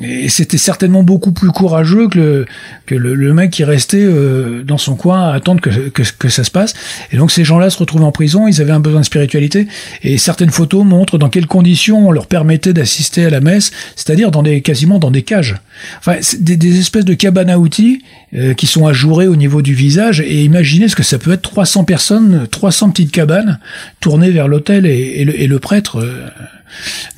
[0.00, 2.46] Et c'était certainement beaucoup plus courageux que le,
[2.86, 6.28] que le, le mec qui restait euh, dans son coin à attendre que, que, que
[6.30, 6.72] ça se passe.
[7.12, 9.66] Et donc ces gens-là se retrouvent en prison, ils avaient un besoin de spiritualité.
[10.02, 14.30] Et certaines photos montrent dans quelles conditions on leur permettait d'assister à la messe, c'est-à-dire
[14.30, 15.56] dans des, quasiment dans des cages.
[15.98, 18.02] Enfin, des, des espèces de cabanes à outils
[18.34, 20.22] euh, qui sont ajourées au niveau du visage.
[20.22, 23.58] Et imaginez ce que ça peut être 300 personnes, 300 petites cabanes
[24.00, 25.98] tournées vers l'autel et, et, le, et le prêtre.
[25.98, 26.28] euh,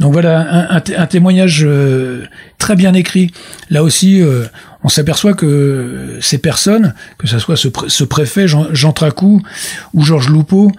[0.01, 2.25] donc voilà un, un té- un témoignage euh,
[2.59, 3.31] très bien écrit.
[3.71, 4.45] Là aussi, euh,
[4.83, 9.43] on s'aperçoit que ces personnes, que ce soit ce, ce préfet Jean, Jean Tracou
[9.93, 10.71] ou Georges Loupeau,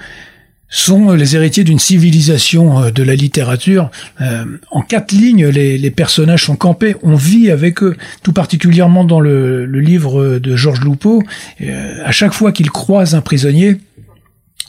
[0.68, 3.91] sont les héritiers d'une civilisation euh, de la littérature.
[4.19, 6.95] Euh, en quatre lignes, les, les personnages sont campés.
[7.03, 11.23] On vit avec eux, tout particulièrement dans le, le livre de Georges Loupeau.
[11.61, 13.77] Euh, à chaque fois qu'il croise un prisonnier,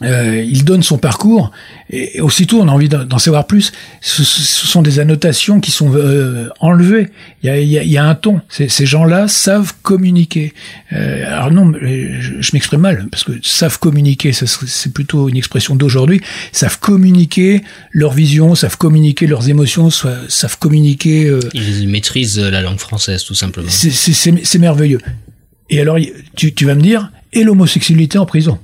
[0.02, 1.52] euh, il donne son parcours
[1.88, 3.72] et, et aussitôt on a envie d'en savoir plus.
[4.02, 7.08] Ce, ce sont des annotations qui sont euh, enlevées.
[7.42, 8.40] Il y a, y a- y a un ton.
[8.50, 10.52] Ces, gens-là savent communiquer.
[10.92, 15.74] Euh, alors non, je, je m'exprime mal parce que savent communiquer, c'est plutôt une expression
[15.76, 16.20] d'aujourd'hui.
[16.52, 17.62] Savent communiquer
[17.92, 21.26] leur vision, savent communiquer leurs émotions, savent communiquer.
[21.26, 23.70] euh, Ils maîtrisent la langue française, tout simplement.
[23.70, 25.00] c'est- merveilleux.
[25.70, 25.96] Et alors,
[26.36, 28.58] tu, tu vas me dire, et l'homosexualité en prison?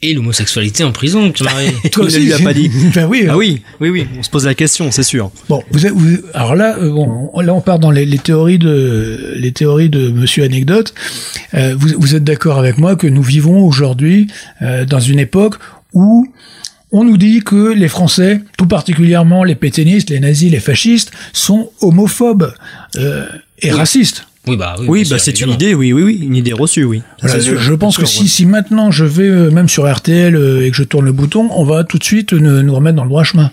[0.00, 1.72] Et l'homosexualité en prison, Pierre-Marie.
[1.90, 2.70] Toi Il ne aussi, lui a pas dit.
[2.94, 3.26] Ben oui.
[3.28, 4.06] Ah oui, oui, oui.
[4.16, 5.32] On se pose la question, c'est sûr.
[5.48, 8.58] Bon, vous, êtes- vous- alors là, euh, bon, là on part dans les, les théories
[8.60, 10.94] de les théories de Monsieur Anecdote.
[11.54, 14.28] Euh, vous, vous êtes d'accord avec moi que nous vivons aujourd'hui
[14.62, 15.56] euh, dans une époque
[15.92, 16.28] où
[16.92, 21.70] on nous dit que les Français, tout particulièrement les pétainistes, les nazis, les fascistes, sont
[21.80, 22.54] homophobes
[22.96, 23.26] euh,
[23.60, 24.27] et racistes.
[24.48, 25.06] Oui, bah oui.
[25.08, 27.02] Bah c'est une idée, oui, oui, oui, une idée reçue, oui.
[27.20, 27.60] Voilà, je, sûr.
[27.60, 30.70] je pense que Sûr, si, si maintenant je vais euh, même sur RTL euh, et
[30.70, 33.10] que je tourne le bouton, on va tout de suite nous, nous remettre dans le
[33.10, 33.50] droit chemin.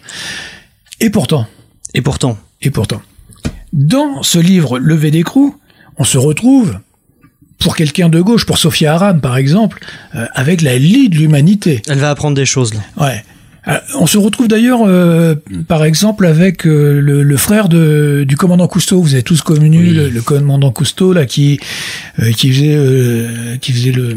[1.01, 1.47] Et pourtant,
[1.93, 3.01] Et pourtant, et pourtant,
[3.73, 5.55] dans ce livre Levé d'écrou,
[5.97, 6.79] on se retrouve
[7.59, 9.79] pour quelqu'un de gauche, pour Sophia Aram par exemple,
[10.15, 11.81] euh, avec la lie de l'humanité.
[11.87, 12.81] elle va apprendre des choses là.
[12.97, 13.23] Ouais.
[13.67, 15.35] Euh, on se retrouve d'ailleurs, euh,
[15.67, 19.01] par exemple, avec euh, le, le frère de, du commandant Cousteau.
[19.01, 21.59] Vous avez tous connu le, le commandant Cousteau là, qui
[22.19, 24.15] euh, qui faisait euh, qui faisait le,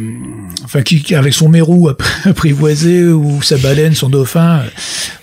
[0.64, 1.88] enfin qui avec son mérou
[2.24, 4.62] apprivoisé ou sa baleine, son dauphin.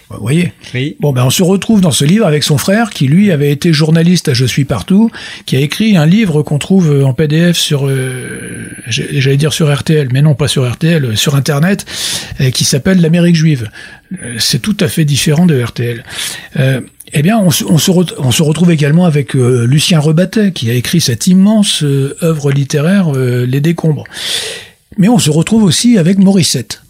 [0.10, 0.54] vous voyez.
[0.74, 0.96] Oui.
[1.00, 3.74] Bon, ben on se retrouve dans ce livre avec son frère qui lui avait été
[3.74, 5.12] journaliste à Je suis partout,
[5.46, 10.10] qui a écrit un livre qu'on trouve en PDF sur, euh, j'allais dire sur RTL,
[10.12, 11.86] mais non pas sur RTL, sur Internet,
[12.42, 13.70] euh, qui s'appelle L'Amérique juive.
[14.24, 16.04] Euh, C'est tout à fait différent de RTL.
[16.58, 16.82] Euh,
[17.14, 20.70] eh bien, on, se- on se on se retrouve également avec euh, Lucien Rebattet, qui
[20.70, 24.06] a écrit cette immense euh, œuvre littéraire, euh, Les Décombres.
[24.98, 26.82] Mais on se retrouve aussi avec Morissette.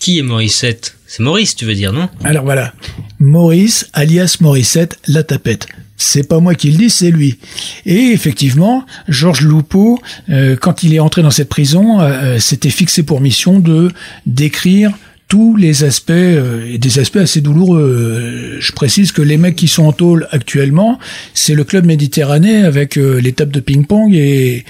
[0.00, 0.96] Qui est Morissette?
[1.06, 2.08] C'est Maurice, tu veux dire, non?
[2.24, 2.72] Alors voilà,
[3.20, 5.66] Maurice, alias Morissette, la tapette.
[5.96, 7.38] C'est pas moi qui le dis, c'est lui.
[7.86, 9.98] Et effectivement, Georges Loupeau,
[10.28, 13.90] euh, quand il est entré dans cette prison, euh, s'était fixé pour mission de
[14.26, 14.90] d'écrire
[15.34, 17.80] tous les aspects euh, et des aspects assez douloureux.
[17.80, 21.00] Euh, Je précise que les mecs qui sont en tôle actuellement,
[21.34, 24.64] c'est le club méditerranéen avec euh, les tables de ping-pong et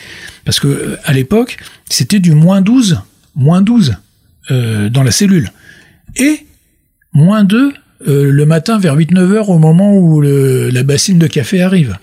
[0.46, 1.58] parce que euh, à l'époque,
[1.90, 2.98] c'était du moins 12,
[3.36, 3.96] moins 12
[4.50, 5.50] euh, dans la cellule.
[6.16, 6.46] Et
[7.12, 7.74] moins 2
[8.06, 11.96] euh, le matin vers 8-9 heures au moment où le- la bassine de café arrive.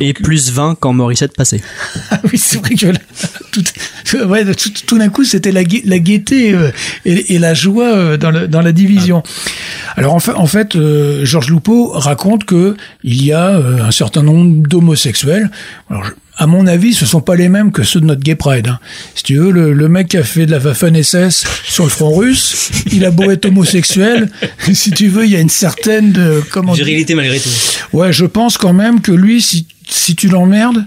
[0.00, 1.60] Et plus 20 quand Morissette passait.
[2.10, 2.98] Ah oui, c'est vrai que là,
[3.52, 3.64] tout,
[4.28, 6.70] ouais, tout, tout d'un coup, c'était la, la gaieté euh,
[7.04, 9.22] et, et la joie euh, dans, le- dans la division.
[9.96, 13.90] Alors en fait, en fait euh, Georges Loupeau raconte que il y a euh, un
[13.90, 15.50] certain nombre d'homosexuels.
[15.90, 18.36] Alors, je- à mon avis, ce sont pas les mêmes que ceux de notre Gay
[18.36, 18.68] Pride.
[18.68, 18.78] hein.
[19.14, 22.14] Si tu veux, le, le mec qui a fait de la Waffen-SS sur le front
[22.14, 24.30] russe, il a beau être homosexuel,
[24.72, 27.50] si tu veux, il y a une certaine de comment Virilité malgré tout.
[27.92, 30.84] Ouais, je pense quand même que lui, si, si tu l'emmerdes,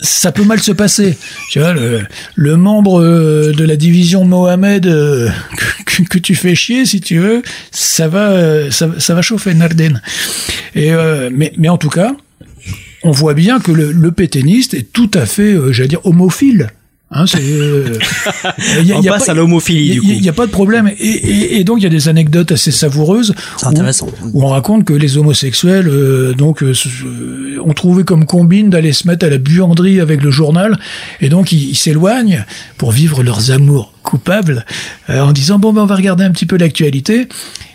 [0.00, 1.16] ça peut mal se passer.
[1.50, 2.02] Tu vois, le,
[2.34, 5.30] le membre euh, de la division Mohamed euh,
[5.86, 9.54] que, que tu fais chier, si tu veux, ça va, euh, ça, ça va chauffer
[9.54, 10.02] Narden.
[10.74, 12.14] Et euh, mais, mais en tout cas,
[13.04, 16.70] on voit bien que le, le pétainiste est tout à fait, euh, j'allais dire, homophile.
[17.16, 17.96] Hein, c'est, euh,
[18.82, 20.00] y a- On y a passe pas- à l'homophilie.
[20.02, 20.90] Il n'y a pas de problème.
[20.98, 23.34] Et, et- et donc, il y a des anecdotes assez savoureuses.
[23.62, 24.08] Où- intéressant.
[24.32, 26.88] Où, on raconte que les homosexuels euh, donc euh, se-
[27.60, 30.76] ont trouvé comme combine d'aller se mettre à la buanderie avec le journal.
[31.20, 32.44] Et donc, ils s'éloignent
[32.78, 34.64] pour vivre leurs amours coupables
[35.10, 37.26] euh, en disant, bon, ben, on va regarder un petit peu l'actualité.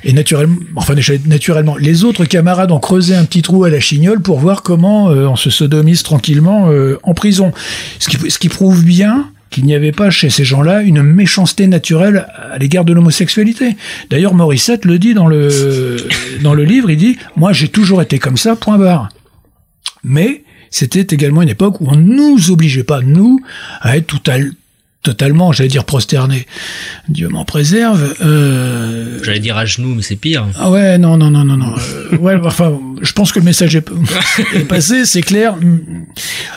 [0.06, 0.95] Et naturellement, enfin,
[1.26, 5.10] naturellement, les autres camarades ont creusé un petit trou à la chignole pour voir comment
[5.10, 7.51] euh, on se sodomise tranquillement euh, en prison.
[7.99, 11.65] Ce qui, ce qui prouve bien qu'il n'y avait pas chez ces gens-là une méchanceté
[11.68, 13.76] naturelle à l'égard de l'homosexualité.
[14.10, 15.97] D'ailleurs, Morissette le dit dans le,
[16.41, 19.10] dans le livre, il dit, moi j'ai toujours été comme ça, point barre.
[20.03, 23.41] Mais c'était également une époque où on nous obligeait pas, nous,
[23.81, 24.38] à être tout à,
[25.04, 26.46] totalement, j'allais dire prosterné.
[27.08, 28.16] Dieu m'en préserve.
[28.22, 29.20] Euh...
[29.24, 30.48] J'allais dire à genoux, mais c'est pire.
[30.58, 31.74] Ah ouais, non, non, non, non, non.
[31.78, 33.88] Euh, ouais, enfin, je pense que le message est,
[34.56, 35.56] est passé, c'est clair.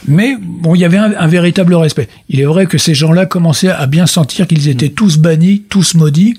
[0.09, 2.09] Mais bon, il y avait un, un, véritable respect.
[2.28, 5.94] Il est vrai que ces gens-là commençaient à bien sentir qu'ils étaient tous bannis, tous
[5.94, 6.36] maudits,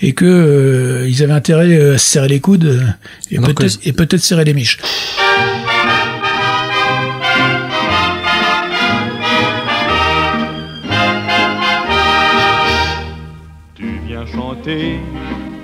[0.00, 2.80] et que euh, ils avaient intérêt à se serrer les coudes euh,
[3.30, 4.78] et peut-être et peut-être serrer les miches.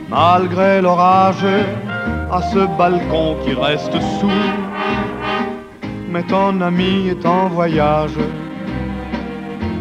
[0.09, 1.45] Malgré l'orage,
[2.31, 4.31] à ce balcon qui reste sourd.
[6.09, 8.19] Mais ton ami est en voyage,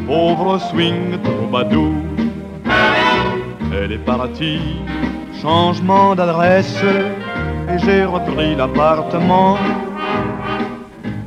[0.08, 1.94] pauvre swing troubadour.
[3.76, 4.60] Elle est partie,
[5.42, 6.84] changement d'adresse,
[7.72, 9.58] et j'ai repris l'appartement.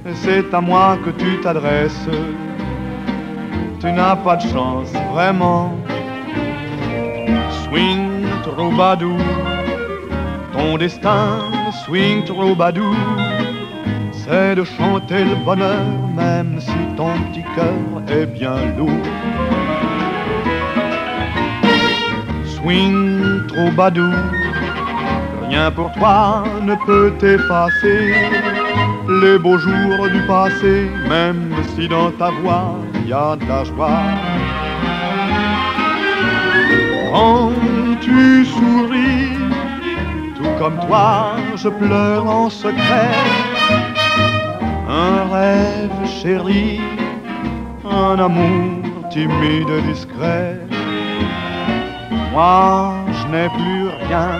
[0.08, 2.08] Et c'est à moi que tu t'adresses,
[3.80, 5.72] tu n'as pas de chance, vraiment
[7.66, 9.18] swing troubadour.
[10.52, 11.40] Ton destin,
[11.84, 12.94] swing troubadour,
[14.12, 15.84] c'est de chanter le bonheur,
[16.14, 19.06] même si ton petit cœur est bien lourd.
[22.44, 24.14] Swing troubadour,
[25.48, 28.14] rien pour toi ne peut effacer
[29.22, 32.74] les beaux jours du passé, même si dans ta voix
[33.06, 34.00] y a de la joie
[37.16, 37.52] quand
[38.00, 39.38] tu souris,
[40.36, 43.14] tout comme toi, je pleure en secret.
[44.88, 46.80] Un rêve chéri,
[48.04, 50.60] un amour timide et discret.
[52.32, 54.30] Moi, je n'ai plus rien,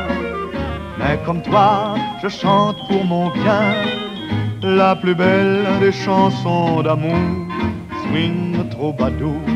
[0.98, 3.66] mais comme toi, je chante pour mon bien.
[4.62, 7.24] La plus belle des chansons d'amour,
[8.03, 9.56] swing troubadour.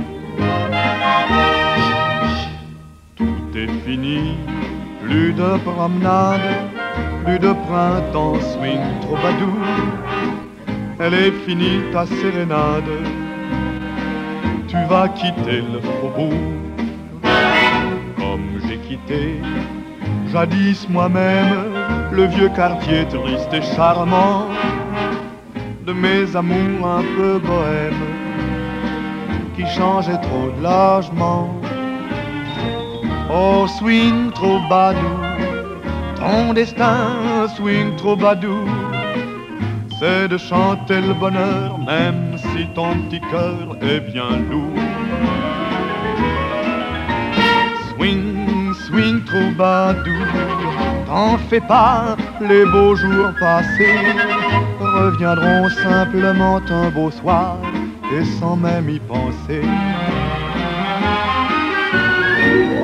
[3.60, 4.36] C'est fini.
[5.02, 6.40] Plus de promenade,
[7.24, 9.58] plus de printemps, swing troubadour.
[10.98, 12.92] Elle est finie ta sérénade,
[14.68, 16.32] tu vas quitter le faubourg.
[18.18, 19.40] Comme j'ai quitté
[20.32, 21.72] jadis moi-même
[22.12, 24.46] le vieux quartier triste et charmant
[25.86, 28.06] de mes amours un peu bohèmes
[29.56, 31.59] qui changeaient trop de logement.
[33.32, 35.20] Oh, swing troubadour,
[36.16, 38.66] ton destin, swing troubadour,
[40.00, 44.82] c'est de chanter le bonheur, même si ton petit cœur est bien lourd.
[47.94, 50.26] Swing, swing troubadour,
[51.06, 53.98] t'en fais pas, les beaux jours passés
[54.80, 57.58] reviendront simplement un beau soir
[58.12, 59.62] et sans même y penser.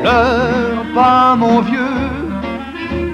[0.07, 2.07] Pas mon vieux,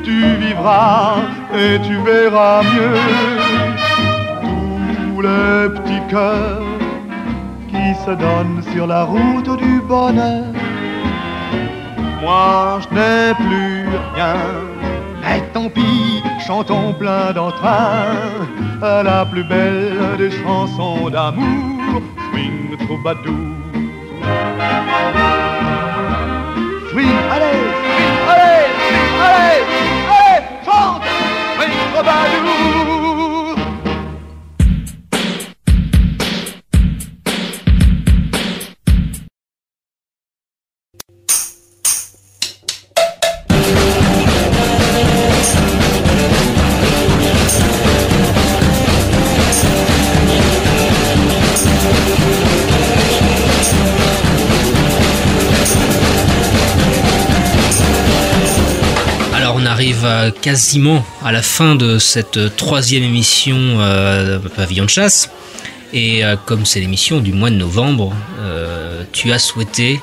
[0.05, 1.17] tu vivras
[1.55, 2.99] et tu verras mieux
[4.43, 6.61] tous les petits cœurs
[7.69, 10.53] qui se donnent sur la route du bonheur.
[12.21, 14.37] Moi je n'ai plus rien,
[15.23, 18.05] mais tant pis, chantons plein d'entrain
[18.83, 23.52] la plus belle des chansons d'amour, swing troubadour.
[60.31, 65.31] Quasiment à la fin de cette troisième émission euh, Pavillon de chasse.
[65.93, 70.01] Et euh, comme c'est l'émission du mois de novembre, euh, tu as souhaité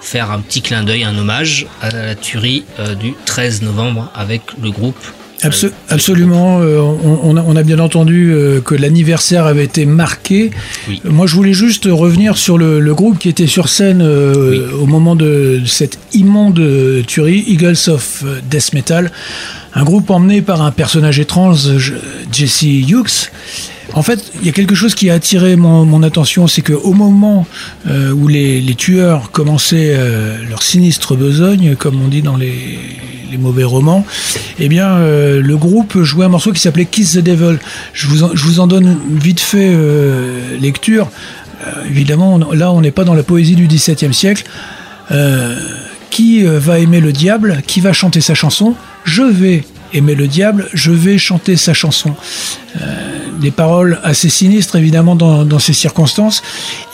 [0.00, 4.42] faire un petit clin d'œil, un hommage à la tuerie euh, du 13 novembre avec
[4.60, 5.02] le groupe.
[5.42, 6.60] Abso- absolument.
[6.60, 10.50] euh, on, on a, bien entendu euh, que l'anniversaire avait été marqué.
[11.04, 14.86] Moi, je voulais juste revenir sur le, le groupe qui était sur scène euh, au
[14.86, 16.60] moment de cette immonde
[17.06, 19.10] tuerie, Eagles of Death Metal,
[19.74, 21.94] un groupe emmené par un personnage étrange, je-
[22.30, 23.30] Jesse Hughes.
[23.94, 26.92] En fait, il y a quelque chose qui a attiré mon, mon attention, c'est qu'au
[26.94, 27.46] moment
[28.14, 29.94] où les, les tueurs commençaient
[30.48, 32.78] leur sinistre besogne, comme on dit dans les,
[33.32, 34.04] les mauvais romans,
[34.58, 37.58] eh bien, euh, le groupe jouait un morceau qui s'appelait Kiss the Devil.
[37.94, 41.10] Je vous en, je vous en donne vite fait euh, lecture.
[41.66, 44.44] Euh, évidemment, là, on n'est pas dans la poésie du XVIIe siècle.
[46.10, 47.62] Qui va aimer le diable?
[47.66, 48.74] Qui va chanter sa chanson?
[49.04, 52.14] Je vais aimer le diable, je vais chanter sa chanson.
[53.40, 56.42] Des paroles assez sinistres évidemment dans, ces circonstances.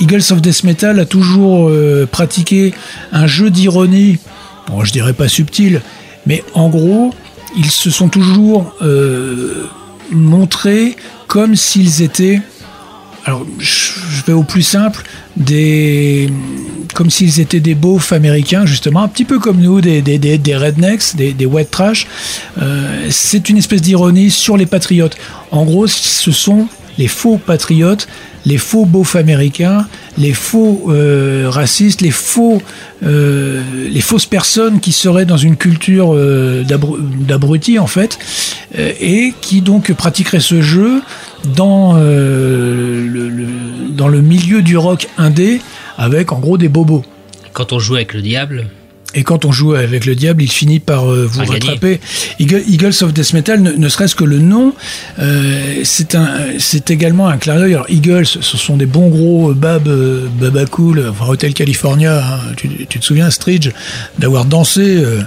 [0.01, 1.71] Eagles of Death Metal a toujours
[2.11, 2.75] pratiqué
[3.13, 4.19] un jeu d'ironie,
[4.69, 5.81] bon je dirais pas subtil,
[6.29, 7.13] mais en gros
[7.57, 9.67] ils se sont toujours euh,
[10.13, 10.95] montrés
[11.27, 12.41] comme s'ils étaient
[13.29, 15.03] alors, je vais au plus simple,
[15.37, 16.33] des,
[16.95, 21.35] comme s'ils étaient des beaufs américains, justement, un petit peu comme nous, des rednecks, des,
[21.35, 22.07] des white trash.
[22.63, 25.19] Euh, c'est une espèce d'ironie sur les patriotes.
[25.51, 28.09] En gros, ce sont les faux patriotes,
[28.51, 29.81] les faux beaufs américains,
[30.17, 32.61] les faux euh, racistes, les faux,
[33.05, 33.61] euh,
[34.01, 37.01] fausses personnes qui seraient dans une culture euh, d'abru-
[37.31, 38.13] d'abrutis en fait,
[38.79, 41.03] euh, et qui donc pratiqueraient ce jeu
[41.61, 41.99] dans
[43.15, 45.61] le, le- dans le milieu du rock indé
[45.97, 47.05] avec en gros des bobos.
[47.53, 48.67] Quand on joue avec le diable,
[49.15, 51.99] Et quand on joue avec le diable, il finit par euh, vous rattraper.
[52.39, 54.75] Eagle- Eagles of Death Metal, ne, ne serait-ce que le nom,
[55.19, 57.73] euh, c'est également un clin d'œil.
[57.75, 62.23] Alors Eagles, ce sont des bons gros euh, bab, euh, baba cool, enfin Hotel California.
[62.23, 62.41] hein.
[62.57, 63.71] Tu, tu te souviens, Stridge,
[64.19, 65.23] d'avoir dansé euh,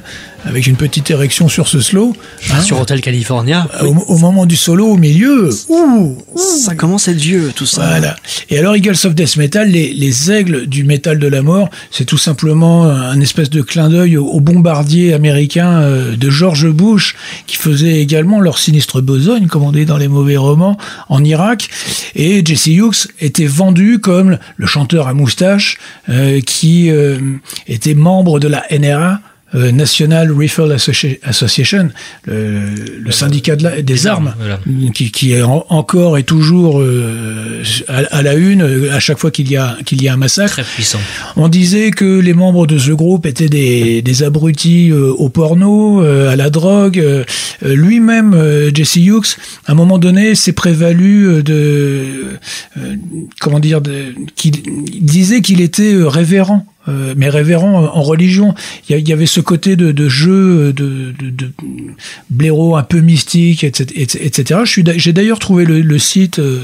[0.45, 2.15] avec une petite érection sur ce slow
[2.51, 2.61] hein.
[2.61, 3.67] Sur Hotel California.
[3.81, 5.49] au, au moment du solo au milieu.
[5.69, 7.87] Ouh, Ça commence à être vieux, tout ça.
[7.87, 8.15] voilà.
[8.49, 12.05] Et alors, Eagles of Death Metal, les, les aigles du métal de la mort, c'est
[12.05, 17.15] tout simplement un espèce de clin d'œil aux, aux bombardiers américains euh, de George Bush,
[17.47, 20.77] qui faisaient également leur sinistre besogne, comme on dit dans les mauvais romans,
[21.09, 21.69] en Irak.
[22.15, 25.77] Et Jesse Hughes était vendu comme le chanteur à moustache
[26.09, 27.17] euh, qui euh,
[27.67, 29.19] était membre de la NRA.
[29.55, 31.89] Euh, National Rifle Associ- Association,
[32.25, 32.61] le,
[32.99, 34.59] le syndicat de la- des armes, voilà.
[34.93, 39.17] qui, qui est en- encore et toujours euh, à, à la une euh, à chaque
[39.17, 40.53] fois qu'il y a qu'il y a un massacre.
[40.53, 40.99] très puissant.
[41.35, 46.35] On disait que les membres de ce groupe étaient des, des abrutis au porno, à
[46.35, 47.03] la drogue.
[47.63, 48.35] Lui-même,
[48.73, 49.35] Jesse Hughes,
[49.67, 52.37] à un moment donné, s'est prévalu de
[52.77, 52.95] euh,
[53.39, 54.55] comment dire, de, qu'il
[54.93, 56.65] il disait qu'il était révérend.
[56.87, 58.55] Euh, mais révérend en religion,
[58.89, 61.51] il y, y avait ce côté de, de jeu, de, de, de
[62.29, 63.89] blaireau un peu mystique, etc.
[64.19, 64.61] etc.
[64.65, 66.63] J'ai d'ailleurs trouvé le, le site euh,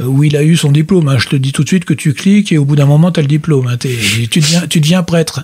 [0.00, 1.08] où il a eu son diplôme.
[1.08, 1.18] hein.
[1.18, 3.20] Je te dis tout de suite que tu cliques et au bout d'un moment, tu
[3.20, 3.66] as le diplôme.
[3.68, 3.76] hein.
[3.78, 5.42] Tu, deviens, tu deviens prêtre.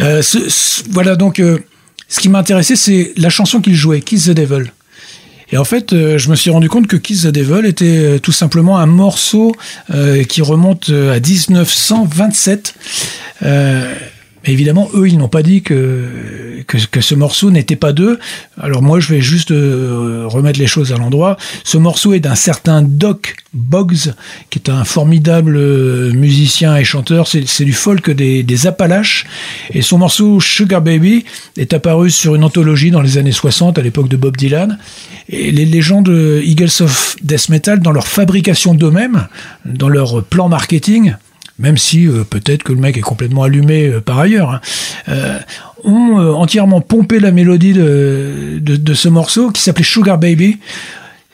[0.00, 1.58] Euh, ce- voilà, donc, euh,
[2.08, 4.70] ce qui m'a intéressé, c'est la chanson qu'il jouait, Kiss the Devil.
[5.52, 8.18] Et en fait, euh, je me suis rendu compte que Kiss the Devil était euh,
[8.18, 9.54] tout simplement un morceau
[9.90, 12.74] euh, qui remonte à 1927.
[14.44, 18.18] Mais évidemment, eux, ils n'ont pas dit que, que, ce morceau n'était pas d'eux.
[18.58, 21.36] Alors moi, je vais juste euh, remettre les choses à l'endroit.
[21.64, 24.12] Ce morceau est d'un certain Doc Boggs,
[24.48, 27.26] qui est un formidable euh, musicien et chanteur.
[27.28, 29.26] C'est du folk des, Appalaches.
[29.72, 31.24] Et son morceau Sugar Baby
[31.56, 34.78] est apparu sur une anthologie dans les années 60, à l'époque de Bob Dylan.
[35.28, 39.28] Et les légendes de Eagles of Death Metal, dans leur fabrication d'eux-mêmes,
[39.64, 41.14] dans leur plan marketing,
[41.60, 44.60] même si euh, peut-être que le mec est complètement allumé euh, par ailleurs, hein,
[45.08, 45.38] euh,
[45.84, 50.58] ont entièrement pompé la mélodie de, de, de ce morceau qui s'appelait Sugar Baby.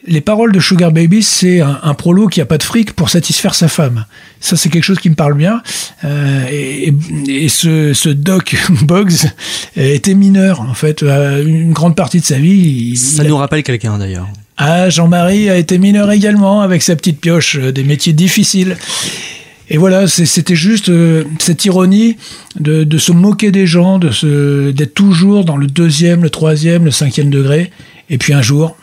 [0.09, 3.09] Les paroles de Sugar Baby, c'est un, un prolo qui a pas de fric pour
[3.09, 4.05] satisfaire sa femme.
[4.39, 5.63] Ça, c'est quelque chose qui me parle bien.
[6.53, 6.95] Et,
[7.27, 9.27] et ce, ce Doc Boggs
[9.77, 11.03] était mineur, en fait.
[11.03, 12.91] Une grande partie de sa vie.
[12.93, 14.29] il- Ça il a- nous rappelle quelqu'un d'ailleurs.
[14.59, 18.77] ah, Jean-Marie a été mineur également avec sa petite pioche, des métiers difficiles.
[19.69, 22.17] Et voilà, c'était juste euh, cette ironie
[22.59, 27.31] de, se moquer des gens, de d'être toujours dans le deuxième, le troisième, le cinquième
[27.31, 27.73] degré.
[28.09, 28.77] Et puis un jour,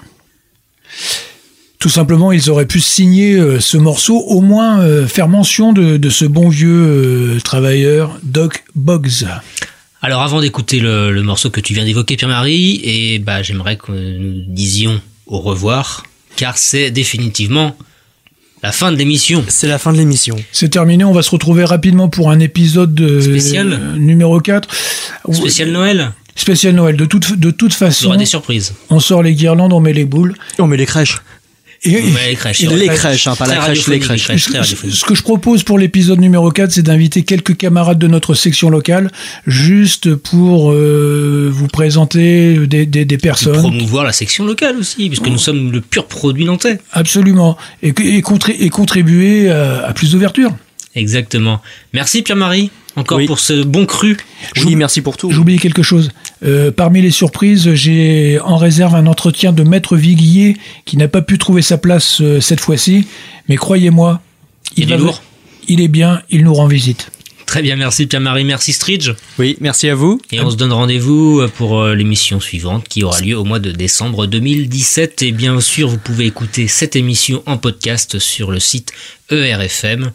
[1.80, 6.10] tout simplement, ils auraient pu signer euh, ce morceau, au moins euh, faire mention de,
[6.10, 9.26] ce bon vieux travailleur, Doc Boggs.
[10.02, 13.94] Alors avant d'écouter le, le morceau que tu viens d'évoquer, Pierre-Marie, et bah j'aimerais que
[13.94, 16.04] nous disions au revoir,
[16.36, 17.78] car c'est définitivement
[18.64, 19.44] la fin de l'émission.
[19.50, 20.36] C'est la fin de l'émission.
[20.52, 23.74] C'est terminé, on va se retrouver rapidement pour un épisode de, Spécial.
[23.74, 24.68] euh, numéro 4.
[25.32, 26.12] Spécial Noël.
[26.36, 26.96] Spécial Noël.
[26.98, 28.74] De toute, de toute Il y façon, aura des surprises.
[28.90, 30.34] on sort les guirlandes, on met les boules.
[30.60, 31.18] On met les crèches.
[31.86, 32.64] Et, les crèches.
[32.64, 34.28] et les hein, pas la crèche, les crèches.
[34.28, 38.70] ce, que je propose pour l'épisode numéro 4, c'est d'inviter quelques camarades de notre section
[38.70, 39.12] locale,
[39.48, 43.58] juste pour euh, vous présenter des, des, des Et personnes.
[43.58, 46.80] promouvoir la section locale aussi, puisque nous sommes le pur produit nantais.
[46.94, 47.58] Absolument.
[47.82, 50.56] Et, et, contri- et contribuer à, à plus d'ouverture.
[50.96, 51.60] Exactement.
[51.94, 53.26] Merci Pierre-Marie, encore Oui.
[53.26, 54.16] pour ce bon cru.
[54.64, 55.32] Oui, merci pour tout.
[55.32, 56.12] J'ai oublié quelque chose.
[56.44, 61.22] Euh, parmi les surprises, j'ai en réserve un entretien de Maître Viguier qui n'a pas
[61.22, 63.08] pu trouver sa place euh, cette fois-ci,
[63.48, 64.22] mais croyez-moi,
[64.76, 65.22] Il est lourd.
[65.68, 67.12] Il est bien, il nous rend visite.
[67.46, 69.12] Très bien, merci Pierre-Marie, merci Stridge.
[69.38, 70.20] Oui, merci à vous.
[70.32, 73.72] Et on se donne rendez-vous pour euh, l'émission suivante qui aura lieu au mois de
[73.72, 75.22] décembre 2017.
[75.22, 78.92] Et bien sûr, vous pouvez écouter cette émission en podcast sur le site
[79.30, 80.12] ERFM.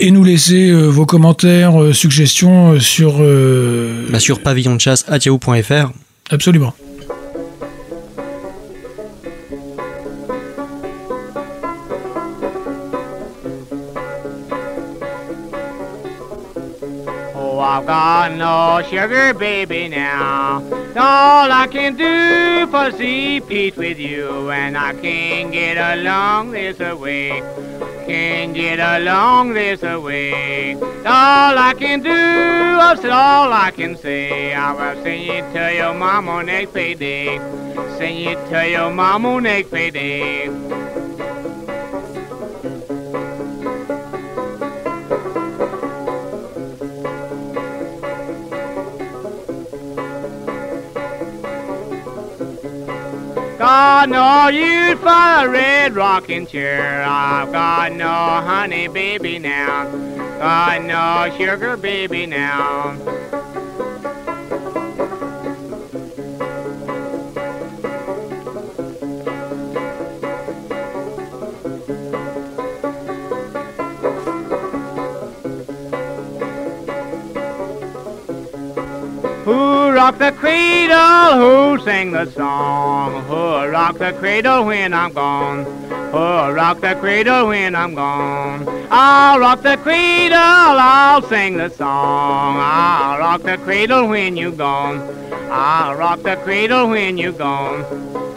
[0.00, 3.16] Et nous laisser euh, vos commentaires, euh, suggestions euh, sur...
[3.20, 5.90] euh, Bah, sur pavillon de chasse at yahoo.fr.
[6.30, 6.72] Absolument.
[17.34, 20.62] Oh, I've got no sugar baby now.
[20.96, 26.78] All I can do for see Pete with you, and I can't get along this
[26.78, 27.42] way.
[28.08, 30.74] Can't get along this way.
[30.74, 34.54] All I can do, said all I can say.
[34.54, 37.36] I will sing it to your mama next payday.
[37.98, 40.48] Sing it to your mama next payday.
[53.68, 57.02] Got no use for a red rocking chair.
[57.02, 59.84] I've got no honey baby now.
[60.38, 62.92] Got no sugar baby now.
[79.44, 81.32] Who rocked the cradle?
[81.40, 83.20] Who sang the song?
[83.24, 85.64] Who rock the cradle when I'm gone?
[86.12, 88.62] Who rock the cradle when I'm gone?
[88.92, 92.58] I'll rock the cradle, I'll sing the song.
[92.60, 95.00] I'll rock the cradle when you're gone.
[95.50, 98.27] I'll rock the cradle when you're gone.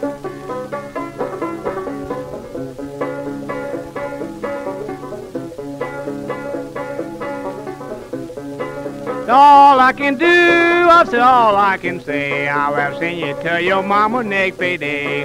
[9.34, 12.48] All I can do, I've said all I can say.
[12.48, 15.24] I'll have seen you to your mama next payday.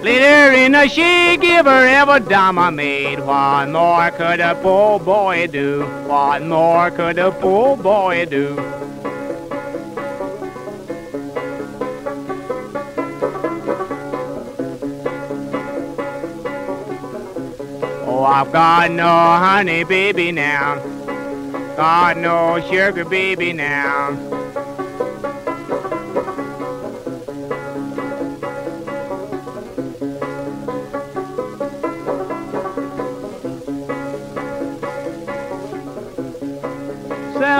[0.00, 3.18] Later in the she give her every dime I made.
[3.18, 5.82] What more could a poor boy do?
[6.06, 8.54] What more could a poor boy do?
[18.26, 20.76] I've got no honey baby now.
[21.76, 24.18] Got no sugar baby now.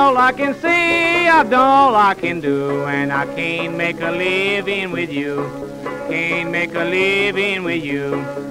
[0.06, 4.10] All I can say, I've done all I can do, and I can't make a
[4.10, 5.50] living with you.
[6.08, 8.45] Can't make a living with you.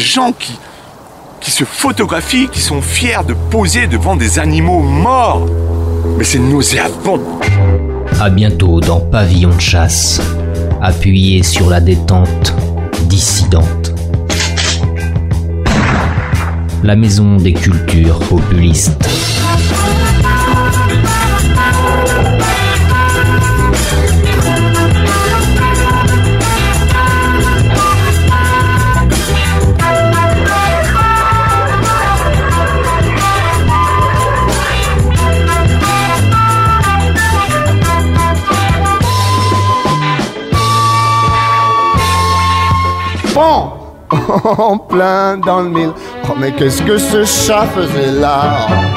[0.00, 0.58] Gens qui,
[1.50, 5.46] se photographient, qui sont fiers de poser devant des animaux morts.
[6.16, 7.20] Mais c'est nauséabond.
[8.20, 10.20] À bientôt dans Pavillon de chasse,
[10.80, 12.54] appuyé sur la détente
[13.04, 13.92] dissidente.
[16.82, 19.39] La maison des cultures populistes.
[44.44, 45.92] en plein dans le mille.
[46.24, 48.89] Oh, mais qu'est-ce que ce chat faisait là?